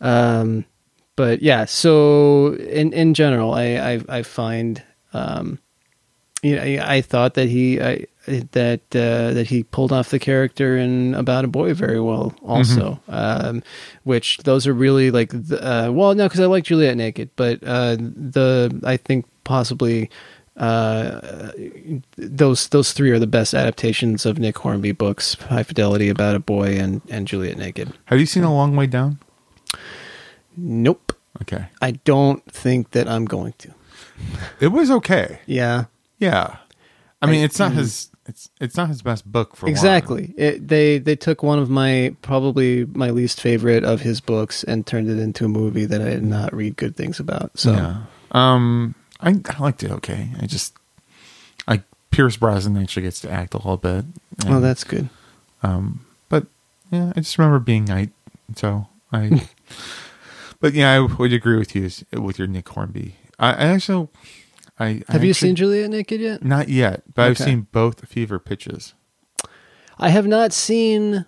Um, 0.00 0.64
but 1.16 1.42
yeah. 1.42 1.64
So 1.66 2.54
in 2.54 2.92
in 2.92 3.14
general, 3.14 3.54
I 3.54 3.76
I, 3.76 4.00
I 4.08 4.22
find 4.22 4.82
um, 5.12 5.58
you 6.44 6.56
know, 6.56 6.84
I, 6.84 7.00
thought 7.00 7.34
that 7.34 7.48
he 7.48 7.80
I 7.80 8.06
that 8.26 8.80
uh, 8.94 9.32
that 9.34 9.46
he 9.48 9.62
pulled 9.64 9.92
off 9.92 10.10
the 10.10 10.18
character 10.18 10.76
in 10.76 11.14
About 11.14 11.44
a 11.44 11.48
Boy 11.48 11.74
very 11.74 12.00
well. 12.00 12.34
Also, 12.42 13.00
um, 13.08 13.62
which 14.04 14.38
those 14.38 14.66
are 14.66 14.74
really 14.74 15.10
like 15.10 15.30
the, 15.30 15.58
uh, 15.60 15.90
well, 15.90 16.14
no, 16.14 16.26
because 16.26 16.40
I 16.40 16.46
like 16.46 16.64
Juliet 16.64 16.96
Naked, 16.96 17.30
but 17.36 17.62
uh, 17.64 17.96
the 17.98 18.80
I 18.84 18.96
think 18.96 19.26
possibly 19.44 20.10
uh, 20.56 21.50
those 22.16 22.68
those 22.68 22.92
three 22.92 23.10
are 23.10 23.18
the 23.18 23.26
best 23.26 23.54
adaptations 23.54 24.24
of 24.26 24.38
Nick 24.38 24.58
Hornby 24.58 24.92
books: 24.92 25.34
High 25.34 25.62
Fidelity, 25.64 26.08
About 26.08 26.34
a 26.34 26.40
Boy, 26.40 26.78
and 26.78 27.00
and 27.10 27.26
Juliet 27.26 27.58
Naked. 27.58 27.92
have 28.06 28.20
you 28.20 28.26
seen 28.26 28.44
A 28.44 28.52
Long 28.54 28.76
Way 28.76 28.86
Down? 28.86 29.18
Nope, 30.56 31.12
Okay, 31.42 31.66
I 31.82 31.92
don't 31.92 32.44
think 32.50 32.90
that 32.92 33.08
I'm 33.08 33.24
going 33.24 33.54
to. 33.58 33.74
it 34.60 34.68
was 34.68 34.90
okay. 34.90 35.40
Yeah, 35.46 35.86
Yeah, 36.24 36.56
I 37.20 37.26
mean, 37.26 37.44
it's 37.44 37.58
not 37.58 37.72
his. 37.72 38.10
It's 38.26 38.48
it's 38.58 38.76
not 38.76 38.88
his 38.88 39.02
best 39.02 39.30
book 39.30 39.54
for 39.54 39.68
exactly. 39.68 40.32
It, 40.38 40.66
they 40.66 40.98
they 40.98 41.14
took 41.14 41.42
one 41.42 41.58
of 41.58 41.68
my 41.68 42.16
probably 42.22 42.86
my 42.86 43.10
least 43.10 43.40
favorite 43.40 43.84
of 43.84 44.00
his 44.00 44.20
books 44.22 44.64
and 44.64 44.86
turned 44.86 45.10
it 45.10 45.18
into 45.18 45.44
a 45.44 45.48
movie 45.48 45.84
that 45.84 46.00
I 46.00 46.10
did 46.10 46.24
not 46.24 46.54
read 46.54 46.76
good 46.76 46.96
things 46.96 47.20
about. 47.20 47.58
So 47.58 47.72
Yeah. 47.72 47.96
Um, 48.30 48.94
I, 49.20 49.34
I 49.44 49.58
liked 49.58 49.82
it. 49.82 49.90
Okay, 49.90 50.30
I 50.40 50.46
just 50.46 50.74
I 51.68 51.82
Pierce 52.10 52.36
Brosnan 52.38 52.76
actually 52.82 53.02
gets 53.02 53.20
to 53.20 53.30
act 53.30 53.52
a 53.52 53.58
little 53.58 53.76
bit. 53.76 54.06
oh, 54.46 54.60
that's 54.60 54.84
good. 54.84 55.10
Um, 55.62 56.06
but 56.30 56.46
yeah, 56.90 57.12
I 57.14 57.20
just 57.20 57.36
remember 57.38 57.58
being 57.58 57.84
night. 57.84 58.10
So 58.56 58.88
I, 59.12 59.46
but 60.60 60.72
yeah, 60.74 60.92
I 60.92 61.00
would 61.00 61.32
agree 61.32 61.58
with 61.58 61.74
you 61.76 61.90
with 62.18 62.38
your 62.38 62.48
Nick 62.48 62.68
Hornby. 62.68 63.16
I, 63.38 63.50
I 63.50 63.64
actually, 63.66 64.08
I 64.78 64.86
I 64.86 65.02
Have 65.08 65.24
you 65.24 65.30
actually- 65.30 65.48
seen 65.48 65.56
Juliet 65.56 65.90
Naked 65.90 66.20
yet? 66.20 66.44
Not 66.44 66.68
yet, 66.68 67.02
but 67.14 67.26
I've 67.26 67.38
seen 67.38 67.66
both 67.72 68.06
Fever 68.08 68.38
pitches. 68.38 68.94
I 69.98 70.08
have 70.08 70.26
not 70.26 70.52
seen 70.52 71.24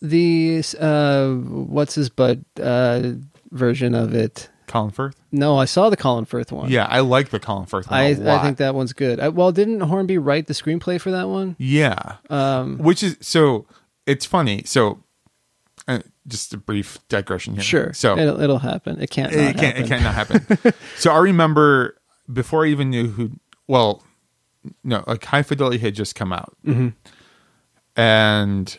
the 0.00 0.62
uh, 0.78 1.32
what's 1.34 1.94
his 1.94 2.08
butt 2.08 2.38
uh, 2.60 3.12
version 3.50 3.94
of 3.94 4.14
it. 4.14 4.48
Colin 4.66 4.90
Firth. 4.90 5.16
No, 5.32 5.56
I 5.56 5.64
saw 5.64 5.88
the 5.88 5.96
Colin 5.96 6.26
Firth 6.26 6.52
one. 6.52 6.70
Yeah, 6.70 6.86
I 6.90 7.00
like 7.00 7.30
the 7.30 7.40
Colin 7.40 7.66
Firth 7.66 7.90
one. 7.90 7.98
I 7.98 8.08
a 8.08 8.14
lot. 8.16 8.40
I 8.40 8.42
think 8.42 8.58
that 8.58 8.74
one's 8.74 8.92
good. 8.92 9.18
I, 9.18 9.28
well, 9.30 9.50
didn't 9.50 9.80
Hornby 9.80 10.18
write 10.18 10.46
the 10.46 10.52
screenplay 10.52 11.00
for 11.00 11.10
that 11.10 11.28
one? 11.28 11.56
Yeah. 11.58 12.16
Um, 12.28 12.78
Which 12.78 13.02
is 13.02 13.16
so 13.20 13.66
it's 14.06 14.26
funny. 14.26 14.64
So 14.64 15.02
uh, 15.86 16.00
just 16.26 16.52
a 16.52 16.58
brief 16.58 16.98
digression 17.08 17.54
here. 17.54 17.62
Sure. 17.62 17.92
So 17.94 18.18
it'll, 18.18 18.40
it'll 18.40 18.58
happen. 18.58 19.00
It 19.00 19.10
can't. 19.10 19.32
Not 19.32 19.40
it 19.40 19.56
can't 19.56 19.76
happen. 19.76 19.84
it 19.84 19.88
can't 19.88 20.02
not 20.02 20.14
happen. 20.14 20.74
so 20.96 21.12
I 21.12 21.18
remember 21.18 21.97
before 22.32 22.64
I 22.64 22.68
even 22.68 22.90
knew 22.90 23.08
who 23.08 23.32
well 23.66 24.02
no, 24.84 25.04
like 25.06 25.24
High 25.24 25.42
Fidelity 25.42 25.78
had 25.78 25.94
just 25.94 26.14
come 26.14 26.32
out. 26.32 26.56
Mm-hmm. 26.66 26.88
And 28.00 28.78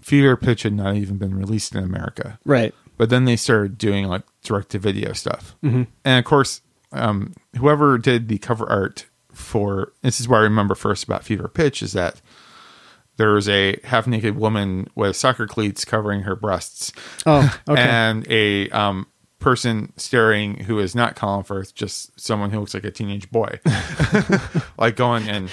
Fever 0.00 0.36
Pitch 0.36 0.62
had 0.62 0.72
not 0.72 0.96
even 0.96 1.16
been 1.16 1.34
released 1.34 1.74
in 1.74 1.82
America. 1.82 2.38
Right. 2.44 2.74
But 2.96 3.10
then 3.10 3.24
they 3.24 3.36
started 3.36 3.78
doing 3.78 4.06
like 4.06 4.22
direct 4.42 4.70
to 4.70 4.78
video 4.78 5.12
stuff. 5.12 5.56
Mm-hmm. 5.62 5.82
And 6.04 6.18
of 6.18 6.24
course, 6.24 6.62
um, 6.92 7.34
whoever 7.58 7.98
did 7.98 8.28
the 8.28 8.38
cover 8.38 8.68
art 8.68 9.06
for 9.32 9.92
this 10.02 10.20
is 10.20 10.28
where 10.28 10.40
I 10.40 10.44
remember 10.44 10.74
first 10.74 11.04
about 11.04 11.24
Fever 11.24 11.48
Pitch 11.48 11.82
is 11.82 11.92
that 11.92 12.22
there 13.16 13.32
was 13.32 13.48
a 13.48 13.78
half 13.84 14.06
naked 14.06 14.36
woman 14.36 14.88
with 14.94 15.16
soccer 15.16 15.46
cleats 15.46 15.84
covering 15.84 16.22
her 16.22 16.36
breasts. 16.36 16.92
Oh, 17.24 17.58
okay. 17.68 17.82
and 17.82 18.26
a 18.30 18.68
um, 18.70 19.06
person 19.38 19.92
staring 19.96 20.64
who 20.64 20.78
is 20.78 20.94
not 20.94 21.14
Colin 21.16 21.44
Firth, 21.44 21.74
just 21.74 22.18
someone 22.18 22.50
who 22.50 22.60
looks 22.60 22.74
like 22.74 22.84
a 22.84 22.90
teenage 22.90 23.30
boy, 23.30 23.60
like 24.78 24.96
going 24.96 25.28
and 25.28 25.50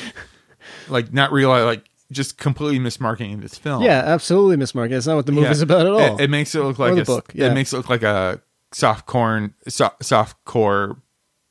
like 0.87 1.13
not 1.13 1.31
realize 1.31 1.65
like 1.65 1.83
just 2.11 2.37
completely 2.37 2.79
mismarking 2.79 3.41
this 3.41 3.57
film. 3.57 3.83
yeah, 3.83 4.01
absolutely, 4.05 4.55
mismarking. 4.57 4.91
It's 4.93 5.07
not 5.07 5.15
what 5.15 5.25
the 5.25 5.31
movie's 5.31 5.59
Yeah. 5.59 5.63
about 5.63 5.81
at 5.87 5.91
all. 5.91 6.19
It, 6.19 6.25
it 6.25 6.29
makes 6.29 6.53
it 6.55 6.61
look 6.61 6.79
like 6.79 6.97
a 6.97 7.03
book, 7.03 7.31
yeah. 7.35 7.47
It 7.47 7.53
makes 7.53 7.73
it 7.73 7.77
look 7.77 7.89
like 7.89 8.03
a 8.03 8.41
soft 8.71 9.05
corn, 9.05 9.53
so, 9.67 9.91
soft 10.01 10.43
core 10.45 10.97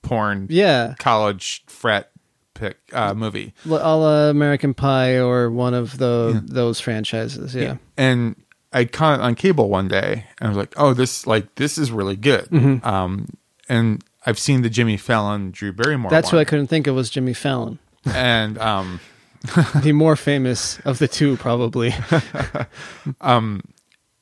porn, 0.02 0.46
yeah, 0.50 0.94
college 0.98 1.64
frat 1.66 2.10
pick 2.54 2.78
uh, 2.92 3.12
movie. 3.14 3.54
a 3.66 3.68
la 3.68 4.28
American 4.30 4.72
Pie 4.74 5.18
or 5.18 5.50
one 5.50 5.74
of 5.74 5.98
the 5.98 6.42
those 6.46 6.80
franchises. 6.80 7.54
Yeah. 7.54 7.76
and 7.96 8.36
I 8.72 8.84
caught 8.86 9.20
it 9.20 9.22
on 9.22 9.34
cable 9.34 9.68
one 9.68 9.88
day, 9.88 10.26
and 10.40 10.46
I 10.46 10.48
was 10.48 10.56
like, 10.56 10.74
"Oh, 10.76 10.94
this 10.94 11.26
like 11.26 11.54
this 11.56 11.78
is 11.78 11.90
really 11.92 12.16
good." 12.16 12.46
Mm-hmm. 12.46 12.86
Um, 12.86 13.26
and 13.68 14.02
I've 14.26 14.38
seen 14.38 14.62
the 14.62 14.70
Jimmy 14.70 14.96
Fallon 14.96 15.50
Drew 15.50 15.72
Barrymore. 15.72 16.10
That's 16.10 16.32
one, 16.32 16.38
what 16.38 16.40
I 16.40 16.44
couldn't 16.44 16.68
think 16.68 16.86
of 16.86 16.94
was 16.94 17.10
Jimmy 17.10 17.34
Fallon. 17.34 17.78
and 18.06 18.58
um, 18.58 19.00
the 19.82 19.92
more 19.92 20.16
famous 20.16 20.78
of 20.80 20.98
the 20.98 21.08
two, 21.08 21.36
probably. 21.36 21.94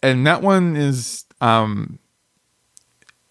and 0.03 0.27
that 0.27 0.43
one 0.43 0.77
is 0.77 1.25
um 1.41 1.99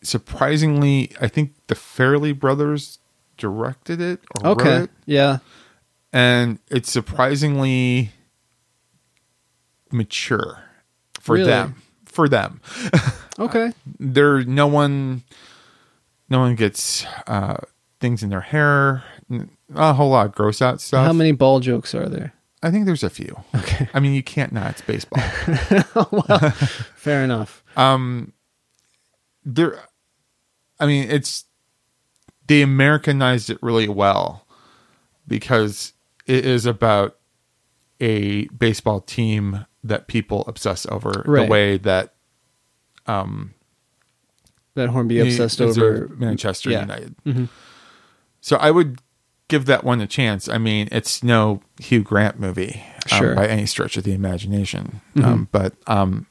surprisingly 0.02 1.12
i 1.20 1.28
think 1.28 1.54
the 1.68 1.76
Farrelly 1.76 2.38
brothers 2.38 3.00
directed 3.38 4.00
it 4.02 4.20
Okay. 4.44 4.84
it, 4.84 4.90
Yeah. 5.06 5.40
and 6.14 6.60
it's 6.70 6.92
surprisingly 6.92 8.12
mature 9.92 10.64
for 11.30 11.36
Really? 11.36 11.48
them 11.48 11.76
for 12.06 12.28
them 12.28 12.60
Okay. 13.40 13.72
there 14.00 14.44
no 14.44 14.68
one 14.68 15.24
no 16.30 16.40
one 16.40 16.56
gets 16.56 17.06
uh 17.28 17.56
things 18.00 18.22
in 18.24 18.30
their 18.30 18.42
hair 18.42 19.04
A 19.76 19.94
whole 19.94 20.10
lot 20.10 20.26
of 20.26 20.36
gross 20.36 20.62
out 20.62 20.82
stuff 20.82 21.06
How 21.06 21.14
many 21.14 21.32
ball 21.32 21.60
jokes 21.62 21.94
are 21.96 22.10
there? 22.10 22.34
i 22.64 22.70
think 22.72 22.86
there's 22.86 23.04
a 23.04 23.10
few 23.10 23.38
okay 23.56 23.88
i 23.94 24.00
mean 24.02 24.14
you 24.14 24.24
can't 24.24 24.52
not 24.52 24.72
it's 24.72 24.82
baseball 24.82 25.22
Fair 26.96 27.24
enough. 27.24 27.64
Um, 27.78 28.34
there 29.46 29.80
i 30.80 30.86
mean 30.86 31.10
it's 31.10 31.46
they 32.48 32.62
americanized 32.62 33.50
it 33.50 33.58
really 33.62 33.88
well 33.88 34.46
because 35.28 35.94
it 36.26 36.46
is 36.46 36.66
about 36.66 37.18
a 38.02 38.46
baseball 38.48 39.00
team 39.02 39.66
that 39.84 40.08
people 40.08 40.44
obsess 40.48 40.86
over 40.88 41.24
Right. 41.26 41.46
the 41.46 41.52
way 41.52 41.78
that 41.78 42.14
That 44.76 44.90
Hornby 44.90 45.20
obsessed 45.20 45.60
over 45.62 46.10
manchester 46.18 46.70
yeah. 46.70 46.82
Mm-hmm. 46.86 46.90
united 47.30 47.50
so 48.42 48.56
i 48.58 48.72
would 48.72 49.00
give 49.50 49.66
that 49.66 49.84
one 49.84 50.00
a 50.00 50.08
chance 50.08 50.48
i 50.48 50.58
mean 50.58 50.88
it's 50.92 51.24
no 51.24 51.62
hugh 51.80 52.02
grant 52.04 52.40
movie 52.40 52.84
um, 53.12 53.20
Sure. 53.20 53.28
Mm-hmm. 53.30 53.36
by 53.36 53.48
any 53.48 53.66
stretch 53.66 53.98
of 53.98 54.04
the 54.04 54.14
imagination 54.14 55.02
um, 55.24 55.50
but 55.52 55.74
um, 55.88 56.28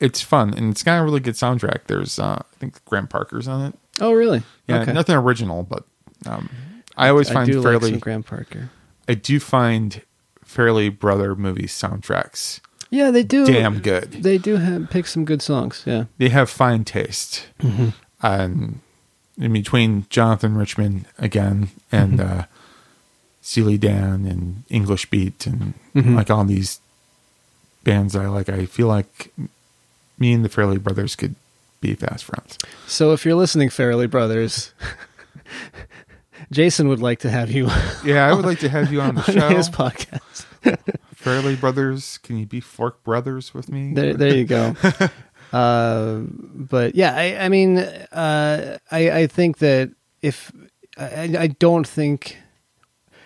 it's 0.00 0.20
fun 0.22 0.54
and 0.54 0.70
it's 0.72 0.82
got 0.82 1.00
a 1.00 1.04
really 1.04 1.20
good 1.20 1.34
soundtrack 1.34 1.84
there's 1.86 2.18
uh, 2.18 2.40
i 2.40 2.56
think 2.58 2.84
graham 2.84 3.06
parker's 3.06 3.46
on 3.48 3.66
it 3.66 3.74
Oh, 3.98 4.12
really? 4.12 4.42
Yeah, 4.68 4.80
Okay. 4.82 4.92
nothing 4.92 5.16
original, 5.16 5.62
but 5.62 5.84
um, 6.26 6.50
I 6.98 7.08
always 7.08 7.30
I 7.30 7.32
find 7.32 7.54
like 7.54 7.62
fairly. 7.62 7.96
Graham 7.96 8.22
Parker. 8.22 8.68
I 9.08 9.14
do 9.14 9.40
find 9.40 10.02
Farrelly 10.44 10.90
brother 10.90 11.34
movie 11.34 11.62
soundtracks 11.62 12.60
Yeah, 12.96 13.10
they 13.10 13.22
do. 13.22 13.44
damn 13.46 13.80
good. 13.80 14.10
They 14.22 14.38
do 14.38 14.56
have 14.56 14.88
pick 14.90 15.06
some 15.06 15.24
good 15.24 15.42
songs. 15.42 15.82
Yeah. 15.86 16.04
They 16.18 16.28
have 16.30 16.48
fine 16.50 16.84
taste, 16.84 17.46
Mm-hmm. 17.60 17.88
and 18.22 18.80
in 19.38 19.52
between 19.52 20.06
Jonathan 20.08 20.56
Richman 20.56 21.04
again 21.18 21.68
and 21.92 22.18
Mm-hmm. 22.18 22.38
uh, 22.40 22.42
Steely 23.42 23.78
Dan 23.78 24.26
and 24.26 24.64
English 24.70 25.10
Beat 25.10 25.46
and 25.46 25.74
Mm-hmm. 25.94 26.16
like 26.16 26.30
all 26.30 26.44
these 26.44 26.80
bands 27.84 28.16
I 28.16 28.26
like, 28.26 28.48
I 28.48 28.66
feel 28.66 28.88
like 28.88 29.32
me 30.18 30.32
and 30.32 30.44
the 30.44 30.48
Farrelly 30.48 30.82
brothers 30.82 31.14
could 31.16 31.34
be 31.80 31.94
fast 31.94 32.24
friends. 32.24 32.56
So 32.86 33.12
if 33.12 33.24
you're 33.24 33.34
listening, 33.36 33.68
Farrelly 33.68 34.10
Brothers, 34.10 34.72
Jason 36.50 36.88
would 36.88 37.00
like 37.00 37.20
to 37.20 37.30
have 37.30 37.50
you 37.50 37.68
Yeah, 38.04 38.26
I 38.26 38.32
would 38.34 38.44
like 38.44 38.60
to 38.60 38.68
have 38.68 38.92
you 38.92 39.00
on 39.00 39.14
the 39.16 39.20
on 39.28 39.34
show. 39.34 39.48
his 39.56 39.68
podcast. 39.70 40.44
Farrelly 41.26 41.58
brothers, 41.58 42.18
can 42.18 42.38
you 42.38 42.46
be 42.46 42.60
Fork 42.60 43.02
brothers 43.02 43.52
with 43.52 43.68
me? 43.68 43.92
There, 43.92 44.14
there 44.14 44.36
you 44.36 44.44
go. 44.44 44.76
uh, 45.52 46.20
but 46.54 46.94
yeah, 46.94 47.16
I, 47.16 47.46
I 47.46 47.48
mean, 47.48 47.78
uh, 47.78 48.78
I, 48.92 49.10
I 49.10 49.26
think 49.26 49.58
that 49.58 49.90
if 50.22 50.52
I, 50.96 51.34
I 51.36 51.46
don't 51.48 51.86
think, 51.86 52.38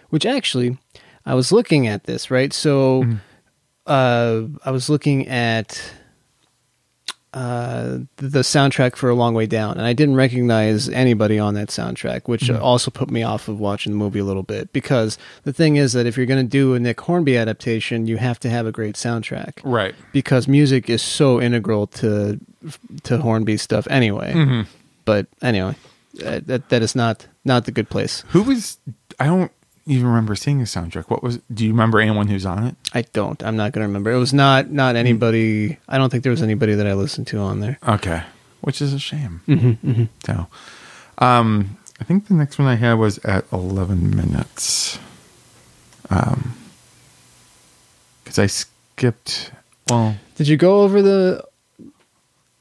which 0.09 0.25
actually, 0.25 0.79
I 1.27 1.35
was 1.35 1.53
looking 1.53 1.87
at 1.87 2.05
this 2.05 2.31
right. 2.31 2.55
So, 2.55 3.05
uh, 3.87 4.45
I 4.65 4.71
was 4.71 4.89
looking 4.89 5.29
at 5.29 5.93
uh, 7.33 7.99
the 8.17 8.41
soundtrack 8.41 8.97
for 8.97 9.09
A 9.09 9.15
Long 9.15 9.35
Way 9.35 9.47
Down, 9.47 9.73
and 9.73 9.83
I 9.83 9.93
didn't 9.93 10.17
recognize 10.17 10.89
anybody 10.89 11.39
on 11.39 11.55
that 11.55 11.69
soundtrack, 11.69 12.23
which 12.27 12.51
also 12.51 12.91
put 12.91 13.09
me 13.11 13.23
off 13.23 13.47
of 13.47 13.61
watching 13.61 13.93
the 13.93 13.99
movie 13.99 14.19
a 14.19 14.25
little 14.25 14.43
bit. 14.43 14.73
Because 14.73 15.17
the 15.45 15.53
thing 15.53 15.77
is 15.77 15.93
that 15.93 16.07
if 16.07 16.17
you're 16.17 16.27
going 16.27 16.45
to 16.45 16.51
do 16.51 16.75
a 16.75 16.81
Nick 16.81 17.01
Hornby 17.01 17.37
adaptation, 17.37 18.07
you 18.09 18.17
have 18.17 18.41
to 18.41 18.51
have 18.51 18.67
a 18.67 18.73
great 18.73 18.97
soundtrack 18.97 19.61
Right. 19.63 19.95
because 20.13 20.49
music 20.49 20.91
is 20.91 21.03
so 21.03 21.41
integral 21.41 21.87
to 21.89 22.41
to 23.05 23.19
Hornby 23.19 23.57
stuff 23.59 23.87
anyway. 23.89 24.33
Mm-hmm. 24.33 24.69
But 25.05 25.27
anyway, 25.41 25.77
that 26.15 26.69
that 26.69 26.83
is 26.83 26.95
not 26.97 27.27
not 27.45 27.65
the 27.65 27.73
good 27.73 27.89
place. 27.91 28.25
Who 28.31 28.43
was? 28.43 28.79
I 29.21 29.27
don't 29.27 29.53
even 29.91 30.07
remember 30.07 30.35
seeing 30.37 30.59
the 30.59 30.65
soundtrack. 30.65 31.11
What 31.11 31.23
was? 31.23 31.39
Do 31.53 31.65
you 31.65 31.73
remember 31.73 32.01
anyone 32.01 32.29
who's 32.29 32.47
on 32.47 32.65
it? 32.67 32.77
I 32.95 33.03
don't. 33.13 33.43
I'm 33.43 33.57
not 33.57 33.73
going 33.73 33.83
to 33.83 33.89
remember. 33.89 34.11
It 34.13 34.19
was 34.19 34.33
not 34.33 34.71
not 34.71 34.97
anybody. 34.97 35.79
I 35.89 35.99
don't 35.99 36.11
think 36.11 36.23
there 36.23 36.31
was 36.31 36.43
anybody 36.43 36.75
that 36.75 36.87
I 36.87 36.95
listened 36.95 37.27
to 37.29 37.39
on 37.39 37.61
there. 37.61 37.79
Okay, 37.87 38.23
which 38.61 38.81
is 38.81 38.93
a 38.95 38.99
shame. 38.99 39.41
Mm-hmm, 39.49 40.05
So, 40.25 40.47
um, 41.19 41.77
I 42.01 42.05
think 42.05 42.29
the 42.29 42.35
next 42.35 42.59
one 42.59 42.69
I 42.69 42.77
had 42.77 42.95
was 42.95 43.19
at 43.25 43.45
eleven 43.53 44.15
minutes. 44.17 44.99
Um, 46.09 46.55
because 48.25 48.39
I 48.39 48.47
skipped. 48.47 49.51
Well, 49.89 50.17
Did 50.37 50.49
you 50.49 50.57
go 50.57 50.83
over 50.83 51.03
the? 51.03 51.45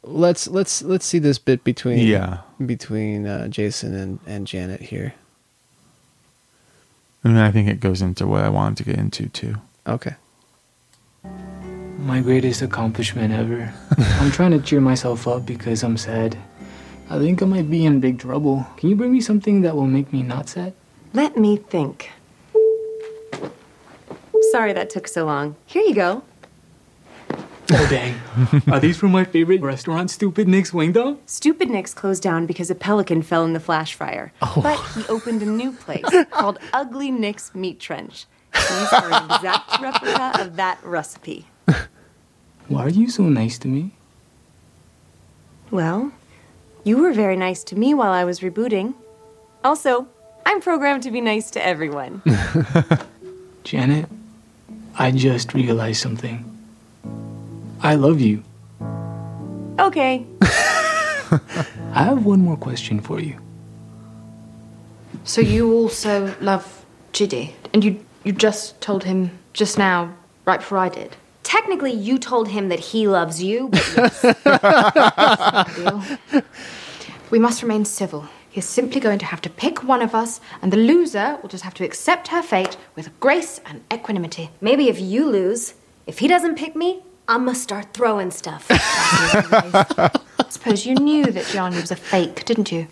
Let's 0.03 0.47
let's 0.47 0.81
let's 0.81 1.05
see 1.05 1.19
this 1.19 1.37
bit 1.37 1.63
between 1.63 1.99
Yeah. 1.99 2.39
between 2.65 3.27
uh, 3.27 3.47
Jason 3.49 3.93
and 3.93 4.19
and 4.25 4.47
Janet 4.47 4.81
here. 4.81 5.13
I 7.23 7.27
mean, 7.27 7.37
I 7.37 7.51
think 7.51 7.67
it 7.67 7.79
goes 7.79 8.01
into 8.01 8.27
what 8.27 8.43
I 8.43 8.49
wanted 8.49 8.77
to 8.77 8.83
get 8.83 8.97
into 8.97 9.27
too. 9.29 9.55
Okay. 9.85 10.15
My 11.97 12.21
greatest 12.21 12.61
accomplishment 12.61 13.33
ever. 13.33 13.73
I'm 13.97 14.31
trying 14.31 14.51
to 14.51 14.59
cheer 14.59 14.79
myself 14.79 15.27
up 15.27 15.45
because 15.45 15.83
I'm 15.83 15.97
sad. 15.97 16.37
I 17.09 17.19
think 17.19 17.41
I 17.41 17.45
might 17.45 17.69
be 17.69 17.85
in 17.85 17.99
big 17.99 18.19
trouble. 18.19 18.65
Can 18.77 18.89
you 18.89 18.95
bring 18.95 19.11
me 19.11 19.19
something 19.19 19.61
that 19.61 19.75
will 19.75 19.87
make 19.87 20.13
me 20.13 20.23
not 20.23 20.47
sad? 20.47 20.73
Let 21.13 21.35
me 21.35 21.57
think. 21.57 22.11
Sorry 24.51 24.73
that 24.73 24.89
took 24.89 25.07
so 25.07 25.25
long. 25.25 25.55
Here 25.65 25.83
you 25.83 25.95
go. 25.95 26.23
Oh, 27.71 27.87
dang. 27.89 28.15
Are 28.71 28.79
these 28.79 28.97
from 28.97 29.11
my 29.11 29.23
favorite 29.23 29.61
restaurant, 29.61 30.09
Stupid 30.09 30.47
Nick's 30.47 30.73
Wing 30.73 30.91
Dog? 30.91 31.19
Stupid 31.27 31.69
Nick's 31.69 31.93
closed 31.93 32.23
down 32.23 32.45
because 32.47 32.71
a 32.71 32.75
pelican 32.75 33.21
fell 33.21 33.45
in 33.45 33.53
the 33.53 33.59
flash 33.59 33.93
fire. 33.93 34.33
Oh. 34.41 34.61
But 34.63 34.77
he 34.95 35.05
opened 35.07 35.43
a 35.43 35.45
new 35.45 35.71
place 35.71 36.05
called 36.31 36.57
Ugly 36.73 37.11
Nick's 37.11 37.53
Meat 37.53 37.79
Trench. 37.79 38.25
These 38.53 38.93
are 38.93 39.11
an 39.13 39.25
exact 39.25 39.81
replica 39.81 40.41
of 40.41 40.55
that 40.55 40.83
recipe. 40.83 41.45
Why 42.67 42.85
are 42.85 42.89
you 42.89 43.09
so 43.09 43.23
nice 43.23 43.59
to 43.59 43.67
me? 43.67 43.91
Well, 45.69 46.11
you 46.83 46.97
were 46.97 47.13
very 47.13 47.35
nice 47.35 47.63
to 47.65 47.75
me 47.77 47.93
while 47.93 48.11
I 48.11 48.23
was 48.23 48.39
rebooting. 48.39 48.95
Also, 49.63 50.07
I'm 50.45 50.61
programmed 50.61 51.03
to 51.03 51.11
be 51.11 51.21
nice 51.21 51.51
to 51.51 51.63
everyone. 51.63 52.23
Janet, 53.63 54.09
I 54.97 55.11
just 55.11 55.53
realized 55.53 56.01
something. 56.01 56.48
I 57.81 57.95
love 57.95 58.19
you. 58.19 58.43
Okay. 59.79 60.25
I 60.41 62.03
have 62.03 62.25
one 62.25 62.41
more 62.41 62.57
question 62.57 62.99
for 62.99 63.19
you. 63.19 63.39
So 65.23 65.41
you 65.41 65.73
also 65.73 66.35
love 66.41 66.85
Chidi, 67.13 67.53
and 67.73 67.83
you 67.83 68.05
you 68.23 68.33
just 68.33 68.79
told 68.81 69.05
him 69.05 69.31
just 69.53 69.77
now, 69.77 70.13
right 70.45 70.59
before 70.59 70.77
I 70.77 70.89
did. 70.89 71.15
Technically, 71.43 71.93
you 71.93 72.19
told 72.19 72.49
him 72.49 72.69
that 72.69 72.79
he 72.79 73.07
loves 73.07 73.41
you, 73.41 73.69
but 73.69 74.15
yes. 75.83 76.43
We 77.31 77.39
must 77.39 77.61
remain 77.61 77.85
civil. 77.85 78.27
He's 78.49 78.65
simply 78.65 78.99
going 78.99 79.19
to 79.19 79.25
have 79.25 79.41
to 79.41 79.49
pick 79.49 79.83
one 79.83 80.01
of 80.01 80.15
us, 80.15 80.41
and 80.61 80.73
the 80.73 80.77
loser 80.77 81.37
will 81.41 81.49
just 81.49 81.63
have 81.63 81.75
to 81.75 81.85
accept 81.85 82.29
her 82.29 82.41
fate 82.41 82.75
with 82.95 83.17
grace 83.19 83.61
and 83.65 83.83
equanimity. 83.93 84.49
maybe 84.59 84.89
if 84.89 84.99
you 84.99 85.29
lose, 85.29 85.75
if 86.07 86.19
he 86.19 86.27
doesn't 86.27 86.57
pick 86.57 86.75
me, 86.75 87.03
I'm 87.29 87.45
gonna 87.45 87.53
start 87.55 87.93
throwing 87.93 88.31
stuff. 88.31 88.65
I 88.71 90.11
Suppose 90.49 90.87
you 90.87 90.95
knew 90.95 91.25
that 91.25 91.45
Jianyu 91.45 91.79
was 91.79 91.91
a 91.91 91.95
fake, 91.95 92.43
didn't 92.45 92.71
you? 92.71 92.87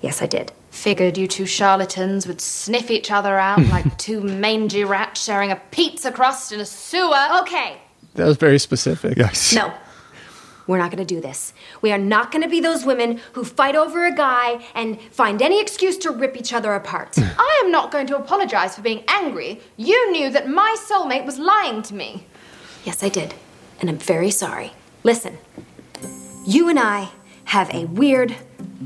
yes, 0.00 0.22
I 0.22 0.26
did. 0.26 0.52
Figured 0.70 1.18
you 1.18 1.26
two 1.26 1.46
charlatans 1.46 2.28
would 2.28 2.40
sniff 2.40 2.92
each 2.92 3.10
other 3.10 3.38
out 3.38 3.58
like 3.76 3.98
two 3.98 4.20
mangy 4.20 4.84
rats 4.84 5.24
sharing 5.24 5.50
a 5.50 5.56
pizza 5.72 6.12
crust 6.12 6.52
in 6.52 6.60
a 6.60 6.64
sewer. 6.64 7.26
Okay, 7.42 7.78
That 8.14 8.26
was 8.26 8.36
very 8.36 8.60
specific. 8.60 9.18
Yes. 9.18 9.52
no. 9.52 9.74
We're 10.68 10.78
not 10.78 10.92
gonna 10.92 11.04
do 11.04 11.20
this. 11.20 11.52
We 11.82 11.90
are 11.90 11.98
not 11.98 12.30
gonna 12.30 12.48
be 12.48 12.60
those 12.60 12.84
women 12.84 13.20
who 13.32 13.42
fight 13.44 13.74
over 13.74 14.06
a 14.06 14.14
guy 14.14 14.64
and 14.76 15.00
find 15.10 15.42
any 15.42 15.60
excuse 15.60 15.96
to 15.98 16.12
rip 16.12 16.36
each 16.36 16.52
other 16.52 16.72
apart. 16.72 17.14
I 17.18 17.62
am 17.64 17.72
not 17.72 17.90
going 17.90 18.06
to 18.08 18.16
apologize 18.16 18.76
for 18.76 18.82
being 18.82 19.02
angry. 19.08 19.60
You 19.76 20.12
knew 20.12 20.30
that 20.30 20.48
my 20.48 20.76
soulmate 20.88 21.26
was 21.26 21.38
lying 21.40 21.82
to 21.82 21.94
me. 21.94 22.26
Yes, 22.84 23.02
I 23.02 23.08
did. 23.08 23.34
And 23.80 23.90
I'm 23.90 23.98
very 23.98 24.30
sorry. 24.30 24.72
Listen, 25.04 25.38
you 26.46 26.68
and 26.68 26.78
I 26.78 27.10
have 27.44 27.72
a 27.74 27.84
weird, 27.86 28.34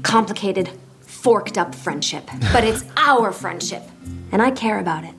complicated, 0.02 0.70
forked 1.00 1.56
up 1.56 1.74
friendship, 1.74 2.28
but 2.52 2.64
it's 2.64 2.84
our 2.96 3.32
friendship, 3.32 3.82
and 4.32 4.42
I 4.42 4.50
care 4.50 4.78
about 4.78 5.04
it. 5.04 5.14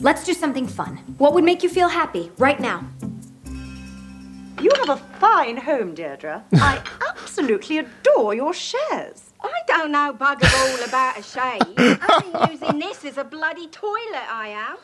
Let's 0.00 0.24
do 0.24 0.32
something 0.32 0.66
fun. 0.66 0.96
What 1.18 1.34
would 1.34 1.44
make 1.44 1.62
you 1.62 1.68
feel 1.68 1.88
happy 1.88 2.30
right 2.38 2.58
now? 2.58 2.84
You 4.60 4.70
have 4.76 4.90
a 4.90 4.96
fine 5.18 5.56
home, 5.56 5.94
Deirdre. 5.94 6.44
I 6.54 6.82
absolutely 7.08 7.78
adore 7.78 8.34
your 8.34 8.52
shares. 8.54 9.30
I 9.42 9.50
don't 9.66 9.90
know 9.92 10.14
bugger 10.18 10.50
all 10.52 10.84
about 10.88 11.18
a 11.18 11.22
shade. 11.22 11.62
I'm 11.78 12.50
using 12.50 12.78
this 12.78 13.04
as 13.04 13.16
a 13.18 13.24
bloody 13.24 13.68
toilet, 13.68 14.26
I 14.30 14.48
am. 14.48 14.76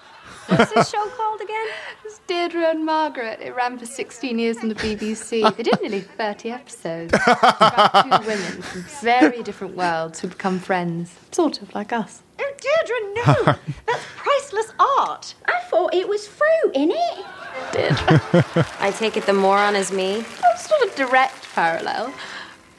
What's 0.49 0.73
this 0.73 0.91
show 0.91 1.05
called 1.09 1.41
again? 1.41 1.67
It's 2.05 2.21
Deirdre 2.27 2.71
and 2.71 2.85
Margaret. 2.85 3.41
It 3.41 3.55
ran 3.55 3.79
for 3.79 3.87
16 3.87 4.39
years 4.39 4.59
on 4.59 4.69
the 4.69 4.75
BBC. 4.77 5.43
They 5.57 5.63
did 5.63 5.81
nearly 5.81 6.01
30 6.03 6.51
episodes. 6.51 7.13
It's 7.13 7.27
about 7.27 8.05
two 8.05 8.11
women 8.29 8.63
from 8.63 8.83
very 9.03 9.43
different 9.43 9.77
worlds 9.77 10.21
who 10.21 10.29
become 10.29 10.59
friends, 10.59 11.15
sort 11.33 11.63
of 11.63 11.75
like 11.75 11.93
us. 11.93 12.23
Oh, 12.39 12.53
Deirdre, 12.61 12.97
no! 13.15 13.59
That's 13.87 14.05
priceless 14.17 14.73
art. 14.79 15.35
I 15.47 15.61
thought 15.69 15.95
it 15.95 16.09
was 16.09 16.27
fruit, 16.29 16.73
innit? 16.75 17.25
Deirdre. 17.73 18.67
I 18.81 18.91
take 18.93 19.17
it 19.17 19.27
the 19.27 19.33
moron 19.33 19.75
is 19.75 19.91
me. 19.93 20.19
Oh, 20.19 20.25
That's 20.43 20.71
not 20.71 20.83
a 20.87 20.91
direct 20.97 21.49
parallel. 21.55 22.13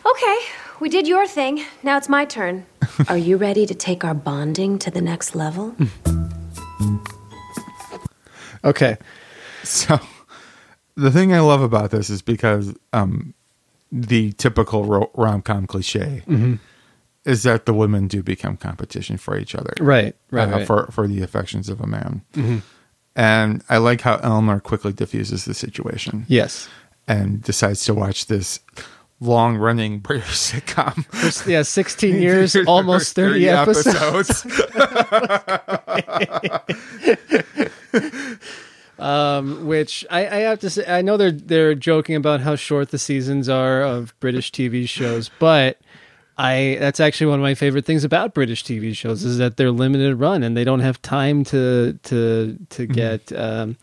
Okay, 0.05 0.37
we 0.79 0.87
did 0.89 1.07
your 1.07 1.27
thing. 1.27 1.65
Now 1.83 1.97
it's 1.97 2.07
my 2.09 2.23
turn. 2.25 2.65
Are 3.09 3.17
you 3.17 3.37
ready 3.37 3.65
to 3.65 3.75
take 3.75 4.03
our 4.05 4.13
bonding 4.13 4.79
to 4.79 4.89
the 4.91 5.01
next 5.01 5.35
level? 5.35 5.75
Okay. 8.63 8.97
So 9.63 9.99
the 10.95 11.11
thing 11.11 11.33
I 11.33 11.39
love 11.41 11.61
about 11.61 11.91
this 11.91 12.09
is 12.09 12.21
because 12.21 12.73
um, 12.93 13.33
the 13.91 14.31
typical 14.33 15.09
rom 15.15 15.41
com 15.41 15.67
cliche 15.67 16.21
Mhm. 16.27 16.59
is 17.25 17.43
that 17.43 17.65
the 17.65 17.73
women 17.73 18.07
do 18.07 18.23
become 18.23 18.55
competition 18.57 19.17
for 19.17 19.37
each 19.37 19.53
other, 19.55 19.73
Right, 19.79 20.15
right, 20.31 20.47
uh, 20.47 20.51
right. 20.57 20.67
for 20.67 20.87
for 20.91 21.07
the 21.07 21.21
affections 21.21 21.69
of 21.69 21.81
a 21.81 21.87
man. 21.87 22.21
Mhm. 22.33 22.61
And 23.15 23.63
I 23.67 23.77
like 23.77 24.01
how 24.01 24.17
Eleanor 24.17 24.59
quickly 24.59 24.93
diffuses 24.93 25.45
the 25.45 25.53
situation. 25.53 26.25
Yes. 26.27 26.67
and 27.09 27.41
decides 27.41 27.85
to 27.85 27.93
watch 27.93 28.25
this 28.27 28.59
long 29.19 29.57
running 29.57 29.99
British 29.99 30.25
sitcom. 30.51 31.05
First- 31.07 31.47
yeah, 31.47 31.61
16 31.63 32.15
years, 32.21 32.55
almost 32.67 33.15
30 33.15 33.49
episodes. 33.49 34.45
um, 38.99 39.65
which 39.67 40.05
I, 40.09 40.27
I 40.27 40.37
have 40.41 40.59
to 40.59 40.69
say, 40.69 40.85
I 40.87 41.01
know 41.01 41.17
they're 41.17 41.31
they're 41.31 41.75
joking 41.75 42.15
about 42.15 42.41
how 42.41 42.55
short 42.55 42.91
the 42.91 42.99
seasons 42.99 43.49
are 43.49 43.81
of 43.81 44.17
British 44.19 44.51
TV 44.51 44.87
shows, 44.87 45.29
but 45.39 45.79
I 46.37 46.77
that's 46.79 46.99
actually 46.99 47.27
one 47.27 47.39
of 47.39 47.43
my 47.43 47.55
favorite 47.55 47.85
things 47.85 48.03
about 48.03 48.33
British 48.33 48.63
TV 48.63 48.95
shows 48.95 49.23
is 49.23 49.37
that 49.39 49.57
they're 49.57 49.71
limited 49.71 50.15
run 50.15 50.43
and 50.43 50.55
they 50.55 50.63
don't 50.63 50.81
have 50.81 51.01
time 51.01 51.43
to 51.45 51.93
to 52.03 52.57
to 52.69 52.85
get. 52.85 53.31
Um, 53.33 53.77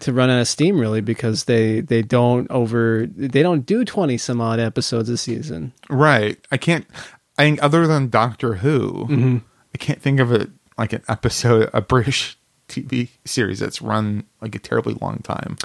to 0.00 0.12
run 0.12 0.30
out 0.30 0.40
of 0.40 0.48
steam 0.48 0.78
really 0.80 1.00
because 1.00 1.44
they 1.44 1.80
they 1.80 2.02
don't 2.02 2.50
over 2.50 3.06
they 3.16 3.42
don't 3.42 3.66
do 3.66 3.84
20 3.84 4.16
some 4.18 4.40
odd 4.40 4.60
episodes 4.60 5.08
a 5.08 5.16
season 5.16 5.72
right. 5.90 6.38
I 6.52 6.56
can't. 6.56 6.86
I 7.38 7.42
think 7.44 7.62
other 7.62 7.86
than 7.86 8.08
Doctor 8.10 8.54
Who, 8.54 9.06
Mhm. 9.08 9.42
I 9.74 9.78
can't 9.78 10.00
think 10.02 10.18
of 10.20 10.32
it 10.32 10.50
like 10.76 10.92
an 10.92 11.02
episode, 11.08 11.70
a 11.72 11.80
British 11.80 12.36
TV 12.68 13.08
series 13.24 13.60
that's 13.60 13.80
run 13.80 14.24
like 14.42 14.54
a 14.54 14.58
terribly 14.58 14.92
long 15.00 15.18
time, 15.24 15.56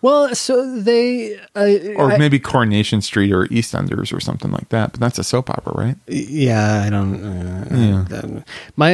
well 0.00 0.32
so 0.32 0.78
they 0.80 1.36
uh, 1.56 1.96
or 1.96 2.12
I- 2.12 2.18
maybe 2.18 2.38
Coronation 2.38 3.00
Street 3.02 3.32
or 3.32 3.46
EastEnders 3.48 4.12
or 4.16 4.20
something 4.20 4.52
like 4.52 4.68
that. 4.68 4.92
But 4.92 5.00
that's 5.00 5.18
a 5.18 5.24
soap 5.24 5.50
opera, 5.50 5.72
right? 5.74 5.96
Yeah, 6.06 6.84
I 6.86 6.88
don't. 6.90 7.22
Uh, 7.24 7.66
Yeah. 7.74 8.04
that- 8.10 8.44
my, 8.76 8.92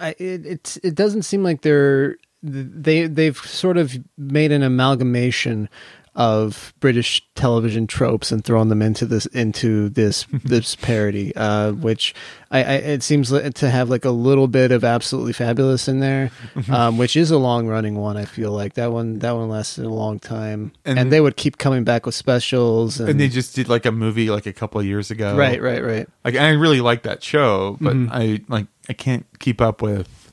I, 0.00 0.14
it, 0.18 0.46
it's 0.46 0.76
it 0.78 0.94
doesn't 0.94 1.22
seem 1.22 1.42
like 1.42 1.60
they're 1.60 2.16
they 2.50 3.06
they've 3.06 3.36
sort 3.38 3.76
of 3.76 3.96
made 4.16 4.52
an 4.52 4.62
amalgamation 4.62 5.68
of 6.14 6.72
British 6.80 7.22
television 7.34 7.86
tropes 7.86 8.32
and 8.32 8.42
thrown 8.42 8.70
them 8.70 8.80
into 8.80 9.04
this 9.04 9.26
into 9.26 9.90
this 9.90 10.26
this 10.44 10.74
parody, 10.74 11.36
uh, 11.36 11.72
which 11.72 12.14
I, 12.50 12.58
I 12.64 12.72
it 12.76 13.02
seems 13.02 13.28
to 13.30 13.70
have 13.70 13.90
like 13.90 14.06
a 14.06 14.10
little 14.10 14.48
bit 14.48 14.72
of 14.72 14.82
absolutely 14.82 15.34
fabulous 15.34 15.88
in 15.88 16.00
there, 16.00 16.30
um, 16.72 16.96
which 16.96 17.16
is 17.16 17.30
a 17.30 17.36
long 17.36 17.66
running 17.66 17.96
one. 17.96 18.16
I 18.16 18.24
feel 18.24 18.50
like 18.52 18.74
that 18.74 18.92
one 18.92 19.18
that 19.18 19.32
one 19.32 19.50
lasted 19.50 19.84
a 19.84 19.90
long 19.90 20.18
time, 20.18 20.72
and, 20.86 20.98
And- 20.98 21.12
they 21.12 21.20
would 21.20 21.36
keep 21.36 21.58
coming 21.58 21.84
back 21.84 22.06
with 22.06 22.14
specials 22.14 22.98
and, 22.98 23.10
And 23.10 23.20
they 23.20 23.28
just 23.28 23.54
did 23.54 23.68
like 23.68 23.84
a 23.84 23.92
movie 23.92 24.30
like 24.30 24.46
a 24.46 24.54
couple 24.54 24.80
of 24.80 24.86
years 24.86 25.10
ago. 25.10 25.36
Right, 25.36 25.60
right, 25.60 25.84
right. 25.84 26.08
Like 26.24 26.36
I 26.36 26.48
really 26.52 26.80
like 26.80 27.02
that 27.02 27.22
show, 27.22 27.76
but 27.78 27.94
Mhm. 27.94 28.08
I 28.10 28.40
like 28.48 28.68
I 28.88 28.94
can't 28.94 29.26
keep 29.38 29.60
up 29.60 29.82
with 29.82 30.25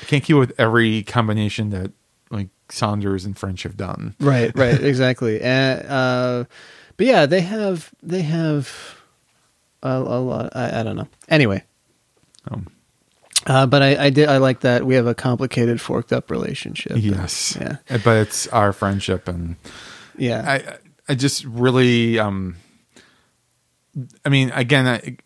I 0.00 0.04
can't 0.06 0.24
keep 0.24 0.34
up 0.36 0.40
with 0.40 0.52
every 0.58 1.02
combination 1.02 1.70
that 1.70 1.92
like 2.30 2.48
Saunders 2.68 3.24
and 3.24 3.36
French 3.38 3.62
have 3.62 3.76
done. 3.76 4.14
right 4.20 4.50
right 4.56 4.80
exactly 4.82 5.40
and 5.40 5.86
uh 5.86 6.44
but 6.96 7.06
yeah 7.06 7.26
they 7.26 7.40
have 7.40 7.92
they 8.02 8.22
have 8.22 8.96
a, 9.82 9.88
a 9.88 10.20
lot 10.20 10.54
I, 10.56 10.80
I 10.80 10.82
don't 10.82 10.96
know 10.96 11.08
anyway 11.28 11.62
Um. 12.50 12.66
uh 13.46 13.66
but 13.66 13.82
i 13.82 14.06
i 14.06 14.10
did 14.10 14.28
i 14.28 14.38
like 14.38 14.60
that 14.60 14.84
we 14.86 14.94
have 14.94 15.06
a 15.06 15.14
complicated 15.14 15.80
forked 15.80 16.12
up 16.12 16.30
relationship 16.30 16.92
Yes. 16.96 17.56
yeah 17.60 17.76
But 18.02 18.16
it's 18.26 18.46
our 18.48 18.72
friendship 18.72 19.28
and 19.28 19.56
yeah 20.16 20.42
I 20.46 21.12
I 21.12 21.14
just 21.16 21.44
really 21.44 22.18
um 22.18 22.56
I 24.24 24.28
mean 24.30 24.50
again 24.54 24.86
I 24.86 25.16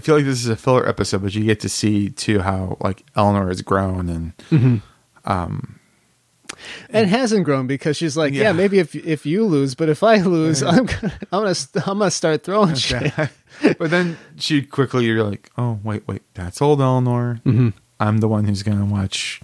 I 0.00 0.02
feel 0.02 0.16
like 0.16 0.24
this 0.24 0.40
is 0.40 0.48
a 0.48 0.56
filler 0.56 0.88
episode 0.88 1.20
but 1.22 1.34
you 1.34 1.44
get 1.44 1.60
to 1.60 1.68
see 1.68 2.08
too 2.08 2.40
how 2.40 2.78
like 2.80 3.04
Eleanor 3.14 3.48
has 3.48 3.60
grown 3.60 4.08
and 4.08 4.32
Mhm. 4.50 4.80
um 5.26 5.78
and 6.88 7.08
hasn't 7.08 7.44
grown 7.44 7.66
because 7.66 7.96
she's 7.98 8.16
like 8.16 8.32
yeah. 8.32 8.44
Yeah. 8.44 8.52
maybe 8.52 8.78
if 8.78 8.94
if 8.94 9.26
you 9.26 9.44
lose 9.44 9.74
but 9.74 9.88
if 9.88 10.02
i 10.02 10.16
lose 10.16 10.62
i'm 10.62 10.86
gonna 10.86 11.12
i'm 11.32 11.42
gonna 11.42 11.54
st- 11.54 11.86
i'm 11.86 11.98
gonna 11.98 12.10
start 12.10 12.42
throwing 12.44 12.74
shit 12.74 13.12
but 13.78 13.90
then 13.90 14.16
she 14.36 14.62
quickly 14.62 15.04
you're 15.04 15.22
like 15.22 15.50
oh 15.58 15.78
wait 15.84 16.06
wait 16.08 16.22
that's 16.34 16.60
old 16.62 16.80
Eleanor 16.80 17.40
Mhm. 17.46 17.72
I'm 18.00 18.18
the 18.18 18.28
one 18.28 18.44
who's 18.44 18.62
gonna 18.62 18.86
watch 18.86 19.40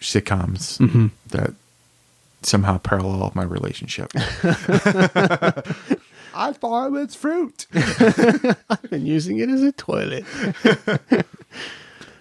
sitcoms 0.00 0.78
Mhm. 0.78 1.10
that 1.30 1.52
somehow 2.42 2.78
parallel 2.78 3.32
my 3.34 3.42
relationship 3.42 4.12
I 6.36 6.52
thought 6.52 6.88
it 6.88 6.90
was 6.90 7.14
fruit. 7.14 7.66
i've 7.74 8.90
been 8.90 9.06
using 9.06 9.38
it 9.38 9.48
as 9.48 9.62
a 9.62 9.72
toilet 9.72 10.24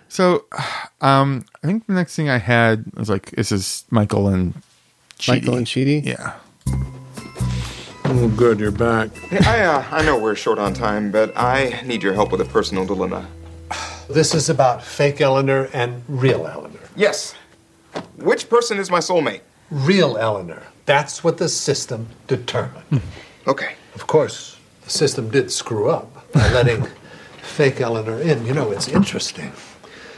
So, 0.08 0.46
um, 1.02 1.44
I 1.62 1.68
think 1.68 1.88
the 1.88 1.94
next 1.94 2.16
thing 2.16 2.30
I 2.30 2.38
had 2.38 2.86
was 2.96 3.10
like, 3.10 3.32
this 3.32 3.52
is 3.52 3.84
Michael 3.90 4.30
and 4.30 4.54
Michael 5.28 5.58
and 5.58 5.68
Chidi? 5.68 6.06
Yeah. 6.06 6.36
Oh, 8.06 8.30
good, 8.38 8.62
you're 8.62 8.72
back. 8.72 9.14
Hey, 9.18 9.40
I, 9.46 9.66
uh, 9.66 9.86
I 9.92 10.06
know 10.06 10.18
we're 10.18 10.36
short 10.36 10.58
on 10.58 10.74
time, 10.74 11.12
but 11.12 11.38
I 11.38 11.82
need 11.84 12.02
your 12.02 12.14
help 12.14 12.32
with 12.32 12.40
a 12.40 12.46
personal 12.46 12.86
dilemma. 12.86 13.28
This 14.10 14.34
is 14.34 14.50
about 14.50 14.82
fake 14.82 15.20
Eleanor 15.20 15.70
and 15.74 16.02
real 16.08 16.48
Eleanor. 16.48 16.80
Yes. 16.96 17.36
Which 18.16 18.48
person 18.50 18.78
is 18.78 18.90
my 18.90 19.00
soulmate? 19.00 19.42
Real 19.70 20.16
Eleanor. 20.18 20.64
That's 20.86 21.26
what 21.26 21.40
the 21.40 21.50
system 21.50 22.08
determined. 22.28 23.02
Okay. 23.48 23.74
Of 23.96 24.08
course, 24.08 24.58
the 24.84 24.90
system 24.90 25.30
did 25.30 25.52
screw 25.52 25.90
up 25.90 26.32
by 26.32 26.52
letting 26.52 26.86
fake 27.42 27.82
Eleanor 27.82 28.22
in. 28.22 28.46
You 28.46 28.54
know, 28.54 28.72
it's 28.72 28.88
interesting. 28.88 29.52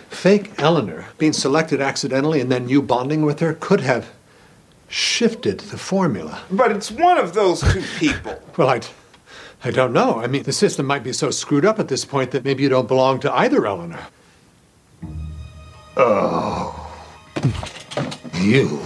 Fake 0.09 0.51
Eleanor 0.57 1.05
being 1.17 1.33
selected 1.33 1.79
accidentally 1.79 2.41
and 2.41 2.51
then 2.51 2.67
you 2.67 2.81
bonding 2.81 3.21
with 3.23 3.39
her 3.39 3.53
could 3.53 3.81
have 3.81 4.09
shifted 4.87 5.59
the 5.59 5.77
formula. 5.77 6.41
But 6.49 6.71
it's 6.71 6.89
one 6.89 7.17
of 7.17 7.33
those 7.33 7.61
two 7.61 7.83
people. 7.97 8.41
Well, 8.57 8.69
I, 8.69 8.81
I 9.63 9.69
don't 9.69 9.93
know. 9.93 10.19
I 10.19 10.25
mean, 10.25 10.41
the 10.41 10.51
system 10.51 10.87
might 10.87 11.03
be 11.03 11.13
so 11.13 11.29
screwed 11.29 11.63
up 11.63 11.77
at 11.77 11.89
this 11.89 12.05
point 12.05 12.31
that 12.31 12.43
maybe 12.43 12.63
you 12.63 12.69
don't 12.69 12.87
belong 12.87 13.19
to 13.19 13.31
either 13.31 13.67
Eleanor. 13.67 13.99
Oh. 15.95 16.83
You 18.33 18.79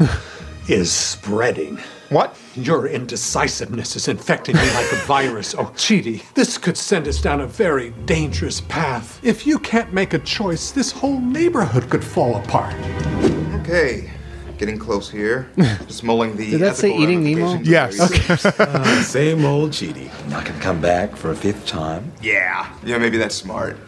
is 0.68 0.90
spreading. 0.90 1.78
What? 2.12 2.36
Your 2.54 2.88
indecisiveness 2.88 3.96
is 3.96 4.06
infecting 4.06 4.54
me 4.54 4.70
like 4.74 4.92
a 4.92 4.96
virus. 5.06 5.54
Oh, 5.54 5.64
Chidi, 5.76 6.22
this 6.34 6.58
could 6.58 6.76
send 6.76 7.08
us 7.08 7.22
down 7.22 7.40
a 7.40 7.46
very 7.46 7.90
dangerous 8.04 8.60
path. 8.60 9.18
If 9.24 9.46
you 9.46 9.58
can't 9.58 9.94
make 9.94 10.12
a 10.12 10.18
choice, 10.18 10.72
this 10.72 10.92
whole 10.92 11.18
neighborhood 11.18 11.88
could 11.88 12.04
fall 12.04 12.36
apart. 12.36 12.74
Okay. 13.60 14.10
Getting 14.58 14.78
close 14.78 15.08
here. 15.10 15.50
Just 15.56 16.04
mulling 16.04 16.36
the. 16.36 16.50
Did 16.50 16.60
that 16.60 16.76
say 16.76 16.94
Eating 16.94 17.24
Nemo? 17.24 17.54
Yes. 17.62 17.98
Okay. 18.02 18.18
usage. 18.34 19.04
Same 19.06 19.44
old 19.46 19.70
Chidi. 19.70 20.10
Not 20.28 20.44
gonna 20.44 20.60
come 20.60 20.82
back 20.82 21.16
for 21.16 21.30
a 21.30 21.34
fifth 21.34 21.66
time. 21.66 22.12
Yeah. 22.20 22.70
Yeah, 22.84 22.98
maybe 22.98 23.16
that's 23.16 23.34
smart. 23.34 23.78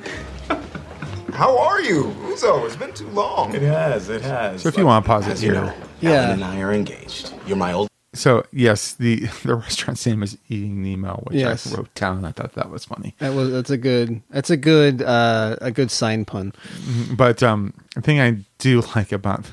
How 1.35 1.59
are 1.59 1.83
you, 1.83 2.05
Uzo? 2.22 2.64
It's 2.64 2.77
been 2.77 2.95
too 2.95 3.09
long. 3.09 3.55
It 3.55 3.62
has, 3.62 4.09
it 4.09 4.22
has. 4.22 4.62
So 4.62 4.68
if 4.70 4.79
you 4.79 4.87
want 4.87 5.05
to 5.05 5.09
pause 5.09 5.27
it 5.27 5.33
As 5.33 5.43
you 5.43 5.53
know, 5.53 5.75
Yeah. 6.01 6.12
Alan 6.12 6.31
and 6.31 6.45
I 6.45 6.61
are 6.62 6.72
engaged. 6.72 7.35
You're 7.47 7.57
my 7.59 7.72
old. 7.72 7.89
So 8.15 8.45
yes, 8.53 8.95
the 8.95 9.17
the 9.45 9.57
restaurant's 9.57 10.07
name 10.07 10.23
is 10.23 10.39
Eating 10.49 10.83
Nemo, 10.83 11.21
which 11.27 11.37
Yes. 11.37 11.73
I 11.73 11.77
wrote 11.77 11.93
down. 11.95 12.25
I 12.25 12.33
thought 12.33 12.55
that 12.55 12.71
was 12.71 12.85
funny. 12.85 13.15
That 13.19 13.35
was 13.35 13.51
that's 13.51 13.71
a 13.71 13.77
good 13.77 14.23
that's 14.31 14.51
a 14.51 14.57
good 14.57 15.03
uh, 15.03 15.57
a 15.61 15.71
good 15.71 15.91
sign 15.91 16.25
pun. 16.25 16.53
Mhm. 16.87 17.17
But 17.17 17.43
um, 17.43 17.75
the 17.95 18.01
thing 18.03 18.21
I 18.21 18.39
do 18.59 18.83
like 18.97 19.12
about 19.12 19.45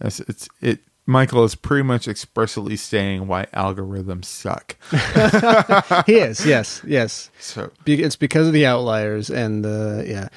this, 0.00 0.20
it's 0.20 0.48
it. 0.60 0.80
Michael 1.06 1.42
is 1.44 1.54
pretty 1.54 1.84
much 1.84 2.06
expressly 2.06 2.76
saying 2.76 3.26
why 3.28 3.46
algorithms 3.54 4.26
suck. 4.26 4.76
he 6.06 6.16
is, 6.16 6.44
yes, 6.44 6.82
yes. 6.86 7.30
So 7.40 7.70
Be- 7.84 8.02
it's 8.02 8.14
because 8.16 8.46
of 8.46 8.52
the 8.52 8.66
outliers 8.66 9.30
and 9.30 9.64
the 9.64 10.04
yeah. 10.06 10.28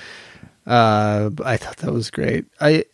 Uh, 0.65 1.29
I 1.43 1.57
thought 1.57 1.75
that 1.77 1.91
was 1.91 2.09
great. 2.09 2.45
I 2.61 2.85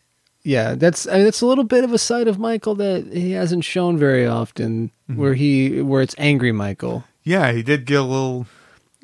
yeah, 0.48 0.76
that's 0.76 1.06
I 1.08 1.18
mean, 1.18 1.28
it's 1.28 1.42
a 1.42 1.46
little 1.46 1.66
bit 1.66 1.84
of 1.84 1.92
a 1.92 1.98
side 1.98 2.30
of 2.30 2.40
Michael 2.40 2.74
that 2.76 3.12
he 3.12 3.32
hasn't 3.32 3.66
shown 3.66 3.98
very 3.98 4.26
often, 4.26 4.92
where 5.14 5.34
he 5.34 5.82
where 5.82 6.02
it's 6.02 6.16
angry 6.18 6.54
Michael. 6.54 7.04
Yeah, 7.24 7.52
he 7.52 7.62
did 7.62 7.86
get 7.86 8.00
a 8.00 8.04
little. 8.04 8.48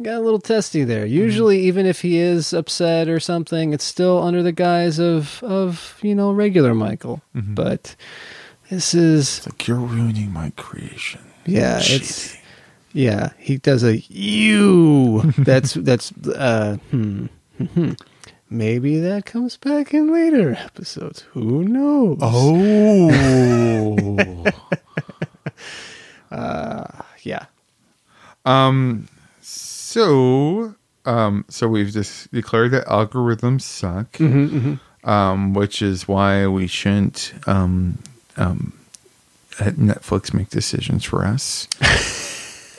Got 0.01 0.19
a 0.19 0.21
little 0.21 0.39
testy 0.39 0.85
there. 0.85 1.05
Usually, 1.05 1.59
even 1.59 1.85
if 1.85 2.01
he 2.01 2.17
is 2.17 2.53
upset 2.53 3.09
or 3.09 3.19
something, 3.19 3.73
it's 3.73 3.83
still 3.83 4.23
under 4.23 4.41
the 4.41 4.53
guise 4.53 4.99
of 4.99 5.43
of 5.43 5.99
you 6.01 6.15
know 6.15 6.31
regular 6.31 6.73
Michael. 6.73 7.21
Mhm. 7.35 7.55
But 7.55 7.97
this 8.69 8.93
is 8.93 9.45
like 9.45 9.67
you're 9.67 9.77
ruining 9.77 10.31
my 10.31 10.51
creation. 10.55 11.19
Yeah, 11.45 11.79
it's 11.81 12.37
yeah. 12.93 13.31
He 13.37 13.57
does 13.57 13.83
a 13.83 13.97
you. 13.97 15.21
That's 15.39 15.73
that's 15.73 16.13
uh 16.25 16.77
hmm. 16.89 17.25
Maybe 18.53 18.99
that 18.99 19.25
comes 19.25 19.57
back 19.57 19.95
in 19.95 20.13
later 20.13 20.53
episodes. 20.53 21.21
Who 21.31 21.63
knows? 21.63 22.19
Oh. 22.21 23.09
uh 26.31 26.85
yeah. 27.23 27.45
Um. 28.45 29.07
So, 29.41 30.75
um. 31.05 31.45
So 31.49 31.67
we've 31.67 31.89
just 31.91 32.31
declared 32.31 32.69
that 32.71 32.85
algorithms 32.85 33.61
suck. 33.61 34.11
Mhm, 34.13 34.79
Um. 35.03 35.53
Which 35.55 35.81
is 35.81 36.07
why 36.07 36.45
we 36.47 36.67
shouldn't 36.67 37.33
um 37.47 37.97
um 38.37 38.73
Netflix 39.57 40.31
make 40.33 40.49
decisions 40.49 41.03
for 41.05 41.25
us, 41.25 41.67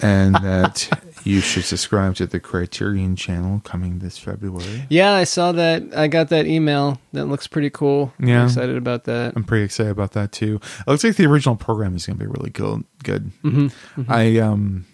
and 0.04 0.34
that 0.42 0.88
you 1.24 1.40
should 1.40 1.64
subscribe 1.64 2.14
to 2.16 2.26
the 2.26 2.38
Criterion 2.38 3.16
channel 3.16 3.60
coming 3.64 3.98
this 4.00 4.18
February. 4.18 4.84
Yeah, 4.90 5.12
I 5.12 5.24
saw 5.24 5.52
that. 5.52 5.82
I 5.96 6.06
got 6.08 6.28
that 6.28 6.46
email. 6.46 7.00
That 7.14 7.24
looks 7.26 7.46
pretty 7.46 7.70
cool. 7.70 8.12
I'm 8.20 8.28
Yeah. 8.28 8.44
excited 8.44 8.76
about 8.76 9.04
that. 9.04 9.32
I'm 9.34 9.44
pretty 9.44 9.64
excited 9.64 9.90
about 9.90 10.12
that 10.12 10.32
too. 10.32 10.60
It 10.80 10.90
looks 10.90 11.02
like 11.04 11.16
the 11.16 11.26
original 11.26 11.56
program 11.56 11.96
is 11.96 12.06
going 12.06 12.18
to 12.18 12.24
be 12.24 12.30
really 12.30 12.50
good. 12.50 12.84
Good. 13.02 13.30
Mhm, 13.42 13.72
mhm. 13.96 14.04
I 14.10 14.38
um, 14.38 14.84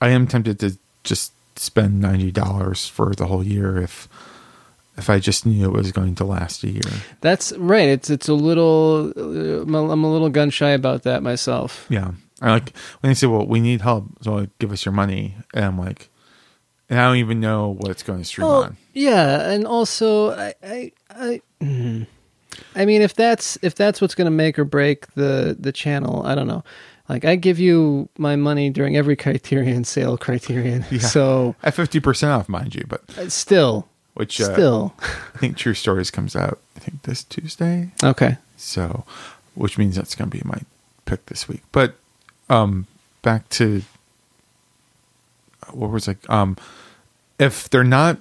I 0.00 0.10
am 0.10 0.26
tempted 0.26 0.58
to 0.60 0.78
just 1.04 1.32
spend 1.56 2.00
ninety 2.00 2.30
dollars 2.30 2.86
for 2.86 3.14
the 3.14 3.26
whole 3.26 3.44
year 3.44 3.78
if 3.78 4.08
if 4.96 5.08
I 5.10 5.18
just 5.18 5.44
knew 5.46 5.64
it 5.64 5.72
was 5.72 5.90
going 5.90 6.14
to 6.16 6.24
last 6.24 6.62
a 6.64 6.68
year. 6.68 6.82
That's 7.20 7.52
right. 7.58 7.88
It's 7.88 8.10
it's 8.10 8.28
a 8.28 8.34
little. 8.34 9.12
Uh, 9.16 9.62
I'm 9.62 9.74
a- 9.74 9.90
I'm 9.90 10.04
a 10.04 10.12
little 10.12 10.28
gun 10.30 10.50
shy 10.50 10.70
about 10.70 11.02
that 11.04 11.22
myself. 11.22 11.86
Yeah, 11.88 12.12
like 12.50 12.76
when 13.00 13.10
they 13.10 13.14
say, 13.14 13.26
"Well, 13.26 13.46
we 13.46 13.60
need 13.60 13.80
help, 13.80 14.06
so 14.22 14.34
like, 14.34 14.58
give 14.58 14.72
us 14.72 14.84
your 14.84 14.92
money," 14.92 15.36
and 15.54 15.64
I'm 15.64 15.78
like, 15.78 16.10
and 16.88 17.00
I 17.00 17.06
don't 17.06 17.16
even 17.16 17.40
know 17.40 17.74
what 17.78 17.90
it's 17.90 18.02
going 18.02 18.18
to 18.18 18.24
stream 18.24 18.46
Well, 18.46 18.64
on. 18.64 18.76
Yeah, 18.92 19.50
and 19.50 19.66
also 19.66 20.32
I 20.32 20.54
I 20.62 20.92
I, 21.10 21.40
mm. 21.60 22.06
I 22.74 22.84
mean 22.84 23.02
if 23.02 23.14
that's 23.14 23.58
if 23.62 23.74
that's 23.74 24.00
what's 24.00 24.14
going 24.14 24.26
to 24.26 24.30
make 24.30 24.58
or 24.58 24.64
break 24.64 25.06
the 25.14 25.56
the 25.58 25.72
channel, 25.72 26.22
I 26.24 26.34
don't 26.34 26.46
know. 26.46 26.64
Like 27.08 27.24
I 27.24 27.36
give 27.36 27.58
you 27.58 28.08
my 28.18 28.36
money 28.36 28.70
during 28.70 28.96
every 28.96 29.16
Criterion 29.16 29.84
sale 29.84 30.18
Criterion. 30.18 30.84
Yeah. 30.90 30.98
So 31.00 31.56
at 31.62 31.74
fifty 31.74 32.00
percent 32.00 32.32
off, 32.32 32.48
mind 32.48 32.74
you, 32.74 32.84
but 32.88 33.02
uh, 33.16 33.28
still 33.28 33.88
which 34.14 34.40
uh, 34.40 34.52
still 34.52 34.94
I 35.34 35.38
think 35.38 35.56
True 35.56 35.74
Stories 35.74 36.10
comes 36.10 36.36
out. 36.36 36.58
I 36.76 36.80
think 36.80 37.02
this 37.02 37.24
Tuesday. 37.24 37.92
Okay. 38.02 38.36
So, 38.56 39.04
which 39.54 39.78
means 39.78 39.96
that's 39.96 40.14
going 40.14 40.30
to 40.30 40.36
be 40.36 40.42
my 40.44 40.60
pick 41.06 41.26
this 41.26 41.48
week. 41.48 41.62
But 41.72 41.96
um, 42.52 42.86
back 43.22 43.48
to 43.50 43.82
what 45.70 45.90
was 45.90 46.08
it? 46.08 46.18
um, 46.28 46.56
if 47.38 47.68
they're 47.70 47.84
not 47.84 48.18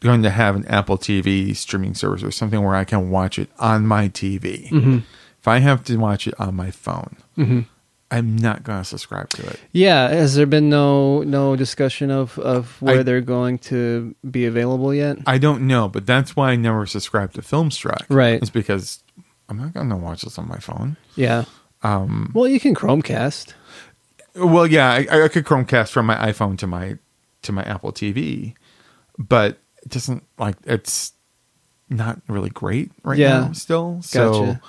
going 0.00 0.22
to 0.22 0.30
have 0.30 0.56
an 0.56 0.66
Apple 0.66 0.98
TV 0.98 1.54
streaming 1.54 1.94
service 1.94 2.22
or 2.22 2.30
something 2.30 2.62
where 2.62 2.74
I 2.74 2.84
can 2.84 3.10
watch 3.10 3.38
it 3.38 3.48
on 3.58 3.86
my 3.86 4.08
TV, 4.08 4.68
Mhm. 4.70 5.02
if 5.40 5.48
I 5.48 5.58
have 5.58 5.84
to 5.84 5.96
watch 5.96 6.26
it 6.26 6.34
on 6.38 6.54
my 6.54 6.70
phone, 6.70 7.16
Mhm. 7.36 7.66
I'm 8.10 8.36
not 8.36 8.62
going 8.62 8.78
to 8.78 8.84
subscribe 8.84 9.30
to 9.30 9.46
it. 9.46 9.58
Yeah, 9.72 10.08
has 10.08 10.36
there 10.36 10.46
been 10.46 10.68
no 10.70 11.22
no 11.22 11.56
discussion 11.56 12.10
of 12.10 12.38
of 12.38 12.80
where 12.80 13.00
I- 13.00 13.02
they're 13.02 13.20
going 13.20 13.58
to 13.70 14.14
be 14.30 14.46
available 14.46 14.94
yet? 14.94 15.18
I 15.26 15.38
don't 15.38 15.62
know, 15.66 15.88
but 15.88 16.06
that's 16.06 16.36
why 16.36 16.50
I 16.52 16.56
never 16.56 16.86
subscribed 16.86 17.34
to 17.34 17.42
Filmstruck. 17.42 18.04
Right. 18.08 18.40
It's 18.40 18.50
because 18.50 19.00
I'm 19.48 19.58
not 19.58 19.74
going 19.74 19.88
to 19.90 19.96
watch 19.96 20.22
this 20.22 20.38
on 20.38 20.46
my 20.48 20.58
phone. 20.58 20.96
Yeah. 21.16 21.44
Um, 21.82 22.30
Well, 22.34 22.48
you 22.48 22.58
can 22.60 22.74
Chromecast. 22.74 23.54
Well, 24.36 24.66
yeah, 24.66 24.90
I, 24.92 25.24
I 25.24 25.28
could 25.28 25.44
Chromecast 25.44 25.90
from 25.90 26.06
my 26.06 26.16
iPhone 26.16 26.58
to 26.58 26.66
my 26.66 26.98
to 27.42 27.52
my 27.52 27.62
Apple 27.62 27.92
TV, 27.92 28.54
but 29.18 29.58
it 29.82 29.88
doesn't 29.90 30.24
like 30.38 30.56
it's 30.64 31.12
not 31.88 32.20
really 32.28 32.50
great 32.50 32.90
right 33.02 33.18
Yeah. 33.18 33.40
now. 33.40 33.52
Still, 33.52 34.02
so 34.02 34.30
Gotcha. 34.32 34.60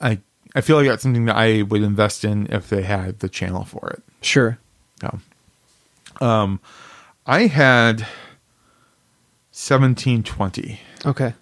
I 0.00 0.18
I 0.54 0.60
feel 0.60 0.76
like 0.76 0.86
that's 0.86 1.02
something 1.02 1.24
that 1.26 1.36
I 1.36 1.62
would 1.62 1.82
invest 1.82 2.24
in 2.24 2.46
if 2.52 2.68
they 2.70 2.82
had 2.82 3.18
the 3.18 3.28
channel 3.28 3.64
for 3.64 3.90
it. 3.90 4.02
Sure. 4.22 4.58
So, 5.00 5.18
um, 6.20 6.60
I 7.26 7.46
had 7.48 8.06
seventeen 9.50 10.22
twenty. 10.22 10.80
Okay. 11.04 11.34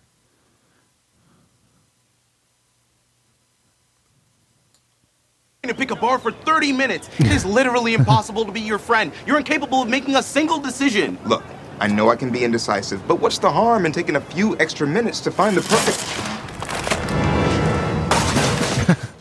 To 5.69 5.75
pick 5.75 5.93
a 5.93 5.97
bar 5.97 6.19
for 6.19 6.33
30 6.33 6.73
minutes. 6.73 7.09
It 7.21 7.29
is 7.29 7.45
literally 7.45 7.95
impossible 8.01 8.45
to 8.45 8.51
be 8.51 8.61
your 8.61 8.81
friend. 8.81 9.13
You're 9.29 9.39
incapable 9.39 9.83
of 9.83 9.89
making 9.89 10.17
a 10.17 10.23
single 10.23 10.59
decision. 10.59 11.17
Look, 11.25 11.45
I 11.79 11.87
know 11.87 12.11
I 12.11 12.17
can 12.17 12.33
be 12.33 12.43
indecisive, 12.43 13.07
but 13.07 13.21
what's 13.21 13.39
the 13.39 13.49
harm 13.49 13.87
in 13.87 13.93
taking 13.93 14.17
a 14.17 14.21
few 14.21 14.59
extra 14.59 14.89
minutes 14.89 15.21
to 15.21 15.31
find 15.31 15.57
the 15.57 15.61
perfect. 15.61 15.99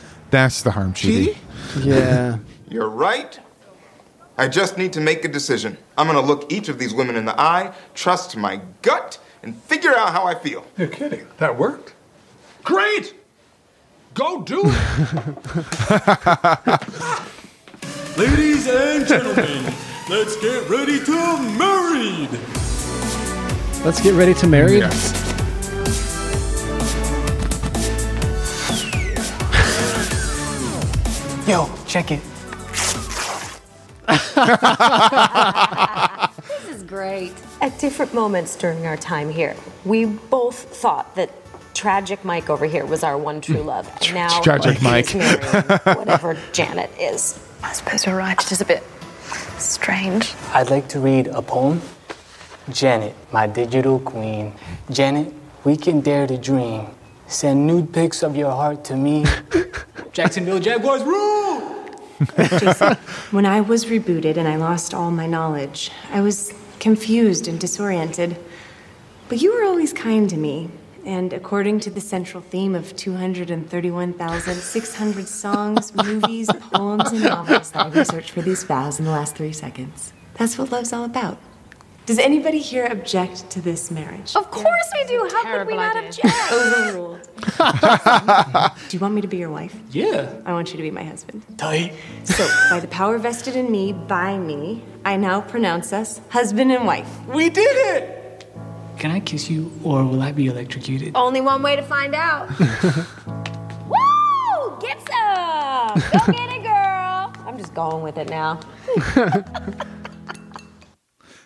That's 0.31 0.63
the 0.63 0.71
harm, 0.71 0.95
Chidi. 0.95 1.37
Yeah. 1.79 2.39
You're 2.69 2.89
right. 2.89 3.39
I 4.35 4.47
just 4.47 4.79
need 4.79 4.93
to 4.93 4.99
make 4.99 5.23
a 5.23 5.27
decision. 5.27 5.77
I'm 5.95 6.07
gonna 6.07 6.21
look 6.21 6.51
each 6.51 6.69
of 6.69 6.79
these 6.79 6.91
women 6.91 7.17
in 7.17 7.25
the 7.25 7.39
eye, 7.39 7.71
trust 7.93 8.35
my 8.35 8.61
gut, 8.81 9.19
and 9.43 9.55
figure 9.55 9.95
out 9.95 10.11
how 10.11 10.25
I 10.25 10.33
feel. 10.33 10.65
You're 10.75 10.87
kidding. 10.87 11.27
That 11.37 11.55
worked? 11.55 11.93
Great! 12.63 13.13
Go 14.13 14.41
do 14.41 14.61
it! 14.65 14.65
Ladies 18.17 18.67
and 18.67 19.07
gentlemen, 19.07 19.73
let's 20.09 20.35
get 20.41 20.69
ready 20.69 20.99
to 21.05 21.37
married. 21.57 22.29
Let's 23.85 24.01
get 24.01 24.13
ready 24.15 24.33
to 24.33 24.47
marry. 24.47 24.79
Yo, 31.47 31.69
check 31.87 32.11
it. 32.11 32.19
This 36.47 36.67
is 36.77 36.83
great. 36.83 37.33
At 37.61 37.77
different 37.79 38.13
moments 38.13 38.55
during 38.57 38.85
our 38.85 38.97
time 38.97 39.29
here, 39.29 39.55
we 39.85 40.05
both 40.05 40.55
thought 40.55 41.15
that 41.15 41.29
tragic 41.73 42.23
Mike 42.25 42.49
over 42.49 42.65
here 42.65 42.85
was 42.85 43.03
our 43.03 43.17
one 43.17 43.41
true 43.41 43.61
love. 43.61 43.87
And 44.01 44.13
now 44.13 44.41
Tragic 44.41 44.73
he's 44.77 44.83
Mike. 44.83 45.15
marrying 45.15 45.79
whatever 45.97 46.37
Janet 46.53 46.91
is. 46.99 47.39
I 47.63 47.73
suppose 47.73 48.05
you're 48.05 48.15
right. 48.17 48.39
It 48.39 48.51
is 48.51 48.61
a 48.61 48.65
bit 48.65 48.83
strange. 49.57 50.33
I'd 50.53 50.69
like 50.69 50.87
to 50.89 50.99
read 50.99 51.27
a 51.27 51.41
poem. 51.41 51.81
Janet, 52.69 53.15
my 53.31 53.47
digital 53.47 53.99
queen. 53.99 54.53
Janet, 54.89 55.33
we 55.63 55.75
can 55.77 56.01
dare 56.01 56.27
to 56.27 56.37
dream. 56.37 56.87
Send 57.27 57.65
nude 57.65 57.93
pics 57.93 58.23
of 58.23 58.35
your 58.35 58.51
heart 58.51 58.83
to 58.85 58.95
me. 58.95 59.25
Jacksonville 60.13 60.59
Jaguars 60.59 61.03
rule! 61.03 61.77
Jason, 62.37 62.95
when 63.31 63.45
I 63.45 63.61
was 63.61 63.85
rebooted 63.85 64.37
and 64.37 64.47
I 64.47 64.57
lost 64.57 64.93
all 64.93 65.09
my 65.11 65.25
knowledge, 65.27 65.91
I 66.11 66.21
was 66.21 66.53
confused 66.79 67.47
and 67.47 67.59
disoriented. 67.59 68.37
But 69.29 69.41
you 69.41 69.53
were 69.53 69.63
always 69.63 69.93
kind 69.93 70.29
to 70.29 70.37
me. 70.37 70.69
And 71.05 71.31
according 71.33 71.79
to 71.81 71.89
the 71.89 71.99
central 72.01 72.41
theme 72.43 72.75
of 72.75 72.95
231,600 72.95 75.27
songs, 75.27 75.93
movies, 76.03 76.49
poems, 76.71 77.11
and 77.11 77.23
novels 77.23 77.71
that 77.71 77.87
I 77.87 77.89
researched 77.89 78.31
for 78.31 78.41
these 78.41 78.63
vows 78.63 78.99
in 78.99 79.05
the 79.05 79.11
last 79.11 79.35
three 79.35 79.53
seconds, 79.53 80.13
that's 80.35 80.57
what 80.57 80.71
love's 80.71 80.93
all 80.93 81.03
about. 81.05 81.37
Does 82.07 82.17
anybody 82.17 82.57
here 82.59 82.87
object 82.87 83.49
to 83.51 83.61
this 83.61 83.91
marriage? 83.91 84.35
Of 84.35 84.49
course 84.49 84.91
we 84.93 85.03
do. 85.05 85.29
How 85.31 85.59
could 85.59 85.67
we 85.67 85.75
not 85.75 85.95
object? 85.95 86.35
Overruled. 86.51 87.29
do 88.89 88.97
you 88.97 88.99
want 88.99 89.13
me 89.13 89.21
to 89.21 89.27
be 89.27 89.37
your 89.37 89.51
wife? 89.51 89.75
Yeah. 89.91 90.33
I 90.45 90.51
want 90.51 90.71
you 90.71 90.77
to 90.77 90.83
be 90.83 90.91
my 90.91 91.03
husband. 91.03 91.43
Tight. 91.57 91.93
So, 92.23 92.47
by 92.69 92.79
the 92.79 92.87
power 92.87 93.19
vested 93.19 93.55
in 93.55 93.71
me 93.71 93.93
by 93.93 94.39
me, 94.39 94.83
I 95.05 95.15
now 95.15 95.41
pronounce 95.41 95.93
us 95.93 96.19
husband 96.29 96.71
and 96.71 96.87
wife. 96.87 97.07
We 97.27 97.49
did 97.49 97.95
it! 97.95 98.20
Can 99.01 99.09
I 99.09 99.19
kiss 99.19 99.49
you 99.49 99.71
or 99.83 100.05
will 100.05 100.21
I 100.21 100.31
be 100.31 100.45
electrocuted? 100.45 101.13
Only 101.15 101.41
one 101.41 101.63
way 101.63 101.75
to 101.75 101.81
find 101.81 102.13
out. 102.13 102.47
Woo! 103.89 104.77
Get 104.79 104.99
some! 105.09 105.95
Go 105.95 106.31
get 106.31 106.51
it, 106.55 106.61
girl! 106.61 107.33
I'm 107.47 107.57
just 107.57 107.73
going 107.73 108.03
with 108.03 108.19
it 108.19 108.29
now. 108.29 108.59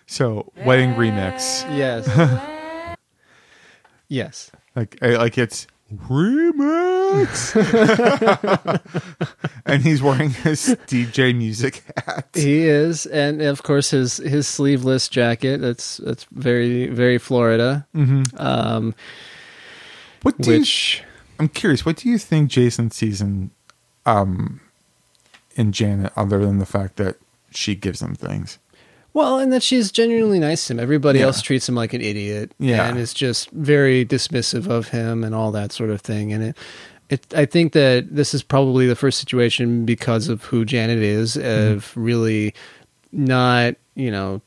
So 0.08 0.52
wedding 0.66 0.94
remix. 0.94 1.66
Yes. 1.76 2.08
yes. 4.08 4.52
Like 4.76 4.98
like 5.02 5.38
it's 5.38 5.66
remix. 5.94 7.56
and 9.66 9.82
he's 9.84 10.02
wearing 10.02 10.32
his 10.32 10.76
DJ 10.88 11.36
music 11.36 11.84
hat. 11.98 12.28
He 12.34 12.64
is, 12.68 13.06
and 13.06 13.42
of 13.42 13.64
course 13.64 13.92
his 13.92 14.18
his 14.18 14.48
sleeveless 14.48 15.08
jacket. 15.08 15.62
That's 15.62 15.98
that's 15.98 16.26
very 16.32 16.88
very 16.88 17.18
Florida. 17.18 17.86
Mhm. 17.96 18.40
Um, 18.40 18.96
What 20.24 20.38
do 20.40 20.52
which 20.52 21.00
you, 21.02 21.06
I'm 21.40 21.50
curious, 21.50 21.86
what 21.86 21.98
do 21.98 22.10
you 22.10 22.18
think 22.18 22.50
Jason 22.50 22.92
sees 22.92 23.22
in 23.22 23.52
um 24.06 24.60
in 25.56 25.72
Janet 25.72 26.12
other 26.16 26.40
than 26.46 26.58
the 26.60 26.66
fact 26.66 26.98
that 26.98 27.18
she 27.52 27.76
gives 27.76 28.02
him 28.02 28.16
things? 28.16 28.58
Well, 29.16 29.40
and 29.40 29.52
that 29.52 29.64
she's 29.64 29.92
genuinely 29.92 30.38
nice 30.40 30.68
to 30.68 30.74
him. 30.74 30.80
Everybody 30.80 31.20
Yeah. 31.20 31.26
else 31.26 31.42
treats 31.42 31.68
him 31.68 31.74
like 31.74 31.94
an 31.94 32.02
idiot, 32.02 32.52
Yeah. 32.60 32.88
and 32.88 33.00
is 33.00 33.14
just 33.14 33.50
very 33.52 34.06
dismissive 34.06 34.68
of 34.68 34.90
him 34.90 35.24
and 35.24 35.34
all 35.34 35.52
that 35.54 35.72
sort 35.72 35.90
of 35.90 36.02
thing. 36.02 36.32
And 36.34 36.44
it, 36.44 36.58
it, 37.10 37.26
I 37.36 37.46
think 37.46 37.74
that 37.74 38.14
this 38.16 38.34
is 38.34 38.44
probably 38.44 38.86
the 38.88 38.96
first 38.96 39.18
situation 39.20 39.86
because 39.86 40.28
of 40.30 40.44
who 40.44 40.66
Janet 40.66 41.00
is 41.00 41.36
Mm-hmm. 41.38 41.74
of 41.78 41.92
really 41.98 42.54
not, 43.12 43.76
you 43.96 44.12
know. 44.12 44.42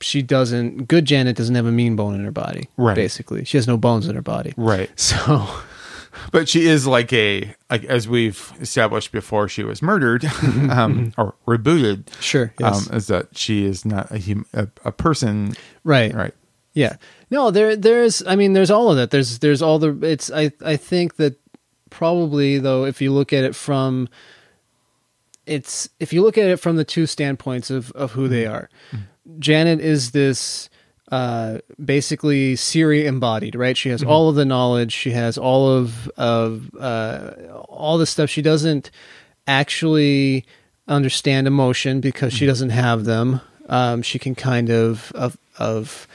She 0.00 0.20
doesn't. 0.20 0.86
Good 0.88 1.04
Janet 1.06 1.36
doesn't 1.36 1.54
have 1.54 1.64
a 1.66 1.72
mean 1.72 1.96
bone 1.96 2.14
in 2.14 2.24
her 2.24 2.30
body. 2.30 2.68
Right. 2.76 2.94
Basically, 2.96 3.44
she 3.44 3.56
has 3.56 3.66
no 3.66 3.76
bones 3.78 4.06
in 4.06 4.14
her 4.16 4.22
body. 4.22 4.52
Right. 4.56 4.90
So, 4.96 5.48
But 6.32 6.48
she 6.48 6.66
is 6.66 6.86
like 6.86 7.12
a 7.12 7.54
like 7.70 7.84
as 7.84 8.08
we've 8.08 8.52
established 8.60 9.12
before 9.12 9.48
she 9.48 9.64
was 9.64 9.82
murdered 9.82 10.24
um 10.70 11.12
or 11.16 11.34
rebooted. 11.46 12.08
Sure, 12.20 12.52
yes. 12.58 12.88
Um 12.90 12.96
is 12.96 13.06
that 13.08 13.36
she 13.36 13.64
is 13.64 13.84
not 13.84 14.10
a 14.10 14.18
hum, 14.18 14.46
a, 14.52 14.68
a 14.84 14.92
person 14.92 15.54
right 15.82 16.14
right. 16.14 16.34
Yeah. 16.72 16.96
No, 17.30 17.50
there 17.50 17.76
there's 17.76 18.22
I 18.26 18.36
mean 18.36 18.52
there's 18.52 18.70
all 18.70 18.90
of 18.90 18.96
that. 18.96 19.10
There's 19.10 19.38
there's 19.38 19.62
all 19.62 19.78
the 19.78 19.98
it's 20.02 20.30
I 20.30 20.52
I 20.64 20.76
think 20.76 21.16
that 21.16 21.38
probably 21.90 22.58
though 22.58 22.84
if 22.84 23.00
you 23.00 23.12
look 23.12 23.32
at 23.32 23.44
it 23.44 23.54
from 23.54 24.08
it's 25.46 25.88
if 26.00 26.12
you 26.12 26.22
look 26.22 26.38
at 26.38 26.46
it 26.46 26.56
from 26.56 26.76
the 26.76 26.84
two 26.84 27.06
standpoints 27.06 27.70
of 27.70 27.90
of 27.92 28.12
who 28.12 28.28
they 28.28 28.46
are. 28.46 28.68
Janet 29.38 29.80
is 29.80 30.10
this 30.10 30.68
uh 31.14 31.58
basically 31.94 32.56
Siri 32.56 33.00
embodied, 33.06 33.54
right? 33.64 33.76
She 33.82 33.90
has 33.94 34.02
Mhm. 34.02 34.08
all 34.12 34.28
of 34.30 34.34
the 34.40 34.44
knowledge, 34.54 34.92
she 34.92 35.12
has 35.22 35.38
all 35.38 35.64
of 35.78 36.08
of 36.16 36.46
uh 36.78 37.30
all 37.78 37.96
the 37.98 38.06
stuff 38.14 38.28
she 38.30 38.42
doesn't 38.42 38.90
actually 39.46 40.44
understand 40.88 41.46
emotion 41.46 42.00
because 42.00 42.32
she 42.32 42.46
doesn't 42.46 42.70
have 42.70 43.04
them. 43.04 43.40
Um 43.68 44.02
she 44.02 44.18
can 44.18 44.34
kind 44.34 44.70
of 44.70 45.12
of 45.14 45.36
of 45.58 46.06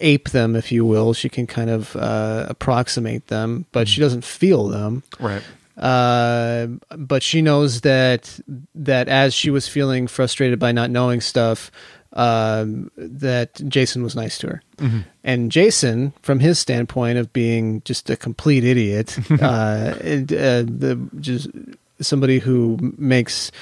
ape 0.00 0.30
them 0.30 0.56
if 0.56 0.72
you 0.72 0.84
will. 0.84 1.12
She 1.12 1.28
can 1.28 1.46
kind 1.46 1.70
of 1.70 1.94
uh 1.96 2.46
approximate 2.48 3.26
them, 3.28 3.66
but 3.72 3.86
she 3.88 4.00
doesn't 4.00 4.24
feel 4.24 4.68
them 4.68 5.02
Right. 5.18 5.42
uh, 5.76 6.66
but 6.96 7.22
she 7.22 7.42
knows 7.42 7.80
that 7.82 8.40
that 8.74 9.08
as 9.08 9.34
she 9.34 9.50
was 9.50 9.68
feeling 9.68 10.06
frustrated 10.08 10.58
by 10.58 10.72
not 10.72 10.90
knowing 10.90 11.20
stuff, 11.20 11.70
um, 12.14 12.90
that 12.96 13.54
Jason 13.68 14.02
was 14.02 14.14
nice 14.16 14.38
to 14.38 14.46
her, 14.48 14.62
Mhm. 14.78 15.04
and 15.24 15.52
Jason, 15.52 16.12
from 16.22 16.40
his 16.40 16.58
standpoint 16.58 17.18
of 17.18 17.32
being 17.32 17.82
just 17.84 18.10
a 18.10 18.16
complete 18.16 18.64
idiot, 18.64 19.16
uh, 19.40 19.94
and, 20.02 20.32
uh, 20.32 20.62
the 20.62 20.98
just 21.20 21.48
somebody 22.00 22.38
who 22.40 22.78
makes 22.98 23.52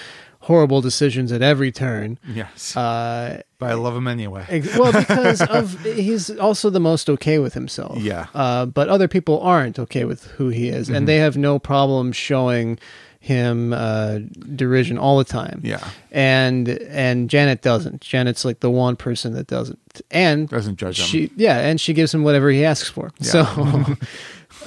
horrible 0.41 0.81
decisions 0.81 1.31
at 1.31 1.43
every 1.43 1.71
turn. 1.71 2.19
Yes. 2.33 2.75
Uh, 2.75 3.43
But 3.59 3.71
I 3.71 3.75
love 3.75 3.95
him 3.95 4.07
anyway. 4.09 4.47
Ex- 4.49 4.79
well, 4.79 4.93
because 4.93 5.43
of 5.59 5.79
he's 5.85 6.31
also 6.39 6.71
the 6.71 6.81
most 6.81 7.11
okay 7.11 7.39
with 7.39 7.53
himself. 7.53 7.99
Yeah. 7.99 8.27
Uh, 8.35 8.65
but 8.65 8.89
other 8.89 9.09
people 9.09 9.41
aren't 9.41 9.79
okay 9.79 10.05
with 10.07 10.25
who 10.39 10.49
he 10.49 10.69
is, 10.69 10.89
Mhm. 10.89 10.97
and 10.97 11.09
they 11.09 11.17
have 11.17 11.37
no 11.37 11.59
problem 11.59 12.13
showing 12.13 12.79
him 13.21 13.73
uh, 13.73 14.19
derision 14.55 14.99
all 14.99 15.19
the 15.19 15.25
time. 15.25 15.61
Yeah. 15.65 15.87
And 16.11 16.69
and 16.69 17.29
Janet 17.29 17.63
doesn't. 17.63 18.01
Janet's 18.01 18.45
like 18.45 18.61
the 18.61 18.71
one 18.71 18.97
person 18.97 19.35
that 19.35 19.47
doesn't, 19.47 20.01
and 20.11 20.49
Doesn't 20.49 20.77
judge 20.77 21.01
him. 21.01 21.07
She 21.07 21.31
yeah, 21.37 21.59
and 21.59 21.81
she 21.81 21.93
gives 21.93 22.15
him 22.15 22.25
whatever 22.25 22.51
he 22.51 22.65
asks 22.65 22.89
for. 22.89 23.11
Yeah. 23.19 23.31
So, 23.31 23.97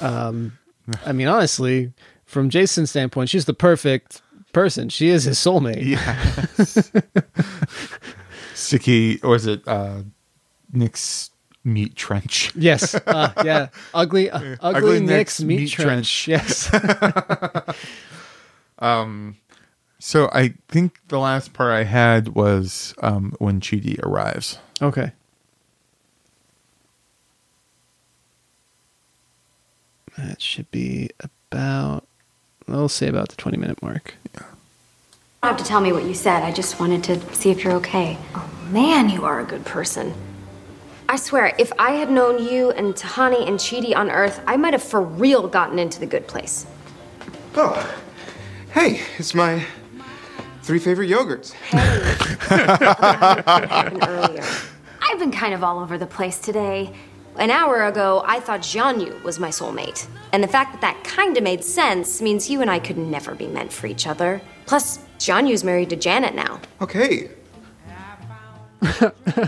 um, 0.00 0.58
I 1.04 1.12
mean, 1.12 1.28
honestly, 1.28 1.92
from 2.24 2.50
Jason's 2.50 2.90
standpoint, 2.90 3.30
she's 3.30 3.46
the 3.46 3.54
perfect 3.54 4.22
person. 4.52 4.88
She 4.88 5.08
is 5.08 5.24
his 5.24 5.38
soulmate. 5.38 5.84
Yes. 5.84 6.90
Sticky 8.54 9.20
or 9.22 9.34
is 9.34 9.46
it 9.46 9.66
uh 9.66 10.02
Nick's 10.72 11.30
meat 11.64 11.96
trench? 11.96 12.54
Yes. 12.54 12.94
Uh, 12.94 13.32
yeah. 13.44 13.68
Ugly, 13.94 14.30
uh, 14.30 14.38
ugly, 14.38 14.56
Ugly 14.60 15.00
Nick's, 15.00 15.08
Nick's 15.08 15.40
meat, 15.42 15.60
meat 15.60 15.70
trench. 15.70 16.28
Yes. 16.28 16.70
Um 18.82 19.36
so 19.98 20.28
I 20.32 20.54
think 20.68 20.98
the 21.08 21.18
last 21.18 21.52
part 21.52 21.72
I 21.72 21.84
had 21.84 22.28
was 22.34 22.94
um 23.00 23.34
when 23.38 23.60
Chidi 23.60 23.98
arrives. 24.04 24.58
okay. 24.82 25.12
That 30.18 30.42
should 30.42 30.70
be 30.70 31.10
about. 31.20 32.06
I'll 32.68 32.88
say 32.88 33.08
about 33.08 33.28
the 33.30 33.36
twenty 33.36 33.56
minute 33.56 33.80
mark. 33.82 34.14
You 34.34 34.40
don't 34.40 34.46
have 35.42 35.56
to 35.56 35.64
tell 35.64 35.80
me 35.80 35.92
what 35.92 36.04
you 36.04 36.14
said. 36.14 36.42
I 36.42 36.52
just 36.52 36.78
wanted 36.78 37.02
to 37.04 37.34
see 37.34 37.50
if 37.50 37.64
you're 37.64 37.72
okay. 37.74 38.18
Oh 38.34 38.50
man, 38.70 39.08
you 39.08 39.24
are 39.24 39.40
a 39.40 39.44
good 39.44 39.64
person. 39.64 40.12
I 41.08 41.16
swear, 41.16 41.54
if 41.58 41.72
I 41.78 41.92
had 41.92 42.10
known 42.10 42.42
you 42.42 42.70
and 42.70 42.94
Tahani 42.94 43.46
and 43.46 43.58
Chidi 43.58 43.94
on 43.94 44.10
Earth, 44.10 44.40
I 44.46 44.56
might 44.56 44.72
have 44.72 44.82
for 44.82 45.02
real 45.02 45.48
gotten 45.48 45.78
into 45.78 45.98
the 46.00 46.06
good 46.06 46.26
place. 46.26 46.66
Oh, 47.54 47.74
hey, 48.72 49.00
it's 49.18 49.34
my 49.34 49.64
three 50.62 50.78
favorite 50.78 51.10
yogurts. 51.10 51.54
earlier. 54.08 54.44
I've 55.02 55.18
been 55.18 55.32
kind 55.32 55.54
of 55.54 55.62
all 55.62 55.80
over 55.80 55.98
the 55.98 56.06
place 56.06 56.38
today. 56.38 56.92
An 57.36 57.50
hour 57.50 57.86
ago, 57.86 58.22
I 58.26 58.40
thought 58.40 58.60
Jianyu 58.60 59.22
was 59.22 59.38
my 59.38 59.48
soulmate. 59.48 60.06
And 60.32 60.42
the 60.42 60.48
fact 60.48 60.72
that 60.72 60.80
that 60.82 61.02
kind 61.04 61.36
of 61.36 61.42
made 61.42 61.64
sense 61.64 62.20
means 62.20 62.50
you 62.50 62.60
and 62.60 62.70
I 62.70 62.78
could 62.78 62.98
never 62.98 63.34
be 63.34 63.46
meant 63.46 63.72
for 63.72 63.86
each 63.86 64.06
other. 64.06 64.40
Plus, 64.66 64.98
Jianyu's 65.18 65.64
married 65.64 65.90
to 65.90 65.96
Janet 65.96 66.34
now. 66.34 66.60
Okay. 66.80 67.30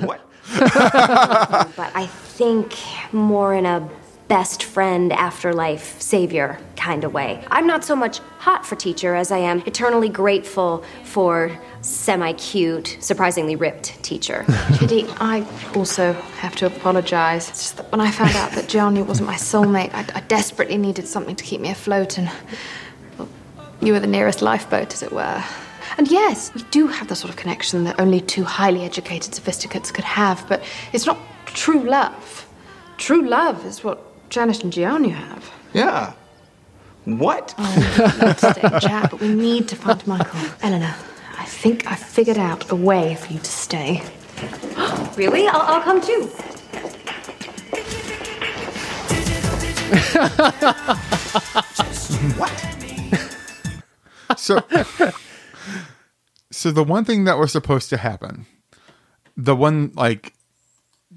What? 0.02 0.20
but 0.58 1.90
I 1.94 2.06
think 2.06 2.74
more 3.12 3.54
in 3.54 3.66
a 3.66 3.88
best 4.34 4.64
friend, 4.64 5.12
afterlife, 5.12 6.00
savior 6.00 6.58
kind 6.76 7.04
of 7.04 7.14
way. 7.14 7.40
I'm 7.52 7.68
not 7.68 7.84
so 7.84 7.94
much 7.94 8.18
hot 8.40 8.66
for 8.66 8.74
teacher 8.74 9.14
as 9.14 9.30
I 9.30 9.38
am 9.38 9.60
eternally 9.64 10.08
grateful 10.08 10.82
for 11.04 11.56
semi 11.82 12.32
cute, 12.32 12.96
surprisingly 12.98 13.54
ripped 13.54 14.02
teacher. 14.02 14.42
Chidi, 14.76 15.06
I 15.20 15.46
also 15.76 16.14
have 16.40 16.56
to 16.56 16.66
apologise. 16.66 17.48
It's 17.48 17.62
just 17.62 17.76
that 17.76 17.92
when 17.92 18.00
I 18.00 18.10
found 18.10 18.34
out 18.34 18.50
that 18.56 18.64
Jianyu 18.64 19.06
wasn't 19.06 19.28
my 19.28 19.36
soulmate, 19.36 19.94
I, 19.94 20.04
I 20.18 20.20
desperately 20.22 20.78
needed 20.78 21.06
something 21.06 21.36
to 21.36 21.44
keep 21.44 21.60
me 21.60 21.70
afloat, 21.70 22.18
and 22.18 22.28
well, 23.16 23.28
you 23.80 23.92
were 23.92 24.00
the 24.00 24.08
nearest 24.08 24.42
lifeboat, 24.42 24.92
as 24.94 25.04
it 25.04 25.12
were. 25.12 25.44
And 25.96 26.10
yes, 26.10 26.52
we 26.52 26.64
do 26.72 26.88
have 26.88 27.06
the 27.06 27.14
sort 27.14 27.30
of 27.30 27.36
connection 27.36 27.84
that 27.84 28.00
only 28.00 28.20
two 28.20 28.42
highly 28.42 28.82
educated 28.82 29.32
sophisticates 29.32 29.92
could 29.92 30.04
have, 30.04 30.44
but 30.48 30.60
it's 30.92 31.06
not 31.06 31.18
true 31.46 31.84
love. 31.84 32.48
True 32.96 33.22
love 33.28 33.64
is 33.64 33.84
what 33.84 34.10
Janet 34.34 34.64
and 34.64 34.72
Jianyu 34.72 35.12
have. 35.12 35.48
Yeah. 35.74 36.12
What? 37.04 37.54
Oh, 37.56 38.16
let's 38.20 38.40
stay 38.40 38.60
and 38.62 38.82
chat, 38.82 39.12
but 39.12 39.20
we 39.20 39.28
need 39.28 39.68
to 39.68 39.76
find 39.76 40.04
Michael. 40.08 40.40
Eleanor, 40.60 40.92
I 41.38 41.44
think 41.44 41.86
I 41.86 41.94
figured 41.94 42.38
out 42.38 42.68
a 42.68 42.74
way 42.74 43.14
for 43.14 43.32
you 43.32 43.38
to 43.38 43.50
stay. 43.50 44.02
really? 45.16 45.46
I'll, 45.46 45.60
I'll 45.60 45.82
come 45.82 46.00
too. 46.00 46.24
what? 52.36 52.50
So 54.36 54.58
So 56.50 56.72
the 56.72 56.82
one 56.82 57.04
thing 57.04 57.22
that 57.22 57.38
was 57.38 57.52
supposed 57.52 57.88
to 57.90 57.98
happen, 57.98 58.46
the 59.36 59.54
one 59.54 59.92
like 59.94 60.33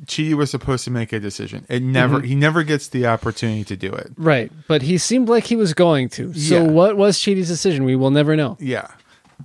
Chidi 0.06 0.34
was 0.36 0.52
supposed 0.52 0.84
to 0.86 0.92
make 0.92 1.12
a 1.12 1.20
decision. 1.20 1.66
It 1.70 1.82
never 1.82 2.20
Mhm. 2.22 2.26
he 2.26 2.36
never 2.36 2.64
gets 2.64 2.88
the 2.88 3.08
opportunity 3.08 3.64
to 3.66 3.76
do 3.76 3.92
it. 3.92 4.12
Right, 4.18 4.52
but 4.68 4.82
he 4.84 4.98
seemed 4.98 5.28
like 5.28 5.46
he 5.46 5.56
was 5.56 5.74
going 5.74 6.10
to. 6.10 6.34
So 6.34 6.56
Yeah. 6.64 6.72
what 6.72 6.96
was 6.98 7.18
Chidi's 7.18 7.48
decision? 7.48 7.84
We 7.84 7.96
will 7.96 8.12
never 8.12 8.36
know. 8.36 8.58
Yeah. 8.60 8.88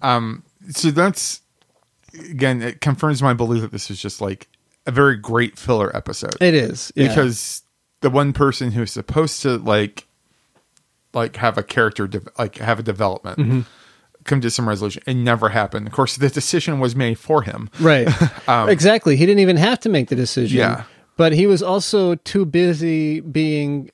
Um 0.03 0.43
so 0.71 0.91
that's 0.91 1.41
again 2.31 2.61
it 2.63 2.81
confirms 2.81 3.23
my 3.23 3.33
belief 3.35 3.63
that 3.63 3.73
this 3.73 3.91
is 3.91 4.01
just 4.01 4.21
like 4.21 4.49
a 4.87 4.91
very 4.91 5.17
great 5.17 5.59
filler 5.59 5.95
episode. 5.97 6.37
It 6.41 6.55
is, 6.55 6.93
yeah. 6.95 7.09
Because 7.09 7.63
the 8.01 8.11
one 8.11 8.33
person 8.33 8.73
who's 8.73 8.93
supposed 8.93 9.43
to 9.43 9.57
like 9.57 10.07
like 11.15 11.37
have 11.37 11.59
a 11.59 11.63
character 11.63 12.07
de- 12.07 12.21
like 12.39 12.57
have 12.59 12.79
a 12.79 12.83
development 12.83 13.39
Mhm. 13.39 13.65
Come 14.25 14.41
to 14.41 14.51
some 14.51 14.69
resolution 14.69 15.03
it 15.07 15.15
never 15.15 15.49
happened. 15.51 15.87
Of 15.87 15.93
course 15.93 16.17
the 16.17 16.29
decision 16.29 16.81
was 16.81 16.95
made 16.97 17.19
for 17.19 17.43
him. 17.43 17.69
Right. 17.81 18.09
Um, 18.49 18.69
exactly. 18.69 19.17
He 19.17 19.25
didn't 19.27 19.41
even 19.41 19.57
have 19.57 19.79
to 19.81 19.89
make 19.89 20.09
the 20.09 20.17
decision. 20.17 20.59
Yeah. 20.59 20.85
But 21.17 21.33
he 21.33 21.47
was 21.47 21.63
also 21.63 22.17
too 22.17 22.45
busy 22.45 23.21
being 23.21 23.91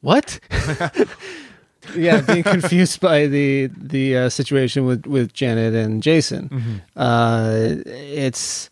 what? 0.00 0.40
yeah, 1.96 2.20
being 2.20 2.42
confused 2.42 3.00
by 3.00 3.26
the 3.26 3.68
the 3.76 4.16
uh, 4.16 4.28
situation 4.28 4.86
with 4.86 5.06
with 5.06 5.32
Janet 5.32 5.74
and 5.74 6.02
Jason. 6.02 6.48
Mhm. 6.48 6.80
Uh, 6.96 7.82
it's 7.86 8.70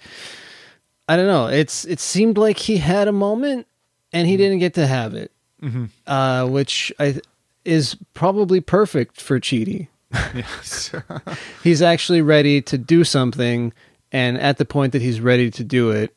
I 1.09 1.17
don't 1.17 1.27
know. 1.27 1.47
It's 1.47 1.85
it 1.85 2.01
seemed 2.01 2.39
like 2.39 2.59
he 2.59 2.77
had 2.79 3.09
a 3.09 3.13
moment 3.13 3.67
and 4.13 4.27
he 4.27 4.37
didn't 4.37 4.59
get 4.59 4.75
to 4.75 4.87
have 4.87 5.15
it, 5.15 5.31
Mhm. 5.63 5.91
uh, 6.07 6.47
which 6.49 6.93
I 6.99 7.21
is 7.65 7.97
probably 8.15 8.61
perfect 8.61 9.21
for 9.21 9.39
Chidi. 9.39 9.89
Yes. 10.13 10.91
he's 11.63 11.83
actually 11.83 12.23
ready 12.23 12.61
to 12.63 12.77
do 12.79 13.05
something, 13.05 13.73
and 14.13 14.39
at 14.39 14.59
the 14.59 14.65
point 14.65 14.93
that 14.93 15.03
he's 15.03 15.21
ready 15.21 15.51
to 15.53 15.65
do 15.65 15.91
it, 15.91 16.15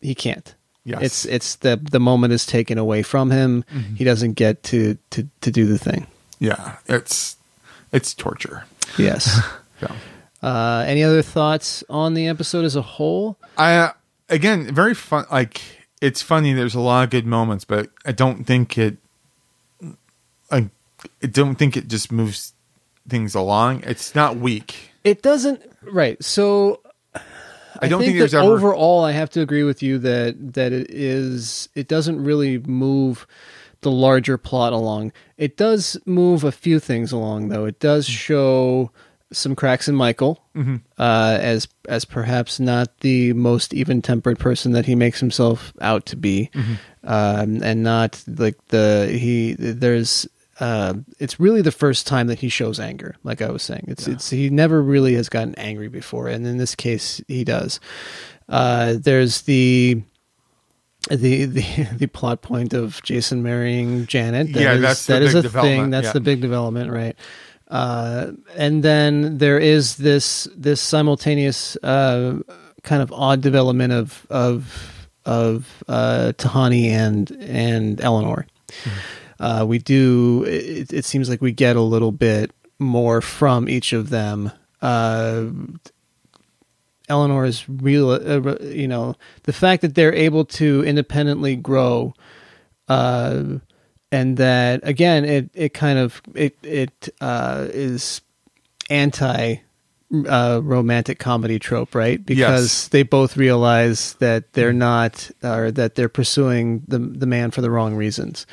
he 0.00 0.14
can't. 0.14 0.54
Yes. 0.84 1.02
It's 1.02 1.24
it's 1.24 1.56
the 1.56 1.76
the 1.76 1.98
moment 2.00 2.32
is 2.32 2.44
taken 2.46 2.78
away 2.78 3.02
from 3.02 3.30
him. 3.30 3.64
Mhm. 3.74 3.96
He 3.96 4.04
doesn't 4.04 4.34
get 4.34 4.62
to 4.64 4.98
to 5.10 5.28
to 5.40 5.50
do 5.50 5.66
the 5.66 5.78
thing. 5.78 6.06
Yeah, 6.38 6.76
it's 6.86 7.36
it's 7.92 8.14
torture. 8.14 8.64
Yes. 8.98 9.40
Yeah. 9.82 9.96
Uh, 10.40 10.84
any 10.86 11.02
other 11.02 11.20
thoughts 11.20 11.82
on 11.90 12.14
the 12.14 12.28
episode 12.28 12.64
as 12.64 12.76
a 12.76 12.80
whole? 12.80 13.36
I 13.58 13.74
uh, 13.76 13.92
again 14.28 14.72
very 14.72 14.94
fun. 14.94 15.26
Like 15.30 15.60
it's 16.00 16.22
funny. 16.22 16.52
There's 16.52 16.76
a 16.76 16.80
lot 16.80 17.02
of 17.04 17.10
good 17.10 17.26
moments, 17.26 17.64
but 17.64 17.90
I 18.06 18.12
don't 18.12 18.44
think 18.44 18.78
it. 18.78 18.98
I, 20.50 20.70
I 21.22 21.26
don't 21.26 21.56
think 21.56 21.76
it 21.76 21.88
just 21.88 22.12
moves 22.12 22.52
things 23.08 23.34
along. 23.34 23.82
It's 23.84 24.14
not 24.14 24.36
weak. 24.36 24.90
It 25.04 25.22
doesn't. 25.22 25.62
Right. 25.82 26.22
So 26.24 26.80
I 27.80 27.88
don't 27.88 28.00
think, 28.02 28.18
there's 28.18 28.32
that 28.32 28.44
ever. 28.44 28.54
overall. 28.54 29.04
I 29.04 29.12
have 29.12 29.30
to 29.30 29.40
agree 29.40 29.64
with 29.64 29.82
you 29.82 29.98
that 29.98 30.54
that 30.54 30.72
it 30.72 30.90
is. 30.90 31.68
It 31.74 31.88
doesn't 31.88 32.22
really 32.22 32.58
move 32.58 33.26
the 33.82 33.90
larger 33.90 34.38
plot 34.38 34.72
along. 34.72 35.12
It 35.36 35.56
does 35.58 35.98
move 36.06 36.44
a 36.44 36.52
few 36.52 36.78
things 36.80 37.12
along, 37.12 37.48
though. 37.48 37.66
It 37.66 37.80
does 37.80 38.06
show 38.06 38.90
some 39.32 39.56
cracks 39.56 39.88
in 39.88 39.94
Michael 39.96 40.40
Mhm. 40.56 40.80
uh, 40.96 41.38
as 41.40 41.66
as 41.88 42.04
perhaps 42.04 42.60
not 42.60 43.00
the 43.00 43.32
most 43.32 43.74
even 43.74 44.00
tempered 44.00 44.38
person 44.38 44.72
that 44.72 44.86
he 44.86 44.94
makes 44.94 45.18
himself 45.20 45.72
out 45.80 46.06
to 46.06 46.16
be, 46.16 46.50
Mhm. 46.54 46.78
um, 47.02 47.62
and 47.62 47.82
not 47.82 48.22
like 48.26 48.56
the 48.68 49.08
he. 49.10 49.54
There's. 49.58 50.26
Uh, 50.60 50.94
it's 51.18 51.40
really 51.40 51.62
the 51.62 51.72
first 51.72 52.06
time 52.06 52.28
that 52.28 52.38
he 52.40 52.48
shows 52.48 52.78
anger. 52.78 53.16
Like 53.24 53.42
I 53.42 53.50
was 53.50 53.62
saying, 53.62 53.86
it's 53.88 54.06
it's 54.06 54.30
he 54.30 54.50
never 54.50 54.82
really 54.82 55.14
has 55.14 55.28
gotten 55.28 55.54
angry 55.56 55.88
before, 55.88 56.28
and 56.28 56.46
in 56.46 56.58
this 56.58 56.74
case, 56.74 57.20
he 57.28 57.44
does. 57.44 57.80
Uh, 58.48 58.94
there's 59.00 59.42
the 59.42 60.02
the 61.10 61.44
the 61.46 61.64
the 61.96 62.06
plot 62.06 62.42
point 62.42 62.72
of 62.72 63.02
Jason 63.02 63.42
marrying 63.42 64.06
Janet. 64.06 64.52
That 64.52 64.60
Yeah, 64.62 64.72
is- 64.74 64.80
that's 64.82 65.06
the 65.06 65.12
that 65.14 65.22
is 65.22 65.34
big 65.34 65.44
a 65.46 65.48
thing. 65.50 65.90
That's 65.90 66.06
yeah. 66.06 66.12
the 66.12 66.20
big 66.20 66.40
development, 66.40 66.90
right? 66.92 67.16
Uh, 67.68 68.32
and 68.56 68.82
then 68.84 69.38
there 69.38 69.58
is 69.58 69.96
this 69.96 70.46
this 70.56 70.80
simultaneous 70.80 71.76
uh, 71.82 72.38
kind 72.82 73.02
of 73.02 73.10
odd 73.12 73.40
development 73.40 73.92
of 73.92 74.26
of 74.30 75.08
of 75.24 75.82
uh, 75.88 76.32
Tahani 76.36 76.90
and 76.90 77.30
and 77.40 78.00
Eleanor. 78.00 78.46
Uh, 79.40 79.64
we 79.66 79.78
do. 79.78 80.44
It, 80.44 80.92
it 80.92 81.04
seems 81.04 81.28
like 81.28 81.40
we 81.40 81.52
get 81.52 81.76
a 81.76 81.80
little 81.80 82.12
bit 82.12 82.50
more 82.78 83.20
from 83.20 83.68
each 83.68 83.92
of 83.92 84.10
them. 84.10 84.52
Uh, 84.80 85.46
Eleanor 87.08 87.44
is 87.44 87.68
real. 87.68 88.10
Uh, 88.10 88.56
you 88.60 88.88
know, 88.88 89.14
the 89.44 89.52
fact 89.52 89.82
that 89.82 89.94
they're 89.94 90.14
able 90.14 90.44
to 90.44 90.84
independently 90.84 91.56
grow, 91.56 92.14
uh, 92.88 93.44
and 94.10 94.36
that 94.36 94.80
again, 94.82 95.24
it 95.24 95.50
it 95.54 95.74
kind 95.74 95.98
of 95.98 96.22
it 96.34 96.56
it 96.62 97.08
uh, 97.20 97.66
is 97.70 98.20
anti 98.90 99.56
uh, 100.28 100.60
romantic 100.62 101.18
comedy 101.18 101.58
trope, 101.58 101.94
right? 101.94 102.24
Because 102.24 102.62
Yes. 102.72 102.88
they 102.88 103.02
both 103.02 103.36
realize 103.36 104.14
that 104.14 104.52
they're 104.54 104.72
not, 104.72 105.30
or 105.42 105.70
that 105.72 105.94
they're 105.94 106.08
pursuing 106.08 106.82
the 106.88 106.98
the 106.98 107.26
man 107.26 107.50
for 107.50 107.60
the 107.60 107.70
wrong 107.70 107.94
reasons. 107.94 108.46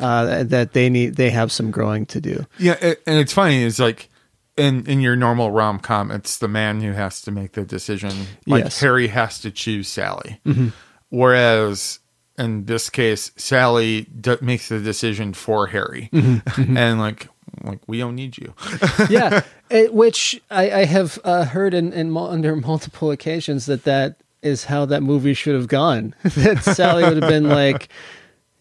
Uh, 0.00 0.44
that 0.44 0.72
they 0.72 0.88
need, 0.90 1.16
they 1.16 1.30
have 1.30 1.50
some 1.52 1.70
growing 1.70 2.06
to 2.06 2.20
do. 2.20 2.46
Yeah, 2.58 2.76
and 3.06 3.18
it's 3.18 3.32
funny. 3.32 3.62
It's 3.64 3.78
like 3.78 4.08
in 4.56 4.86
in 4.86 5.00
your 5.00 5.16
normal 5.16 5.50
rom 5.50 5.78
com, 5.78 6.10
it's 6.10 6.38
the 6.38 6.48
man 6.48 6.80
who 6.80 6.92
has 6.92 7.20
to 7.22 7.30
make 7.30 7.52
the 7.52 7.64
decision. 7.64 8.12
Like 8.46 8.64
Yes. 8.64 8.80
Harry 8.80 9.08
has 9.08 9.38
to 9.40 9.50
choose 9.50 9.88
Sally, 9.88 10.40
Mhm. 10.46 10.72
whereas 11.10 11.98
in 12.38 12.64
this 12.66 12.88
case, 12.88 13.32
Sally 13.36 14.02
d- 14.20 14.36
makes 14.40 14.68
the 14.68 14.78
decision 14.78 15.32
for 15.32 15.66
Harry, 15.68 16.08
Mhm, 16.12 16.42
mhm. 16.44 16.76
and 16.78 16.98
like 17.00 17.28
like 17.64 17.80
we 17.88 17.98
don't 17.98 18.14
need 18.14 18.38
you. 18.38 18.54
yeah, 19.08 19.42
it, 19.70 19.92
which 19.94 20.40
I, 20.50 20.70
I 20.70 20.84
have 20.84 21.18
uh, 21.24 21.44
heard 21.44 21.74
in, 21.74 21.92
in 21.92 22.10
mul- 22.10 22.30
under 22.30 22.56
multiple 22.70 23.10
occasions 23.10 23.66
that 23.66 23.84
that 23.84 24.16
is 24.42 24.64
how 24.64 24.84
that 24.86 25.02
movie 25.02 25.34
should 25.34 25.54
have 25.54 25.68
gone. 25.68 26.14
that 26.22 26.62
Sally 26.62 27.04
would 27.04 27.22
have 27.22 27.30
been 27.30 27.48
like, 27.48 27.88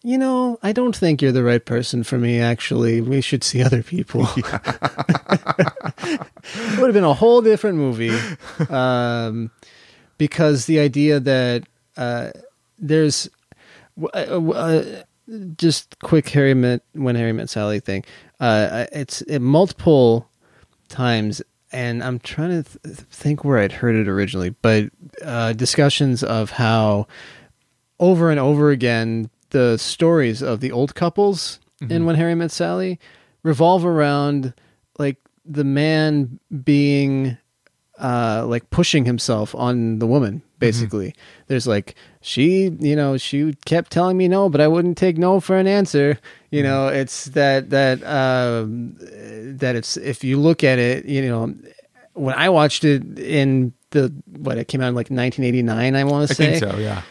you 0.03 0.17
know, 0.17 0.57
I 0.63 0.71
don't 0.71 0.95
think 0.95 1.21
you're 1.21 1.31
the 1.31 1.43
right 1.43 1.63
person 1.63 2.03
for 2.03 2.17
me. 2.17 2.39
Actually, 2.39 3.01
we 3.01 3.21
should 3.21 3.43
see 3.43 3.61
other 3.63 3.83
people. 3.83 4.27
it 4.35 4.45
would 6.77 6.87
have 6.87 6.93
been 6.93 7.03
a 7.03 7.13
whole 7.13 7.41
different 7.41 7.77
movie, 7.77 8.17
um, 8.69 9.51
because 10.17 10.65
the 10.65 10.79
idea 10.79 11.19
that 11.19 11.63
uh, 11.97 12.29
there's 12.79 13.29
uh, 14.01 14.17
uh, 14.17 15.03
just 15.57 15.99
quick 15.99 16.29
Harry 16.29 16.53
met 16.53 16.81
when 16.93 17.15
Harry 17.15 17.33
met 17.33 17.49
Sally 17.49 17.79
thing. 17.79 18.05
Uh, 18.39 18.85
it's 18.91 19.21
it, 19.23 19.39
multiple 19.39 20.29
times, 20.89 21.41
and 21.71 22.03
I'm 22.03 22.19
trying 22.19 22.63
to 22.63 22.79
th- 22.79 22.95
think 23.09 23.43
where 23.43 23.57
I'd 23.59 23.71
heard 23.73 23.95
it 23.95 24.07
originally, 24.07 24.49
but 24.61 24.89
uh, 25.23 25.53
discussions 25.53 26.23
of 26.23 26.51
how 26.51 27.07
over 27.99 28.29
and 28.31 28.39
over 28.39 28.71
again 28.71 29.29
the 29.49 29.77
stories 29.77 30.41
of 30.41 30.59
the 30.59 30.71
old 30.71 30.93
couples 30.95 31.59
in 31.81 31.89
Mhm. 31.89 32.05
When 32.05 32.15
Harry 32.15 32.35
Met 32.35 32.51
Sally 32.51 32.99
revolve 33.43 33.85
around 33.85 34.53
like 34.97 35.17
the 35.45 35.63
man 35.63 36.39
being 36.63 37.37
uh 37.99 38.45
like 38.47 38.69
pushing 38.69 39.05
himself 39.05 39.53
on 39.55 39.99
the 39.99 40.07
woman 40.07 40.41
basically 40.59 41.13
there's 41.47 41.67
like 41.67 41.95
she 42.21 42.69
you 42.79 42.95
know 42.95 43.17
she 43.17 43.53
kept 43.65 43.91
telling 43.91 44.17
me 44.17 44.27
no 44.27 44.49
but 44.49 44.59
i 44.59 44.67
wouldn't 44.67 44.97
take 44.97 45.17
no 45.17 45.39
for 45.39 45.55
an 45.57 45.67
answer 45.67 46.17
you 46.51 46.63
know 46.63 46.87
it's 46.87 47.25
that 47.25 47.69
that 47.69 48.03
um 48.05 48.95
that 49.57 49.75
it's 49.75 49.97
if 49.97 50.23
you 50.23 50.37
look 50.39 50.63
at 50.63 50.79
it 50.79 51.05
you 51.05 51.21
know 51.21 51.53
when 52.13 52.33
i 52.35 52.49
watched 52.49 52.83
it 52.83 53.19
in 53.19 53.71
the 53.91 54.11
what 54.37 54.57
it 54.57 54.67
came 54.67 54.81
out 54.81 54.89
in 54.89 54.95
like 54.95 55.09
1989 55.11 55.95
i 55.95 56.03
want 56.03 56.27
to 56.27 56.33
say 56.35 56.59
think 56.59 56.71
so. 56.71 56.77
Yeah. 56.79 57.01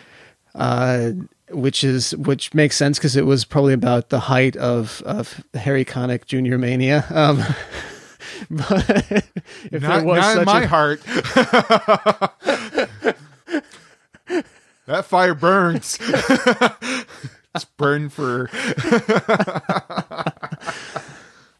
uh, 0.54 1.12
which 1.50 1.84
is 1.84 2.16
which 2.16 2.52
makes 2.54 2.76
sense 2.76 2.98
because 2.98 3.14
it 3.14 3.24
was 3.24 3.44
probably 3.44 3.72
about 3.72 4.08
the 4.08 4.18
height 4.18 4.56
of 4.56 5.00
of 5.06 5.44
Harry 5.54 5.84
Connick 5.84 6.26
Junior 6.26 6.58
mania. 6.58 7.04
Um, 7.14 7.38
but 8.50 8.90
if 9.70 9.82
not 9.82 9.98
there 9.98 10.04
was 10.04 10.18
not 10.18 10.38
in 10.38 10.44
my 10.44 10.62
a- 10.62 10.66
heart. 10.66 11.00
That 14.86 15.04
fire 15.04 15.34
burns. 15.34 15.98
it's 17.54 17.64
burned 17.76 18.12
for. 18.12 18.48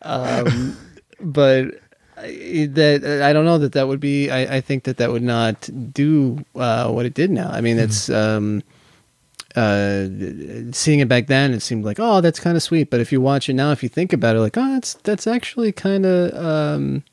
um, 0.02 0.76
but 1.20 1.66
I- 2.16 2.68
that 2.72 3.22
I 3.22 3.32
don't 3.32 3.44
know 3.44 3.58
that 3.58 3.72
that 3.72 3.88
would 3.88 4.00
be. 4.00 4.30
I, 4.30 4.56
I 4.56 4.60
think 4.60 4.84
that 4.84 4.96
that 4.98 5.10
would 5.12 5.22
not 5.22 5.68
do 5.92 6.44
uh, 6.54 6.90
what 6.90 7.06
it 7.06 7.14
did 7.14 7.30
now. 7.30 7.50
I 7.50 7.60
mean, 7.60 7.78
it's 7.78 8.08
um, 8.08 8.62
uh, 9.54 10.06
seeing 10.72 11.00
it 11.00 11.08
back 11.08 11.26
then. 11.26 11.52
It 11.52 11.60
seemed 11.60 11.84
like 11.84 11.98
oh, 12.00 12.20
that's 12.20 12.40
kind 12.40 12.56
of 12.56 12.62
sweet. 12.62 12.90
But 12.90 13.00
if 13.00 13.12
you 13.12 13.20
watch 13.20 13.48
it 13.48 13.54
now, 13.54 13.72
if 13.72 13.82
you 13.82 13.88
think 13.88 14.12
about 14.12 14.36
it, 14.36 14.40
like 14.40 14.56
oh, 14.56 14.72
that's 14.74 14.94
that's 14.94 15.26
actually 15.26 15.72
kind 15.72 16.06
of 16.06 16.34
um, 16.44 17.04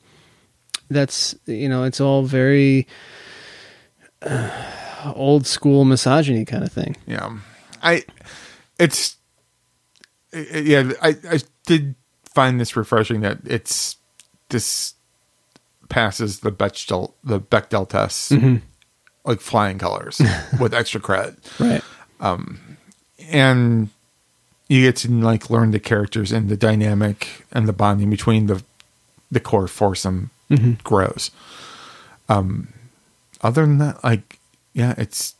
that's 0.89 1.35
you 1.45 1.67
know, 1.69 1.83
it's 1.83 1.99
all 1.99 2.23
very. 2.23 2.87
Old 5.15 5.45
school 5.47 5.85
misogyny 5.85 6.45
kind 6.45 6.63
of 6.63 6.71
thing. 6.71 6.95
Yeah, 7.07 7.37
I 7.81 8.03
it's 8.79 9.15
i- 10.33 10.47
i- 10.53 10.57
yeah. 10.59 10.91
I 11.01 11.09
I 11.29 11.39
did 11.65 11.95
find 12.33 12.59
this 12.59 12.75
refreshing 12.75 13.21
that 13.21 13.39
it's 13.45 13.97
this 14.49 14.93
passes 15.89 16.39
the 16.39 16.51
Bechdel 16.51 17.13
the 17.23 17.39
Bechdel 17.39 17.87
test 17.89 18.31
Mhm. 18.31 18.61
like 19.25 19.41
flying 19.41 19.77
colors 19.79 20.21
with 20.59 20.73
extra 20.73 20.99
credit, 20.99 21.37
Right. 21.59 21.83
Um, 22.19 22.77
and 23.29 23.89
you 24.69 24.81
get 24.81 24.95
to 24.97 25.09
like 25.11 25.49
learn 25.49 25.71
the 25.71 25.79
characters 25.79 26.31
and 26.31 26.49
the 26.49 26.57
dynamic 26.57 27.45
and 27.51 27.67
the 27.67 27.73
bonding 27.73 28.09
between 28.09 28.47
the 28.47 28.63
the 29.31 29.39
core 29.39 29.67
foursome 29.67 30.29
Mhm. 30.49 30.81
grows. 30.83 31.31
Um, 32.29 32.69
other 33.41 33.61
than 33.65 33.77
that, 33.79 34.03
like 34.03 34.39
yeah, 34.73 34.93
it's 34.97 35.35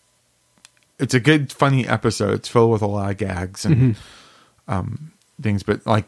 it's 1.00 1.14
a 1.14 1.20
good 1.20 1.52
funny 1.52 1.88
episode. 1.88 2.34
It's 2.36 2.48
filled 2.50 2.72
with 2.72 2.82
a 2.82 2.88
lot 2.88 3.12
of 3.12 3.18
gags 3.18 3.66
and 3.66 3.76
Mhm. 3.76 3.96
um 4.68 5.12
things, 5.42 5.64
but 5.64 5.86
like 5.86 6.06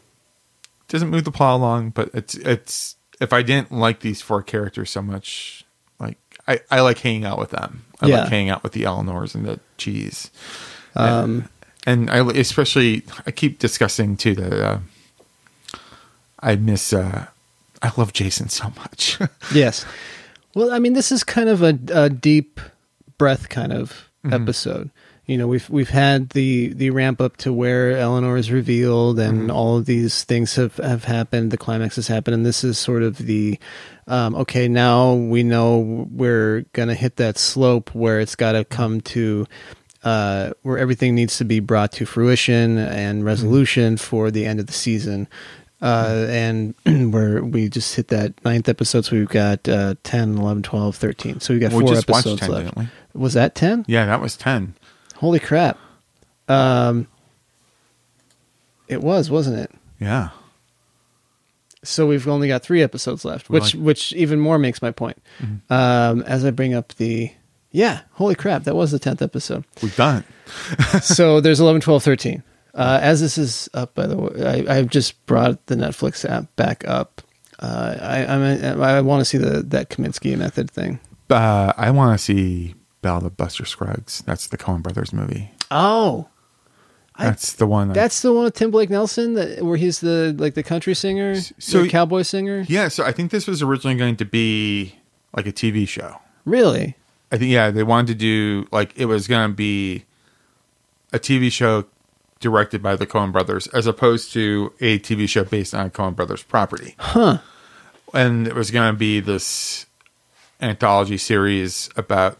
doesn't 0.88 1.10
move 1.10 1.24
the 1.24 1.32
plot 1.32 1.54
along. 1.60 1.90
But 1.90 2.10
it's 2.14 2.34
it's 2.36 2.96
if 3.20 3.32
I 3.32 3.42
didn't 3.42 3.72
like 3.72 4.00
these 4.00 4.22
four 4.22 4.42
characters 4.42 4.90
so 4.90 5.02
much, 5.02 5.64
like 5.98 6.18
I 6.46 6.60
I 6.70 6.80
like 6.80 6.98
hanging 6.98 7.24
out 7.24 7.38
with 7.38 7.50
them. 7.50 7.84
I 8.00 8.06
Yeah. 8.06 8.20
like 8.20 8.28
hanging 8.28 8.50
out 8.50 8.62
with 8.62 8.72
the 8.72 8.84
Eleanors 8.84 9.34
and 9.34 9.44
the 9.44 9.58
Chidis. 9.78 10.30
Um, 10.94 11.48
and, 11.86 12.08
and 12.08 12.10
I 12.10 12.38
especially 12.38 13.02
I 13.26 13.30
keep 13.30 13.58
discussing 13.58 14.16
too 14.16 14.34
that 14.36 14.52
uh, 14.52 14.78
I 16.40 16.56
miss. 16.56 16.92
uh 16.92 17.26
I 17.82 17.92
love 17.98 18.12
Jason 18.14 18.48
so 18.48 18.72
much. 18.76 19.18
yes. 19.54 19.84
Well, 20.54 20.72
I 20.72 20.78
mean, 20.78 20.94
this 20.94 21.12
is 21.12 21.22
kind 21.22 21.50
of 21.50 21.62
a, 21.62 21.78
a 21.92 22.08
deep 22.08 22.58
breath 23.18 23.48
kind 23.48 23.72
of 23.72 24.10
Mhm. 24.24 24.32
episode. 24.42 24.90
You 25.26 25.36
know, 25.38 25.48
we've 25.48 25.68
we've 25.68 25.90
had 25.90 26.30
the 26.30 26.68
the 26.72 26.90
ramp 26.90 27.20
up 27.20 27.36
to 27.38 27.52
where 27.52 27.96
Eleanor 27.96 28.36
is 28.36 28.52
revealed, 28.52 29.18
and 29.18 29.48
Mhm. 29.50 29.54
all 29.54 29.76
of 29.78 29.86
these 29.86 30.22
things 30.22 30.54
have 30.54 30.76
have 30.76 31.04
happened. 31.04 31.50
The 31.50 31.56
climax 31.56 31.96
has 31.96 32.06
happened, 32.08 32.34
and 32.34 32.46
this 32.46 32.62
is 32.62 32.78
sort 32.78 33.02
of 33.02 33.18
the 33.18 33.58
um, 34.06 34.36
okay. 34.36 34.68
Now 34.68 35.14
we 35.14 35.42
know 35.42 36.06
we're 36.12 36.64
gonna 36.72 36.94
hit 36.94 37.16
that 37.16 37.38
slope 37.38 37.90
where 37.92 38.20
it's 38.20 38.36
got 38.36 38.52
to 38.52 38.64
come 38.64 39.00
to. 39.02 39.46
Uh, 40.04 40.52
where 40.62 40.78
everything 40.78 41.16
needs 41.16 41.36
to 41.38 41.44
be 41.44 41.58
brought 41.58 41.90
to 41.90 42.06
fruition 42.06 42.78
and 42.78 43.24
resolution 43.24 43.96
for 43.96 44.30
the 44.30 44.46
end 44.46 44.60
of 44.60 44.66
the 44.68 44.72
season 44.72 45.26
uh, 45.82 46.26
and 46.28 46.74
where 47.12 47.42
we 47.42 47.68
just 47.68 47.92
hit 47.96 48.06
that 48.06 48.32
ninth 48.44 48.68
episode. 48.68 49.04
So 49.04 49.16
we've 49.16 49.28
got 49.28 49.68
uh, 49.68 49.96
10, 50.04 50.38
11, 50.38 50.62
12, 50.62 50.94
13. 50.94 51.40
So 51.40 51.54
we've 51.54 51.60
got 51.60 51.72
We 51.72 51.80
four 51.80 51.94
just 51.94 52.08
episodes 52.08 52.40
10, 52.42 52.50
left. 52.50 52.78
Was 53.18 53.34
that 53.34 53.54
10? 53.54 53.84
yeah, 53.88 54.06
that 54.06 54.20
was 54.20 54.36
ten. 54.36 54.74
Holy 55.16 55.38
crap. 55.40 55.78
Um, 56.48 57.06
it 58.88 59.02
was, 59.02 59.30
wasn't 59.30 59.58
it? 59.58 59.70
Yeah. 59.98 60.30
So 61.82 62.06
we've 62.06 62.26
only 62.28 62.48
got 62.48 62.62
three 62.62 62.82
episodes 62.82 63.24
left, 63.24 63.48
which 63.48 63.74
like- 63.74 63.84
which 63.84 64.12
even 64.12 64.40
more 64.40 64.58
makes 64.58 64.82
my 64.82 64.90
point. 64.90 65.22
Mhm. 65.40 65.60
Um, 65.70 66.22
as 66.22 66.44
I 66.44 66.50
bring 66.50 66.74
up 66.74 66.94
the 66.94 67.30
yeah, 67.72 68.00
holy 68.12 68.34
crap, 68.34 68.64
that 68.64 68.74
was 68.74 68.90
the 68.90 68.98
tenth 68.98 69.20
episode. 69.22 69.64
We've 69.82 69.94
done 69.96 70.24
it. 70.94 71.02
so 71.04 71.40
there's 71.40 71.60
11, 71.60 71.80
12, 71.82 72.02
13. 72.02 72.42
Uh, 72.74 72.98
as 73.02 73.20
this 73.20 73.36
is 73.38 73.68
up, 73.74 73.94
by 73.94 74.06
the 74.06 74.16
way, 74.16 74.66
I, 74.68 74.76
I've 74.78 74.88
just 74.88 75.24
brought 75.26 75.64
the 75.66 75.74
Netflix 75.76 76.28
app 76.28 76.54
back 76.56 76.86
up. 76.88 77.22
Uh, 77.58 77.96
I 78.00 78.26
I'm, 78.26 78.82
I 78.82 79.00
want 79.00 79.20
to 79.20 79.24
see 79.24 79.38
the 79.38 79.62
that 79.62 79.88
Kominsky 79.90 80.36
method 80.36 80.70
thing. 80.70 81.00
Uh, 81.30 81.72
I 81.76 81.90
want 81.90 82.18
to 82.18 82.22
see 82.22 82.74
Ballad 83.06 83.24
of 83.24 83.36
Buster 83.36 83.64
Scruggs. 83.64 84.22
That's 84.26 84.48
the 84.48 84.58
Coen 84.58 84.82
Brothers 84.82 85.12
movie. 85.12 85.52
Oh, 85.70 86.26
I- 87.14 87.24
That's 87.26 87.52
the 87.52 87.66
one. 87.66 87.90
I- 87.90 87.94
that's 87.94 88.20
the 88.22 88.32
one 88.32 88.44
with 88.44 88.54
Tim 88.54 88.70
Blake 88.72 88.90
Nelson, 88.90 89.34
that, 89.34 89.62
where 89.64 89.76
he's 89.76 90.00
the 90.00 90.34
like 90.38 90.54
the 90.54 90.62
country 90.64 90.94
singer, 90.94 91.36
so- 91.58 91.82
the 91.82 91.88
cowboy 91.88 92.22
singer. 92.22 92.64
yeah. 92.68 92.88
So 92.88 93.04
I 93.04 93.12
think 93.12 93.30
this 93.30 93.46
was 93.46 93.62
originally 93.62 93.96
going 93.96 94.16
to 94.16 94.24
be 94.24 94.96
like 95.36 95.46
a 95.46 95.52
TV 95.52 95.86
show. 95.88 96.18
Really? 96.44 96.96
I 97.30 97.38
think 97.38 97.52
yeah, 97.52 97.70
they 97.70 97.82
wanted 97.84 98.08
to 98.08 98.14
do 98.14 98.66
like 98.72 98.92
it 98.96 99.06
was 99.06 99.28
going 99.28 99.50
to 99.50 99.54
be 99.54 100.04
a 101.12 101.18
TV 101.20 101.50
show 101.52 101.84
directed 102.40 102.82
by 102.82 102.96
the 102.96 103.06
Coen 103.06 103.30
Brothers 103.32 103.66
as 103.68 103.86
opposed 103.86 104.32
to 104.32 104.72
a 104.80 104.98
TV 104.98 105.28
show 105.28 105.44
based 105.44 105.74
on 105.74 105.86
a 105.86 105.90
Coen 105.90 106.14
Brothers 106.16 106.42
property. 106.42 106.96
Huh. 106.98 107.38
And 108.12 108.46
it 108.46 108.54
was 108.54 108.70
going 108.70 108.92
to 108.92 108.98
be 108.98 109.20
this 109.20 109.86
anthology 110.60 111.18
series 111.18 111.88
about 111.96 112.38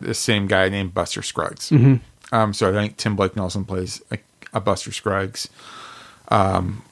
the 0.00 0.14
same 0.14 0.46
guy 0.46 0.68
named 0.68 0.94
Buster 0.94 1.22
Scruggs. 1.22 1.70
Mhm. 1.70 2.00
Um, 2.32 2.52
so 2.52 2.68
I 2.68 2.72
think 2.72 2.96
Tim 2.96 3.16
Blake 3.16 3.36
Nelson 3.36 3.64
plays 3.64 4.02
a, 4.10 4.18
a 4.52 4.60
Buster 4.60 4.92
Scruggs. 4.92 5.48
Um, 6.28 6.82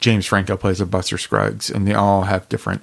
James 0.00 0.26
Franco 0.26 0.56
plays 0.56 0.80
a 0.80 0.86
Buster 0.86 1.16
Scruggs, 1.16 1.70
and 1.70 1.86
they 1.86 1.94
all 1.94 2.22
have 2.22 2.48
different 2.48 2.82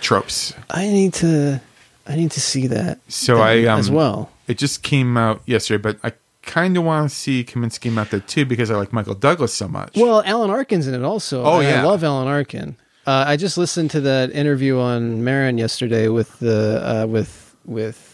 tropes. 0.00 0.54
I 0.70 0.86
need 0.88 1.14
to 1.14 1.60
I 2.06 2.16
need 2.16 2.30
to 2.32 2.40
see 2.40 2.66
that. 2.68 2.98
So 3.08 3.40
I 3.40 3.64
um, 3.64 3.78
as 3.78 3.90
well. 3.90 4.30
It 4.46 4.58
just 4.58 4.82
came 4.82 5.16
out 5.16 5.42
yesterday, 5.46 5.80
but 5.80 5.98
I 6.02 6.12
kind 6.42 6.76
of 6.76 6.84
want 6.84 7.08
to 7.10 7.14
see 7.14 7.44
Kominsky 7.44 7.92
Method 7.92 8.26
too 8.26 8.44
because 8.44 8.70
I 8.70 8.76
like 8.76 8.92
Michael 8.92 9.14
Douglas 9.14 9.52
so 9.54 9.68
much. 9.68 9.96
Well, 9.96 10.22
Alan 10.24 10.50
Arkin's 10.50 10.86
in 10.86 10.94
it 10.94 11.04
also. 11.04 11.44
Oh, 11.44 11.60
yeah. 11.60 11.82
I 11.82 11.84
love 11.84 12.02
Alan 12.02 12.26
Arkin. 12.26 12.76
Uh, 13.06 13.24
I 13.26 13.36
just 13.36 13.56
listened 13.56 13.90
to 13.92 14.00
that 14.02 14.32
interview 14.32 14.78
on 14.78 15.22
Maron 15.24 15.58
yesterday 15.58 16.08
with 16.08 16.38
the 16.40 16.82
uh, 16.84 17.06
with 17.06 17.54
with 17.64 18.09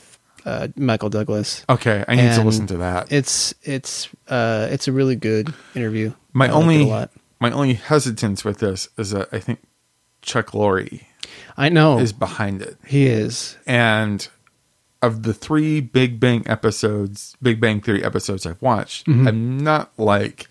uh, 0.47 0.69
Michael 0.77 1.11
Douglas. 1.11 1.65
Okay, 1.69 2.05
I 2.09 2.15
need 2.15 2.33
to 2.35 2.43
listen 2.43 2.67
to 2.69 2.79
that. 2.79 3.13
It's 3.13 3.55
it's 3.63 4.09
uh, 4.29 4.69
it's 4.71 4.89
a 4.89 4.93
really 4.93 5.17
good 5.17 5.53
interview. 5.75 6.13
My 6.33 6.47
I 6.47 6.51
only 6.53 6.87
my 7.41 7.51
only 7.51 7.75
hesitance 7.75 8.45
with 8.45 8.59
this 8.61 8.89
is 8.97 9.11
that 9.11 9.29
I 9.33 9.41
think 9.41 9.59
Chuck 10.23 10.53
Lorre 10.53 11.03
I 11.59 11.69
know 11.69 11.99
is 11.99 12.13
behind 12.15 12.63
it. 12.63 12.77
he 12.87 13.07
is. 13.07 13.59
And 13.67 14.27
of 15.03 15.25
the 15.25 15.35
three 15.35 15.81
Big 15.81 16.19
Bang 16.19 16.43
episodes, 16.47 17.37
Big 17.43 17.61
Bang 17.61 17.81
Theory 17.83 18.03
episodes 18.03 18.47
I've 18.47 18.63
watched, 18.63 19.07
Mhm. 19.07 19.29
I'm 19.29 19.59
not 19.59 19.93
like 19.99 20.49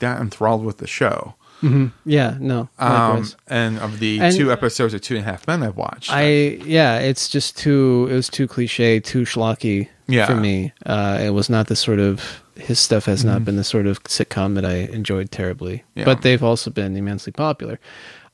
that 0.00 0.20
enthralled 0.20 0.64
with 0.64 0.78
the 0.78 0.86
show. 0.86 1.34
Hmm 1.60 1.86
Yeah, 2.04 2.36
no. 2.40 2.68
Um, 2.78 3.26
and 3.48 3.78
of 3.78 3.98
the 3.98 4.20
And- 4.20 4.34
two 4.36 4.52
episodes 4.52 4.94
of 4.94 5.00
Two 5.00 5.16
and 5.16 5.24
a 5.26 5.30
Half 5.30 5.46
Men 5.46 5.62
I've 5.62 5.76
watched, 5.76 6.10
I 6.12 6.58
yeah, 6.64 6.98
it's 6.98 7.28
just 7.28 7.56
too 7.58 8.08
it 8.10 8.14
was 8.14 8.28
too 8.28 8.46
cliche, 8.46 9.00
too 9.00 9.22
schlocky 9.22 9.88
Yeah. 10.06 10.26
for 10.26 10.36
me. 10.36 10.72
Uh, 10.86 11.18
it 11.20 11.30
was 11.30 11.48
not 11.50 11.66
the 11.66 11.76
sort 11.76 11.98
of 11.98 12.42
his 12.56 12.78
stuff 12.80 13.04
has 13.06 13.24
not 13.24 13.40
Mhm. 13.40 13.44
been 13.44 13.56
the 13.56 13.64
sort 13.64 13.86
of 13.86 14.02
sitcom 14.04 14.54
that 14.56 14.64
I 14.64 14.88
enjoyed 14.92 15.30
terribly. 15.30 15.84
Yeah. 15.94 16.04
But 16.04 16.22
they've 16.22 16.42
also 16.42 16.70
been 16.70 16.96
immensely 16.96 17.32
popular. 17.32 17.78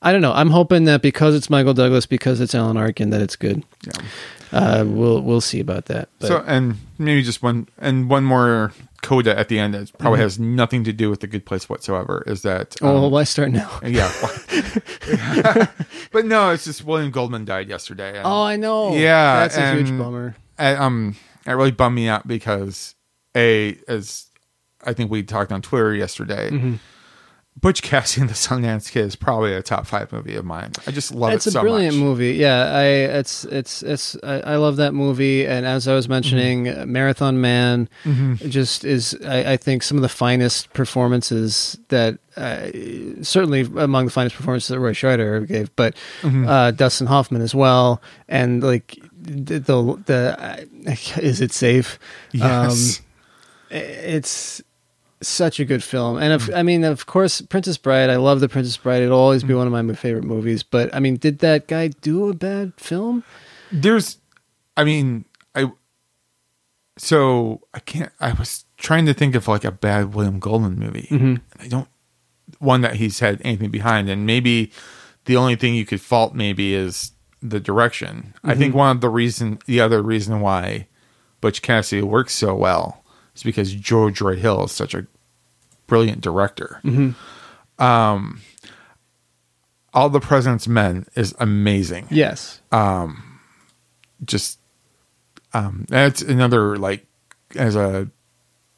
I 0.01 0.11
don't 0.11 0.21
know. 0.21 0.33
I'm 0.33 0.49
hoping 0.51 0.85
that 0.85 1.01
because 1.01 1.35
it's 1.35 1.49
Michael 1.49 1.73
Douglas, 1.73 2.05
because 2.05 2.39
it's 2.41 2.53
Alan 2.53 2.77
Arkin, 2.77 3.09
that 3.11 3.21
it's 3.21 3.35
good. 3.35 3.63
Yeah. 3.85 3.93
Uh, 4.51 4.83
we'll 4.85 5.21
we'll 5.21 5.41
see 5.41 5.59
about 5.59 5.85
that. 5.85 6.09
But 6.19 6.27
so 6.27 6.43
and 6.47 6.75
maybe 6.99 7.23
just 7.23 7.41
one 7.43 7.67
and 7.79 8.07
one 8.09 8.23
more 8.23 8.71
coda 9.05 9.37
at 9.37 9.47
the 9.49 9.59
end 9.59 9.73
that 9.73 9.91
probably 9.99 10.19
Mhm. 10.19 10.23
has 10.23 10.39
nothing 10.39 10.83
to 10.83 10.91
do 10.91 11.09
with 11.09 11.19
the 11.19 11.27
good 11.27 11.45
place 11.45 11.69
whatsoever 11.69 12.23
is 12.25 12.41
that 12.41 12.75
oh, 12.81 13.05
um, 13.05 13.11
why 13.11 13.23
start 13.23 13.51
now? 13.51 13.69
yeah 13.85 14.11
but 16.11 16.25
no 16.25 16.51
it's 16.51 16.65
just 16.65 16.83
william 16.83 17.11
goldman 17.11 17.45
died 17.45 17.69
yesterday 17.69 18.17
and- 18.17 18.25
Oh, 18.25 18.43
I 18.43 18.55
know. 18.55 18.95
yeah 18.95 19.39
That's 19.47 19.57
a 19.57 19.73
huge 19.73 19.89
bummer. 19.97 20.35
I, 20.57 20.75
um 20.75 21.15
it 21.45 21.51
really 21.51 21.71
bummed 21.71 21.95
me 21.95 22.07
out 22.07 22.27
because 22.27 22.95
a 23.35 23.77
as 23.87 24.25
i 24.85 24.93
think 24.93 25.11
we 25.11 25.23
talked 25.23 25.51
on 25.51 25.61
twitter 25.61 25.93
yesterday 25.93 26.49
Mhm. 26.49 26.79
Butch 27.61 27.81
cassidy 27.81 28.21
and 28.21 28.29
the 28.29 28.33
sundance 28.33 28.91
kid 28.91 29.05
is 29.05 29.15
probably 29.15 29.53
a 29.53 29.61
top 29.63 29.87
five 29.87 30.11
movie 30.11 30.35
of 30.35 30.43
mine 30.45 30.71
i 30.87 30.91
just 30.91 31.13
love 31.13 31.31
it. 31.31 31.35
it's 31.35 31.47
it 31.47 31.51
a 31.51 31.53
so 31.53 31.61
brilliant 31.61 31.95
much 31.95 32.03
movie. 32.03 32.33
Yeah, 32.33 32.65
I 32.71 32.83
it's 33.17 33.45
it's 33.45 33.81
it's 33.81 34.15
I, 34.23 34.41
I 34.41 34.55
love 34.57 34.75
that 34.75 34.93
movie. 34.93 35.47
And 35.47 35.65
as 35.65 35.87
I 35.87 35.95
was 35.95 36.07
mentioning, 36.09 36.63
Marathon 36.91 37.39
Man 37.41 37.87
Mhm. 38.03 38.49
just 38.49 38.83
is 38.83 39.17
I, 39.25 39.53
I 39.53 39.57
think 39.57 39.83
some 39.83 39.97
of 39.97 40.01
the 40.01 40.09
finest 40.09 40.71
performances 40.73 41.77
that 41.87 42.17
uh, 42.35 42.67
certainly 43.23 43.61
among 43.77 44.05
the 44.05 44.11
finest 44.11 44.35
performances 44.35 44.67
that 44.69 44.79
Roy 44.79 44.91
Scheider 44.91 45.37
ever 45.37 45.45
gave, 45.45 45.75
but 45.75 45.95
Mhm. 46.21 46.47
uh, 46.47 46.71
Dustin 46.71 47.07
Hoffman 47.07 47.41
as 47.41 47.55
well. 47.55 48.01
And 48.27 48.61
like 48.63 48.97
the 49.17 49.59
the, 49.59 50.03
the 50.05 50.37
uh, 50.87 50.95
is 51.21 51.39
it 51.41 51.51
safe? 51.53 51.97
Yes. 52.33 52.99
Um, 52.99 53.05
it's 53.71 54.61
such 55.27 55.59
a 55.59 55.65
good 55.65 55.83
film. 55.83 56.17
And 56.17 56.33
if, 56.33 56.53
I 56.53 56.63
mean, 56.63 56.83
of 56.83 57.05
course, 57.05 57.41
Princess 57.41 57.77
Bride, 57.77 58.09
I 58.09 58.15
love 58.17 58.39
The 58.39 58.49
Princess 58.49 58.77
Bride. 58.77 59.03
It'll 59.03 59.19
always 59.19 59.43
be 59.43 59.53
one 59.53 59.67
of 59.67 59.73
my 59.85 59.93
favorite 59.95 60.23
movies. 60.23 60.63
But 60.63 60.93
I 60.93 60.99
mean, 60.99 61.17
did 61.17 61.39
that 61.39 61.67
guy 61.67 61.87
do 61.89 62.29
a 62.29 62.33
bad 62.33 62.73
film? 62.77 63.23
there's 63.71 64.19
i 64.77 64.83
mean 64.83 65.25
i 65.55 65.65
so 66.97 67.61
i 67.73 67.79
can't 67.79 68.11
i 68.19 68.31
was 68.33 68.65
trying 68.77 69.05
to 69.05 69.13
think 69.13 69.35
of 69.35 69.47
like 69.47 69.63
a 69.65 69.71
bad 69.71 70.13
william 70.13 70.39
goldman 70.39 70.77
movie 70.77 71.07
Mhm. 71.11 71.41
i 71.59 71.67
don't 71.67 71.87
one 72.59 72.81
that 72.81 72.95
he's 72.95 73.19
had 73.19 73.41
anything 73.43 73.71
behind 73.71 74.07
and 74.09 74.25
maybe 74.25 74.71
the 75.25 75.35
only 75.35 75.55
thing 75.55 75.75
you 75.75 75.85
could 75.85 75.99
fault 75.99 76.35
maybe 76.35 76.73
is 76.73 77.11
the 77.41 77.59
direction 77.59 78.33
i 78.43 78.53
think 78.55 78.73
Mhm. 78.73 78.77
one 78.77 78.95
of 78.97 79.01
the 79.01 79.09
reason 79.09 79.59
the 79.65 79.79
other 79.81 80.01
reason 80.01 80.39
why 80.41 80.87
Butch 81.41 81.61
Cassidy 81.61 82.01
works 82.01 82.33
so 82.33 82.55
well 82.55 83.03
is 83.35 83.43
because 83.43 83.73
George 83.73 84.21
Roy 84.21 84.35
Hill 84.37 84.63
is 84.65 84.71
such 84.71 84.93
a 84.95 85.05
brilliant 85.87 86.21
director. 86.21 86.79
Mhm. 86.83 87.15
Um, 87.79 88.41
All 89.93 90.09
the 90.09 90.19
President's 90.19 90.67
Men 90.67 91.05
is 91.15 91.33
amazing. 91.39 92.07
Yes. 92.11 92.61
Um, 92.71 93.39
just 94.23 94.59
um, 95.53 95.85
that's 95.89 96.21
another 96.21 96.77
like 96.77 97.05
as 97.55 97.75
a 97.75 98.09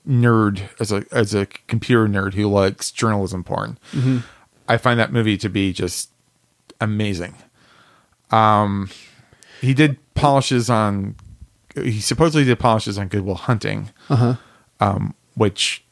nerd, 0.08 0.62
as 0.80 0.92
a 0.92 1.06
as 1.12 1.34
a 1.34 1.46
computer 1.46 2.08
nerd 2.08 2.34
who 2.36 2.48
likes 2.48 2.92
journalism 2.92 3.44
porn. 3.44 3.78
Mhm. 3.94 4.24
I 4.70 4.78
find 4.78 5.00
that 5.00 5.12
movie 5.12 5.38
to 5.38 5.50
be 5.50 5.74
just 5.74 6.12
amazing. 6.80 7.34
Um, 8.32 8.90
he 9.62 9.74
did 9.74 9.98
polishes 10.14 10.70
on. 10.70 11.16
He 11.74 12.00
supposedly 12.00 12.44
did 12.44 12.60
polishes 12.60 12.98
on 12.98 13.08
Good 13.08 13.22
Will 13.22 13.36
Hunting. 13.36 13.90
Uh-huh. 14.10 14.36
Um, 14.80 15.14
which, 15.36 15.84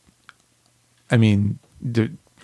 I 1.12 1.18
mean, 1.18 1.60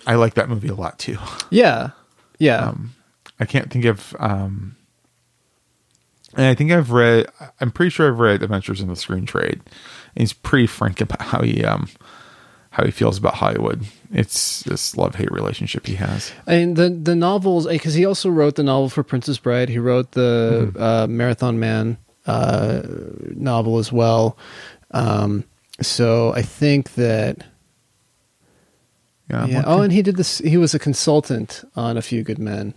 I 0.06 0.14
like 0.14 0.34
that 0.34 0.48
movie 0.48 0.68
a 0.68 0.74
lot 0.74 0.98
too. 0.98 1.18
Yeah. 1.50 1.90
Yeah. 2.38 2.68
Um, 2.68 2.94
I 3.40 3.44
can't 3.44 3.70
think 3.70 3.84
of. 3.84 4.14
Um, 4.18 4.76
and 6.34 6.46
I 6.46 6.54
think 6.54 6.72
I've 6.72 6.90
read. 6.90 7.26
I'm 7.60 7.70
pretty 7.70 7.90
sure 7.90 8.08
I've 8.08 8.18
read 8.18 8.42
Adventures 8.42 8.80
in 8.80 8.88
the 8.88 8.96
Screen 8.96 9.26
Trade. 9.26 9.60
And 10.14 10.20
he's 10.22 10.32
pretty 10.32 10.66
frank 10.66 11.00
about 11.00 11.20
how 11.22 11.42
he 11.42 11.64
um 11.64 11.88
how 12.70 12.84
he 12.84 12.90
feels 12.90 13.18
about 13.18 13.34
Hollywood. 13.34 13.84
It's 14.12 14.62
this 14.62 14.96
love 14.96 15.14
hate 15.16 15.30
relationship 15.30 15.86
he 15.86 15.96
has. 15.96 16.32
And 16.46 16.76
the 16.76 16.88
the 16.90 17.14
novels 17.14 17.66
because 17.66 17.94
he 17.94 18.04
also 18.06 18.30
wrote 18.30 18.54
the 18.56 18.62
novel 18.62 18.88
for 18.88 19.02
Princess 19.02 19.38
Bride. 19.38 19.68
He 19.68 19.78
wrote 19.78 20.12
the 20.12 20.70
Mm-hmm. 20.72 20.82
uh, 20.82 21.06
Marathon 21.08 21.60
Man 21.60 21.98
uh, 22.26 22.80
novel 23.34 23.78
as 23.78 23.92
well. 23.92 24.38
Um, 24.92 25.44
so 25.80 26.32
I 26.34 26.42
think 26.42 26.94
that 26.94 27.44
Yeah. 29.32 29.46
yeah. 29.46 29.62
Oh, 29.66 29.80
and 29.82 29.92
he 29.92 30.02
did 30.02 30.16
this. 30.16 30.38
He 30.38 30.56
was 30.56 30.74
a 30.74 30.78
consultant 30.78 31.64
on 31.74 31.96
A 31.96 32.02
Few 32.02 32.22
Good 32.22 32.38
Men. 32.38 32.74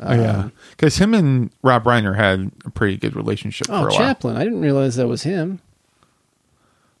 Oh, 0.00 0.14
yeah, 0.14 0.38
Um, 0.40 0.52
because 0.70 0.98
him 0.98 1.14
and 1.14 1.50
Rob 1.62 1.84
Reiner 1.84 2.14
had 2.16 2.50
a 2.64 2.70
pretty 2.70 2.96
good 2.96 3.16
relationship 3.16 3.66
Oh, 3.70 3.82
for 3.82 3.88
a 3.88 3.90
while. 3.90 3.98
Chaplin. 3.98 4.36
I 4.36 4.44
didn't 4.44 4.60
realize 4.60 4.96
that 4.96 5.08
was 5.08 5.22
him. 5.22 5.60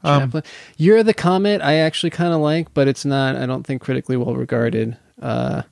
Um, 0.02 0.22
Chaplin. 0.22 0.42
You're 0.76 1.02
the 1.02 1.14
Comet. 1.14 1.60
I 1.62 1.74
actually 1.74 2.10
kind 2.10 2.32
of 2.32 2.40
like, 2.40 2.72
but 2.74 2.88
it's 2.88 3.04
not. 3.04 3.36
I 3.36 3.46
don't 3.46 3.64
think 3.64 3.82
critically 3.82 4.16
well 4.16 4.34
regarded. 4.34 4.96
Uh, 5.20 5.62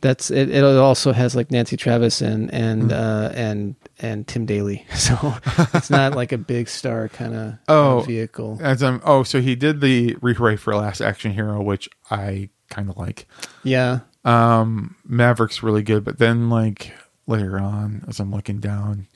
that's 0.00 0.30
it. 0.30 0.50
It 0.50 0.64
also 0.64 1.12
has 1.12 1.34
like 1.36 1.50
Nancy 1.50 1.76
Travis 1.76 2.20
and 2.20 2.52
and 2.52 2.90
Mm. 2.90 2.92
uh, 2.92 3.32
and 3.34 3.74
and 4.00 4.26
Tim 4.26 4.46
Daly. 4.46 4.86
So 4.94 5.34
it's 5.74 5.90
not 5.90 6.14
like 6.14 6.32
a 6.32 6.38
big 6.38 6.68
star 6.68 7.08
kind 7.08 7.34
of 7.34 7.54
Oh, 7.68 8.00
vehicle. 8.00 8.58
As 8.62 8.82
I'm, 8.82 9.00
oh, 9.04 9.22
so 9.22 9.40
he 9.40 9.54
did 9.54 9.80
the 9.80 10.16
rewrite 10.22 10.60
for 10.60 10.74
Last 10.74 11.00
Action 11.00 11.32
Hero, 11.32 11.60
which 11.62 11.88
I 12.10 12.48
kind 12.70 12.88
of 12.88 12.96
like. 12.96 13.26
Yeah. 13.64 14.00
Um, 14.24 14.96
Maverick's 15.04 15.62
really 15.62 15.82
good, 15.82 16.04
but 16.04 16.18
then 16.18 16.50
like 16.50 16.92
later 17.26 17.58
on, 17.58 18.04
as 18.08 18.20
I'm 18.20 18.30
looking 18.30 18.58
down, 18.60 19.06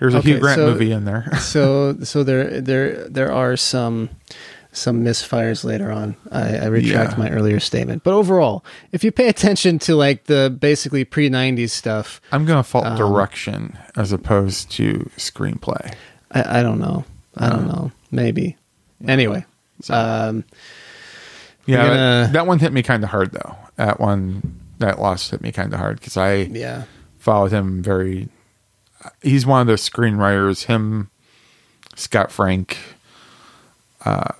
there's 0.00 0.14
a 0.14 0.20
Hugh 0.20 0.34
Okay, 0.34 0.40
Grant 0.40 0.58
so- 0.58 0.66
movie 0.70 0.92
in 0.92 1.04
there. 1.04 1.34
so 1.40 1.98
so 2.02 2.22
there 2.24 2.60
there 2.60 3.08
there 3.08 3.32
are 3.32 3.56
some 3.56 4.10
some 4.74 5.04
misfires 5.04 5.64
later 5.64 5.90
on. 5.90 6.16
I, 6.30 6.56
I 6.56 6.66
retract 6.66 7.12
Yeah. 7.12 7.18
my 7.18 7.30
earlier 7.30 7.60
statement. 7.60 8.02
But 8.04 8.12
overall, 8.14 8.64
if 8.92 9.02
you 9.04 9.10
pay 9.12 9.28
attention 9.28 9.78
to 9.80 9.94
like 9.96 10.24
the 10.24 10.54
basically 10.60 11.04
pre 11.04 11.30
'90s 11.30 11.70
stuff, 11.70 12.20
I'm 12.32 12.44
gonna 12.44 12.62
fault 12.62 12.86
um, 12.86 12.96
direction 12.96 13.78
as 13.96 14.12
opposed 14.12 14.70
to 14.72 15.08
screenplay. 15.16 15.94
I, 16.32 16.60
I 16.60 16.62
don't 16.62 16.78
know. 16.80 17.04
I 17.36 17.48
don't 17.50 17.68
Uh, 17.70 17.72
know. 17.72 17.92
Maybe. 18.10 18.56
Anyway, 19.06 19.44
um, 19.90 20.44
Yeah, 21.66 21.76
that- 21.76 21.88
gonna- 21.88 22.30
that 22.32 22.46
one 22.46 22.58
hit 22.58 22.72
me 22.72 22.82
kind 22.82 23.02
of 23.04 23.10
hard 23.10 23.32
though. 23.32 23.56
That 23.76 23.98
one, 24.00 24.60
that 24.78 25.00
loss 25.00 25.30
hit 25.30 25.40
me 25.40 25.50
kind 25.52 25.72
of 25.72 25.78
hard 25.80 25.98
because 25.98 26.16
I 26.16 26.34
Yeah. 26.52 26.84
followed 27.18 27.52
him 27.52 27.82
very. 27.82 28.28
He's 29.22 29.44
one 29.46 29.60
of 29.60 29.66
those 29.66 29.88
screenwriters. 29.88 30.64
Him, 30.66 31.10
Scott 31.96 32.30
Frank. 32.32 32.76
Uh, 34.04 34.32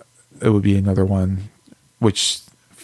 it 0.45 0.51
would 0.51 0.63
be 0.63 0.77
another 0.77 1.05
one, 1.05 1.49
which 1.99 2.41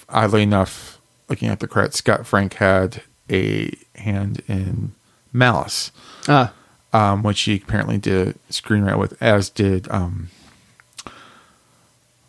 oddly 0.09 0.43
enough, 0.43 0.99
looking 1.28 1.49
at 1.49 1.61
the 1.61 1.69
credits, 1.69 1.99
Scott 1.99 2.27
Frank 2.27 2.55
had 2.55 3.03
a 3.31 3.73
hand 3.97 4.43
in 4.49 4.93
Malice, 5.32 5.93
Ah. 6.27 6.53
um, 6.93 7.23
which 7.23 7.41
he 7.43 7.57
apparently 7.57 7.99
did 7.99 8.37
screenwrite 8.51 8.99
with, 8.99 9.20
as 9.23 9.49
did 9.51 9.89
um, 9.91 10.28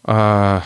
uh, 0.05 0.61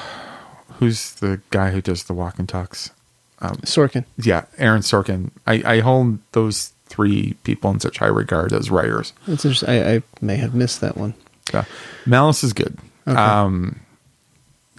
who's 0.79 1.13
the 1.15 1.39
guy 1.51 1.71
who 1.71 1.81
does 1.81 2.03
the 2.03 2.13
walk 2.13 2.39
and 2.39 2.47
talks? 2.49 2.91
Um, 3.39 3.57
Sorkin. 3.57 4.05
Yeah, 4.17 4.45
Aaron 4.57 4.81
Sorkin. 4.81 5.31
I, 5.45 5.61
I 5.65 5.79
hold 5.81 6.19
those 6.31 6.71
three 6.87 7.33
people 7.43 7.69
in 7.71 7.79
such 7.79 7.97
high 7.99 8.07
regard 8.07 8.53
as 8.53 8.71
writers. 8.71 9.13
That's 9.27 9.43
interesting. 9.45 9.69
I, 9.69 9.95
I 9.95 10.03
may 10.21 10.37
have 10.37 10.53
missed 10.55 10.81
that 10.81 10.97
one. 10.97 11.13
Yeah. 11.53 11.65
Malice 12.05 12.43
is 12.43 12.53
good. 12.53 12.77
Okay. 13.07 13.17
Um, 13.17 13.79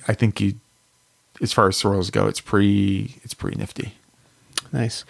I 0.09 0.15
think 0.15 0.41
you, 0.41 0.55
as 1.41 1.53
far 1.53 1.69
as 1.69 1.77
swirls 1.77 2.11
go, 2.11 2.27
it's 2.27 2.41
pretty, 2.41 3.21
it's 3.23 3.35
pretty 3.35 3.59
nifty. 3.59 3.95
Nice. 4.73 5.05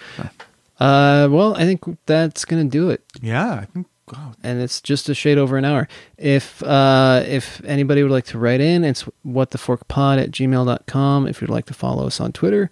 Uh, 0.79 1.29
well, 1.31 1.55
I 1.57 1.65
think 1.65 1.85
that's 2.07 2.45
gonna 2.45 2.65
do 2.65 2.91
it. 2.91 3.03
Yeah, 3.21 3.55
I 3.55 3.65
think. 3.67 3.87
Wow. 4.13 4.35
And 4.43 4.61
it's 4.61 4.81
just 4.81 5.09
a 5.09 5.15
shade 5.15 5.37
over 5.37 5.57
an 5.57 5.65
hour. 5.65 5.89
If 6.17 6.63
uh, 6.63 7.25
if 7.27 7.65
anybody 7.65 8.03
would 8.03 8.13
like 8.13 8.27
to 8.27 8.39
write 8.39 8.61
in, 8.61 8.85
it's 8.85 9.05
whattheforkpod 9.27 10.23
at 10.23 10.31
gmail.com. 10.31 11.27
If 11.27 11.41
you'd 11.41 11.51
like 11.51 11.67
to 11.67 11.75
follow 11.75 12.07
us 12.07 12.21
on 12.21 12.33
Twitter, 12.33 12.71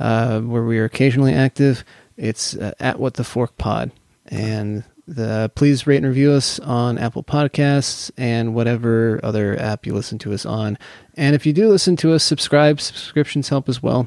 uh, 0.00 0.40
where 0.40 0.64
we 0.64 0.78
are 0.78 0.84
occasionally 0.84 1.34
active, 1.34 1.84
it's 2.16 2.56
uh, 2.56 2.72
at 2.80 2.96
whattheforkpod. 2.96 3.92
And 4.26 4.82
the, 5.06 5.50
please 5.54 5.86
rate 5.86 5.96
and 5.98 6.06
review 6.06 6.32
us 6.32 6.58
on 6.60 6.96
Apple 6.98 7.22
Podcasts 7.24 8.10
and 8.16 8.54
whatever 8.54 9.20
other 9.22 9.58
app 9.60 9.86
you 9.86 9.94
listen 9.94 10.18
to 10.20 10.32
us 10.32 10.46
on. 10.46 10.78
And 11.16 11.34
if 11.34 11.44
you 11.44 11.52
do 11.52 11.68
listen 11.68 11.96
to 11.96 12.12
us, 12.12 12.22
subscribe. 12.22 12.80
Subscriptions 12.80 13.48
help 13.48 13.68
as 13.68 13.82
well. 13.82 14.06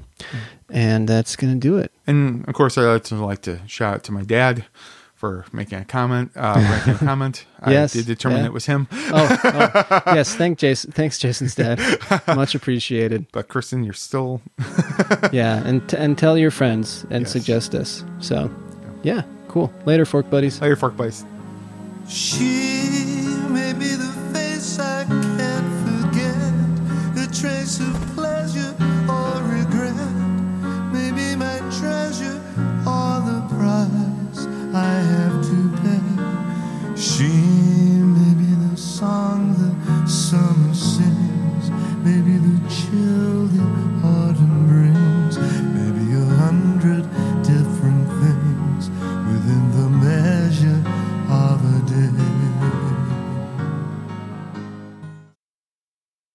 And 0.69 1.07
that's 1.07 1.35
going 1.35 1.53
to 1.53 1.59
do 1.59 1.77
it. 1.77 1.91
And 2.07 2.47
of 2.47 2.53
course, 2.55 2.77
I 2.77 2.81
like 2.83 3.03
to 3.05 3.15
like 3.15 3.41
to 3.43 3.59
shout 3.67 3.93
out 3.95 4.03
to 4.05 4.11
my 4.11 4.23
dad 4.23 4.65
for 5.13 5.45
making 5.53 5.79
a 5.79 5.85
comment, 5.85 6.31
uh, 6.35 6.59
making 6.77 6.93
a 6.93 6.97
comment. 7.05 7.45
Yes, 7.67 7.95
I 7.95 7.99
did 7.99 8.07
determine 8.07 8.39
yeah. 8.39 8.45
it 8.45 8.53
was 8.53 8.65
him. 8.65 8.87
Oh, 8.91 9.37
oh, 9.43 10.01
yes. 10.15 10.35
Thank 10.35 10.57
Jason. 10.59 10.91
Thanks, 10.91 11.19
Jason's 11.19 11.55
dad. 11.55 11.79
Much 12.27 12.55
appreciated. 12.55 13.27
But 13.31 13.47
Kristen, 13.47 13.83
you're 13.83 13.93
still 13.93 14.41
yeah, 15.31 15.63
and 15.65 15.87
t- 15.87 15.97
and 15.97 16.17
tell 16.17 16.37
your 16.37 16.51
friends 16.51 17.05
and 17.09 17.23
Yes. 17.23 17.31
suggest 17.31 17.75
us. 17.75 18.03
So, 18.19 18.53
yeah, 19.03 19.21
Cool. 19.55 19.71
Later, 19.85 20.03
fork 20.03 20.29
buddies. 20.29 20.59
Later, 20.59 20.75
fork 20.75 20.97
buddies. 20.97 21.23
She 22.09 23.23
may 23.47 23.71
be 23.71 23.95
the 23.95 24.11
face 24.33 24.77
I 24.79 25.05
can't 25.05 25.71
forget, 25.87 27.15
the 27.15 27.33
trace 27.33 27.79
of 27.79 27.95
pleasure 28.15 28.75
or 29.07 29.41
regret, 29.47 29.95
maybe 30.91 31.37
my 31.37 31.59
treasure 31.79 32.41
or 32.83 33.23
the 33.23 33.39
price 33.55 34.45
I 34.75 34.93
have 35.13 35.41
to 35.47 35.57
pay. 35.83 36.03
She 36.97 37.31
may 37.31 38.33
be 38.35 38.51
the 38.67 38.75
song 38.75 39.55
the 39.55 40.05
summer 40.05 40.73
sings, 40.73 41.69
maybe 42.03 42.35
the 42.39 42.59
chill 42.67 43.47
the 43.47 43.63
autumn 44.03 44.67
brings. 44.67 44.94